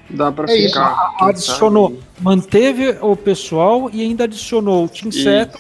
Dá 0.09 0.31
pra 0.31 0.45
é 0.45 0.57
ficar. 0.57 1.13
Isso. 1.15 1.23
Adicionou, 1.25 1.99
manteve 2.19 2.97
o 3.01 3.15
pessoal 3.15 3.89
e 3.91 4.01
ainda 4.01 4.25
adicionou 4.25 4.85
o 4.85 4.89
Team 4.89 5.11
Seto 5.11 5.59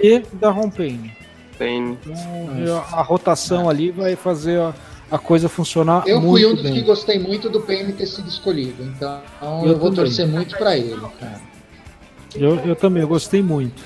e 0.00 0.20
da 0.32 0.50
Rompane. 0.50 1.16
Tem. 1.58 1.98
Então, 2.04 2.84
a 2.92 3.02
rotação 3.02 3.68
ali 3.68 3.90
vai 3.90 4.16
fazer 4.16 4.58
a, 4.58 4.74
a 5.10 5.18
coisa 5.18 5.48
funcionar 5.48 6.02
eu 6.06 6.20
muito 6.20 6.34
bem. 6.34 6.42
Eu 6.42 6.48
fui 6.48 6.52
um 6.52 6.54
dos 6.54 6.62
bem. 6.62 6.72
que 6.74 6.80
gostei 6.82 7.18
muito 7.18 7.48
do 7.48 7.60
Payne 7.60 7.92
ter 7.92 8.06
sido 8.06 8.28
escolhido, 8.28 8.82
então 8.82 9.20
eu, 9.40 9.72
eu 9.72 9.78
vou 9.78 9.90
também. 9.90 10.04
torcer 10.06 10.26
muito 10.26 10.56
para 10.56 10.76
ele, 10.76 11.00
cara. 11.20 11.40
Eu, 12.34 12.56
eu 12.60 12.74
também, 12.74 13.02
eu 13.02 13.08
gostei 13.08 13.42
muito. 13.42 13.82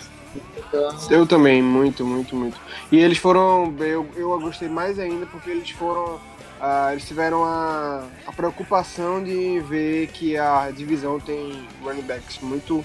Então... 0.57 0.97
Eu 1.11 1.27
também, 1.27 1.63
muito, 1.63 2.05
muito, 2.05 2.35
muito. 2.35 2.59
E 2.91 2.99
eles 2.99 3.19
foram, 3.19 3.75
eu, 3.81 4.07
eu 4.17 4.41
gostei 4.41 4.69
mais 4.69 4.99
ainda 4.99 5.27
porque 5.27 5.51
eles 5.51 5.71
foram, 5.71 6.19
uh, 6.61 6.93
eles 6.93 7.07
tiveram 7.07 7.45
a, 7.45 8.05
a 8.27 8.33
preocupação 8.33 9.23
de 9.23 9.61
ver 9.61 10.09
que 10.09 10.37
a 10.37 10.71
divisão 10.71 11.19
tem 11.21 11.67
running 11.83 12.03
backs 12.03 12.39
muito 12.41 12.85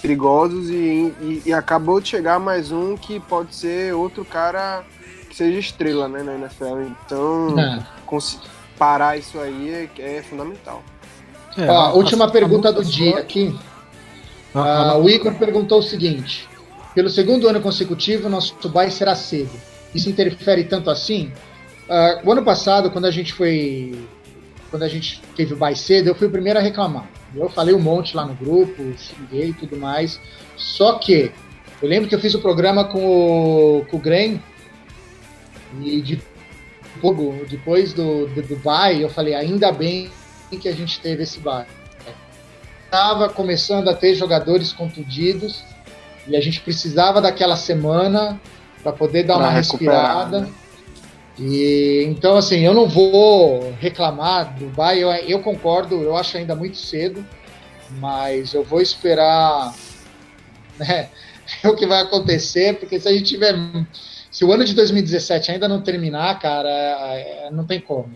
perigosos 0.00 0.68
e, 0.68 1.14
e, 1.20 1.42
e, 1.46 1.52
acabou 1.52 1.98
de 1.98 2.08
chegar 2.08 2.38
mais 2.38 2.70
um 2.70 2.94
que 2.94 3.18
pode 3.20 3.54
ser 3.54 3.94
outro 3.94 4.22
cara 4.22 4.84
que 5.30 5.34
seja 5.34 5.58
estrela 5.58 6.08
né, 6.08 6.22
na 6.22 6.34
NFL. 6.34 6.82
Então, 7.06 7.58
é. 7.58 7.82
parar 8.78 9.16
isso 9.16 9.40
aí 9.40 9.70
é, 9.70 10.18
é 10.18 10.22
fundamental. 10.22 10.82
É, 11.56 11.66
Ó, 11.70 11.72
a, 11.72 11.92
última 11.94 12.26
a, 12.26 12.30
pergunta 12.30 12.72
do 12.72 12.84
dia 12.84 13.18
aqui. 13.18 13.58
Uh, 14.54 14.98
o 14.98 15.08
Igor 15.08 15.34
perguntou 15.34 15.78
o 15.78 15.82
seguinte: 15.82 16.48
pelo 16.94 17.08
segundo 17.08 17.48
ano 17.48 17.60
consecutivo, 17.60 18.28
nosso 18.28 18.56
buy 18.68 18.90
será 18.90 19.14
cedo. 19.16 19.50
Isso 19.94 20.10
interfere 20.10 20.64
tanto 20.64 20.90
assim? 20.90 21.32
Uh, 21.88 22.26
o 22.26 22.32
ano 22.32 22.42
passado, 22.42 22.90
quando 22.90 23.04
a 23.04 23.10
gente 23.10 23.32
foi. 23.32 24.06
Quando 24.70 24.82
a 24.82 24.88
gente 24.88 25.22
teve 25.36 25.54
o 25.54 25.56
buy 25.56 25.76
cedo, 25.76 26.08
eu 26.08 26.14
fui 26.14 26.26
o 26.26 26.30
primeiro 26.30 26.58
a 26.58 26.62
reclamar. 26.62 27.08
Eu 27.34 27.48
falei 27.48 27.74
um 27.74 27.80
monte 27.80 28.16
lá 28.16 28.26
no 28.26 28.34
grupo, 28.34 28.82
xinguei 28.96 29.50
e 29.50 29.52
tudo 29.52 29.76
mais. 29.76 30.18
Só 30.56 30.94
que 30.94 31.30
eu 31.80 31.88
lembro 31.88 32.08
que 32.08 32.14
eu 32.14 32.20
fiz 32.20 32.34
o 32.34 32.40
programa 32.40 32.84
com 32.84 32.98
o, 33.78 33.84
com 33.84 33.98
o 33.98 34.00
Gren 34.00 34.38
e 35.80 36.00
de, 36.00 36.22
depois 37.48 37.92
do, 37.92 38.26
do 38.28 38.42
Dubai 38.42 39.02
eu 39.02 39.08
falei, 39.08 39.34
ainda 39.34 39.70
bem 39.70 40.10
que 40.60 40.68
a 40.68 40.72
gente 40.72 41.00
teve 41.00 41.24
esse 41.24 41.40
bar. 41.40 41.66
Estava 42.84 43.28
começando 43.28 43.88
a 43.88 43.94
ter 43.94 44.14
jogadores 44.14 44.72
contundidos 44.72 45.64
e 46.28 46.36
a 46.36 46.40
gente 46.40 46.60
precisava 46.60 47.20
daquela 47.20 47.56
semana 47.56 48.40
para 48.82 48.92
poder 48.92 49.24
dar 49.24 49.34
pra 49.34 49.44
uma 49.44 49.50
respirada. 49.50 50.42
Né? 50.42 50.52
E 51.38 52.04
então 52.08 52.36
assim, 52.36 52.60
eu 52.60 52.74
não 52.74 52.88
vou 52.88 53.72
reclamar 53.80 54.56
do 54.56 54.66
Bay, 54.66 55.02
eu, 55.02 55.10
eu 55.10 55.40
concordo, 55.40 55.96
eu 55.96 56.16
acho 56.16 56.36
ainda 56.36 56.54
muito 56.54 56.76
cedo, 56.76 57.24
mas 57.98 58.54
eu 58.54 58.62
vou 58.62 58.80
esperar 58.80 59.74
né, 60.78 61.08
o 61.64 61.74
que 61.74 61.86
vai 61.86 62.02
acontecer, 62.02 62.78
porque 62.78 63.00
se 63.00 63.08
a 63.08 63.12
gente 63.12 63.24
tiver 63.24 63.54
se 64.34 64.44
o 64.44 64.52
ano 64.52 64.64
de 64.64 64.74
2017 64.74 65.52
ainda 65.52 65.68
não 65.68 65.80
terminar, 65.80 66.36
cara, 66.40 66.68
é, 66.68 67.46
é, 67.46 67.50
não 67.52 67.64
tem 67.64 67.80
como. 67.80 68.10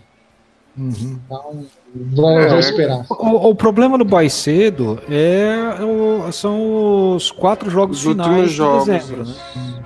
Uhum. 0.77 1.17
Então, 1.25 1.65
vamos, 1.95 2.53
é, 2.53 2.59
esperar. 2.59 3.05
O, 3.09 3.49
o, 3.49 3.55
problema 3.55 3.97
do 3.97 4.03
Bay 4.03 4.29
cedo 4.29 5.01
é, 5.09 5.81
o, 5.81 6.29
são 6.33 7.15
os 7.15 7.31
quatro 7.31 7.69
jogos 7.69 8.05
os 8.05 8.11
finais 8.11 8.49
de 8.49 8.55
jogos, 8.57 8.85
dezembro. 8.85 9.25
Né? 9.25 9.78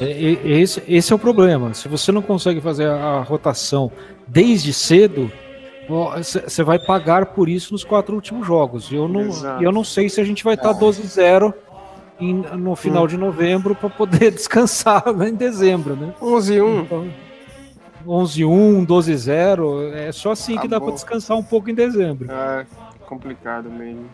É, 0.00 0.10
esse, 0.10 0.82
esse 0.86 1.12
é 1.12 1.16
o 1.16 1.18
problema. 1.18 1.72
Se 1.74 1.88
você 1.88 2.12
não 2.12 2.22
consegue 2.22 2.60
fazer 2.60 2.88
a 2.88 3.20
rotação 3.20 3.90
desde 4.26 4.72
cedo, 4.72 5.30
você 5.88 6.62
vai 6.62 6.78
pagar 6.78 7.26
por 7.26 7.48
isso 7.48 7.72
nos 7.72 7.84
quatro 7.84 8.14
últimos 8.14 8.46
jogos. 8.46 8.90
Eu 8.92 9.08
não, 9.08 9.30
eu 9.60 9.72
não 9.72 9.84
sei 9.84 10.08
se 10.08 10.20
a 10.20 10.24
gente 10.24 10.42
vai 10.44 10.54
estar 10.54 10.74
tá 10.74 10.80
12-0 10.80 11.54
em, 12.18 12.34
no 12.34 12.74
final 12.74 13.04
hum. 13.04 13.06
de 13.06 13.16
novembro 13.16 13.74
para 13.74 13.88
poder 13.88 14.30
descansar 14.32 15.04
em 15.26 15.34
dezembro, 15.34 15.96
né? 15.96 16.14
11 16.20 16.60
1. 16.60 16.80
Então, 16.80 17.08
11 18.06 18.44
1, 18.44 18.84
12 18.84 19.16
0, 19.16 19.92
é 19.94 20.12
só 20.12 20.32
assim 20.32 20.54
tá 20.54 20.62
que 20.62 20.68
dá 20.68 20.80
para 20.80 20.92
descansar 20.92 21.36
um 21.36 21.42
pouco 21.42 21.70
em 21.70 21.74
dezembro. 21.74 22.30
É 22.30 22.66
complicado 23.06 23.70
mesmo. 23.70 24.04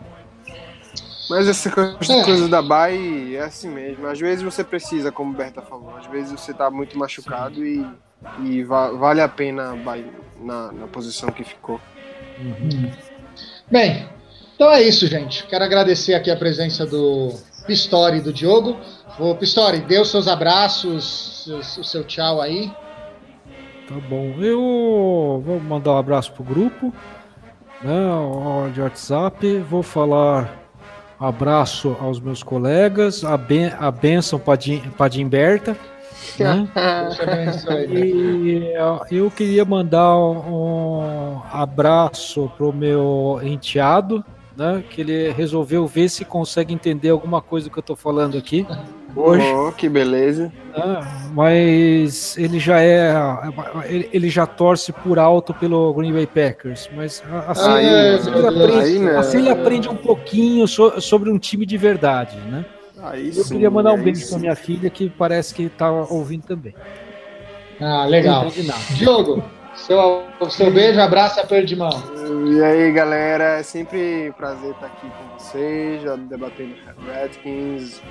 Mas 1.29 1.47
essa 1.47 1.69
coisa, 1.69 1.97
é. 2.13 2.23
coisa 2.23 2.47
da 2.47 2.61
BAE 2.61 3.35
é 3.35 3.43
assim 3.43 3.69
mesmo. 3.69 4.07
Às 4.07 4.19
vezes 4.19 4.43
você 4.43 4.63
precisa, 4.63 5.11
como 5.11 5.31
o 5.31 5.35
Berta 5.35 5.61
falou, 5.61 5.95
às 5.95 6.05
vezes 6.07 6.31
você 6.31 6.53
tá 6.53 6.69
muito 6.69 6.97
machucado 6.97 7.65
e, 7.65 7.85
e 8.43 8.63
va 8.63 8.91
vale 8.91 9.21
a 9.21 9.27
pena 9.27 9.71
a 9.71 9.75
BAE 9.75 10.11
na, 10.39 10.71
na 10.71 10.87
posição 10.87 11.29
que 11.29 11.43
ficou. 11.43 11.79
Uhum. 12.39 12.91
Bem, 13.71 14.07
então 14.55 14.69
é 14.71 14.81
isso, 14.81 15.07
gente. 15.07 15.45
Quero 15.47 15.63
agradecer 15.63 16.13
aqui 16.13 16.29
a 16.29 16.35
presença 16.35 16.85
do 16.85 17.33
Pistori 17.65 18.19
do 18.19 18.33
Diogo. 18.33 18.77
Ô, 19.19 19.35
Pistori, 19.35 19.79
dê 19.79 19.99
os 19.99 20.09
seus 20.09 20.27
abraços, 20.27 21.47
o 21.47 21.83
seu 21.83 22.03
tchau 22.03 22.41
aí. 22.41 22.71
Tá 23.87 23.95
bom. 24.09 24.33
Eu 24.39 25.41
vou 25.45 25.59
mandar 25.59 25.93
um 25.93 25.97
abraço 25.97 26.31
pro 26.33 26.43
grupo, 26.43 26.93
né, 27.81 28.71
de 28.73 28.81
WhatsApp. 28.81 29.59
Vou 29.59 29.83
falar 29.83 30.62
abraço 31.23 31.95
aos 31.99 32.19
meus 32.19 32.43
colegas, 32.43 33.23
a, 33.23 33.37
ben, 33.37 33.71
a 33.79 33.89
benção 33.89 34.39
para 34.39 35.09
Dimberta. 35.09 35.77
Né? 36.39 36.67
e 39.11 39.11
eu 39.11 39.29
queria 39.29 39.63
mandar 39.63 40.17
um 40.17 41.39
abraço 41.51 42.51
pro 42.57 42.73
meu 42.73 43.39
enteado, 43.43 44.23
né? 44.57 44.83
Que 44.89 45.01
ele 45.01 45.31
resolveu 45.31 45.85
ver 45.85 46.09
se 46.09 46.25
consegue 46.25 46.73
entender 46.73 47.09
alguma 47.09 47.41
coisa 47.41 47.67
do 47.67 47.73
que 47.73 47.79
eu 47.79 47.83
tô 47.83 47.95
falando 47.95 48.37
aqui 48.37 48.65
hoje. 49.15 49.45
Oh, 49.53 49.71
que 49.71 49.87
beleza. 49.89 50.51
Né? 50.75 51.07
Mas 51.33 52.37
ele 52.37 52.59
já 52.59 52.81
é. 52.81 53.13
Ele, 54.11 54.29
já 54.29 54.45
torce 54.45 54.91
por 54.91 55.19
alto 55.19 55.53
pelo 55.53 55.93
Green 55.93 56.13
Bay 56.13 56.27
Packers. 56.27 56.89
Mas 56.95 57.23
assim, 57.47 57.69
aí, 57.69 57.85
ele, 57.85 58.47
aprende, 58.47 59.09
assim 59.09 59.37
ele 59.39 59.49
aprende 59.49 59.89
um 59.89 59.95
pouquinho 59.95 60.67
so, 60.67 60.99
sobre 61.01 61.29
um 61.29 61.37
time 61.37 61.65
de 61.65 61.77
verdade, 61.77 62.37
né? 62.37 62.65
Aí 63.01 63.27
eu 63.27 63.43
sim, 63.43 63.55
queria 63.55 63.69
mandar 63.69 63.93
um 63.93 64.01
beijo 64.01 64.27
para 64.29 64.39
minha 64.39 64.55
filha 64.55 64.89
que 64.89 65.09
parece 65.09 65.53
que 65.53 65.67
tá 65.67 65.91
ouvindo 65.91 66.43
também. 66.43 66.73
Ah, 67.81 68.05
legal. 68.05 68.47
Diogo, 68.91 69.43
seu, 69.75 70.23
seu 70.49 70.71
beijo, 70.71 70.99
abraço 70.99 71.39
e 71.39 71.41
aperto 71.41 71.67
de 71.67 71.75
mão. 71.75 71.91
E 72.47 72.63
aí, 72.63 72.91
galera, 72.91 73.59
é 73.59 73.63
sempre 73.63 74.29
um 74.29 74.33
prazer 74.33 74.71
estar 74.71 74.85
aqui 74.85 75.07
com 75.07 75.37
vocês, 75.37 76.01
já 76.01 76.15
debatendo 76.15 76.75
Redskins. 77.05 78.01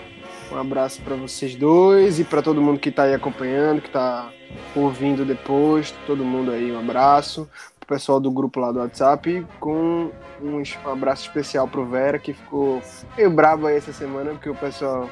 Um 0.50 0.58
abraço 0.58 1.00
para 1.02 1.16
vocês 1.16 1.54
dois 1.54 2.18
e 2.18 2.24
para 2.24 2.42
todo 2.42 2.60
mundo 2.60 2.78
que 2.78 2.88
está 2.88 3.04
aí 3.04 3.14
acompanhando, 3.14 3.80
que 3.80 3.88
está 3.88 4.30
ouvindo 4.74 5.24
depois, 5.24 5.94
todo 6.06 6.24
mundo 6.24 6.50
aí, 6.50 6.70
um 6.72 6.78
abraço. 6.78 7.48
O 7.82 7.86
pessoal 7.86 8.20
do 8.20 8.30
grupo 8.30 8.60
lá 8.60 8.70
do 8.70 8.78
WhatsApp, 8.78 9.46
com 9.58 10.10
um 10.40 10.62
abraço 10.90 11.26
especial 11.26 11.66
pro 11.68 11.86
Vera, 11.86 12.18
que 12.18 12.32
ficou 12.32 12.82
meio 13.16 13.30
bravo 13.30 13.66
aí 13.66 13.76
essa 13.76 13.92
semana, 13.92 14.32
porque 14.32 14.48
o 14.48 14.54
pessoal 14.54 15.08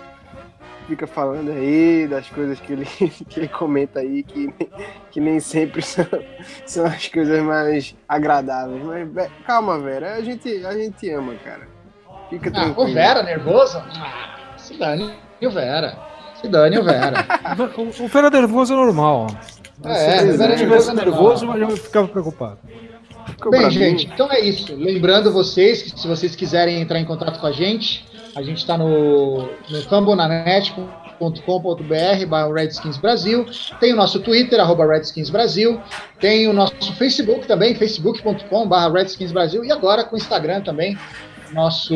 fica 0.87 1.07
falando 1.07 1.53
aí 1.53 2.07
das 2.09 2.29
coisas 2.29 2.59
que 2.61 2.73
ele, 2.73 2.85
que 3.29 3.41
ele 3.41 3.49
comenta 3.49 4.01
aí, 4.01 4.23
que, 4.23 4.53
que 5.11 5.21
nem 5.21 5.39
sempre 5.41 5.83
são, 5.83 6.07
são 6.67 6.85
as 6.85 7.07
coisas 7.09 7.43
mais 7.43 7.95
agradáveis. 8.09 8.83
Mas 9.15 9.31
calma, 9.47 9.79
Vera, 9.79 10.15
a 10.15 10.21
gente, 10.21 10.65
a 10.67 10.73
gente 10.73 11.09
ama, 11.11 11.35
cara. 11.45 11.69
Fica 12.29 12.51
tranquilo. 12.51 12.89
Ah, 12.89 12.91
o 12.91 12.95
Vera, 12.95 13.23
nervoso? 13.23 13.79
Ah, 13.79 14.40
se 14.71 14.79
dane 14.79 15.11
o 15.43 15.51
Vera. 15.51 15.99
Se 16.41 16.49
dane 16.49 16.79
o 16.79 16.85
Vera. 16.85 17.27
o, 18.01 18.09
Vera 18.09 18.31
nervoso 18.31 18.73
é 18.73 18.77
normal. 18.77 19.27
É, 19.85 20.33
se 20.33 20.43
ele 20.43 20.57
tivesse 20.57 20.95
nervoso, 20.95 21.47
eu 21.57 21.71
ficava 21.71 22.07
preocupado. 22.07 22.59
Bem, 23.51 23.71
gente, 23.71 24.07
então 24.07 24.31
é 24.31 24.41
isso. 24.41 24.75
Lembrando 24.75 25.33
vocês 25.33 25.83
que 25.83 26.01
se 26.01 26.07
vocês 26.07 26.37
quiserem 26.37 26.81
entrar 26.81 27.01
em 27.01 27.05
contato 27.05 27.41
com 27.41 27.47
a 27.47 27.53
gente, 27.53 28.07
a 28.35 28.43
gente 28.43 28.59
está 28.59 28.79
no, 28.79 29.49
no 29.69 29.83
fambonanet.com.br 29.89 32.27
barra 32.29 32.53
Redskins 32.53 32.97
Brasil. 32.97 33.47
Tem 33.79 33.93
o 33.93 33.97
nosso 33.97 34.21
Twitter, 34.21 34.61
arroba 34.61 34.87
Redskins 34.87 35.31
Brasil. 35.31 35.81
Tem 36.19 36.49
o 36.49 36.53
nosso 36.53 36.95
Facebook 36.97 37.47
também, 37.47 37.75
facebook.com 37.75 38.69
barra 38.69 38.93
Redskins 38.93 39.33
Brasil. 39.33 39.65
E 39.65 39.73
agora 39.73 40.05
com 40.05 40.17
o 40.17 40.19
Instagram 40.19 40.61
também, 40.61 40.99
nosso 41.53 41.95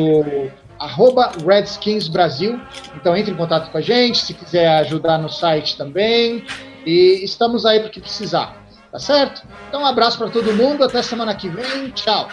arroba 0.79 1.31
Redskins 1.45 2.07
Brasil. 2.07 2.59
Então 2.95 3.15
entre 3.15 3.31
em 3.31 3.35
contato 3.35 3.71
com 3.71 3.77
a 3.77 3.81
gente, 3.81 4.17
se 4.17 4.33
quiser 4.33 4.67
ajudar 4.79 5.17
no 5.17 5.29
site 5.29 5.77
também. 5.77 6.45
E 6.85 7.23
estamos 7.23 7.65
aí 7.65 7.79
para 7.79 7.89
que 7.89 7.99
precisar. 7.99 8.55
Tá 8.91 8.99
certo? 8.99 9.43
Então 9.67 9.81
um 9.81 9.85
abraço 9.85 10.17
para 10.17 10.29
todo 10.29 10.53
mundo, 10.53 10.83
até 10.83 11.01
semana 11.01 11.35
que 11.35 11.49
vem. 11.49 11.89
Tchau. 11.91 12.29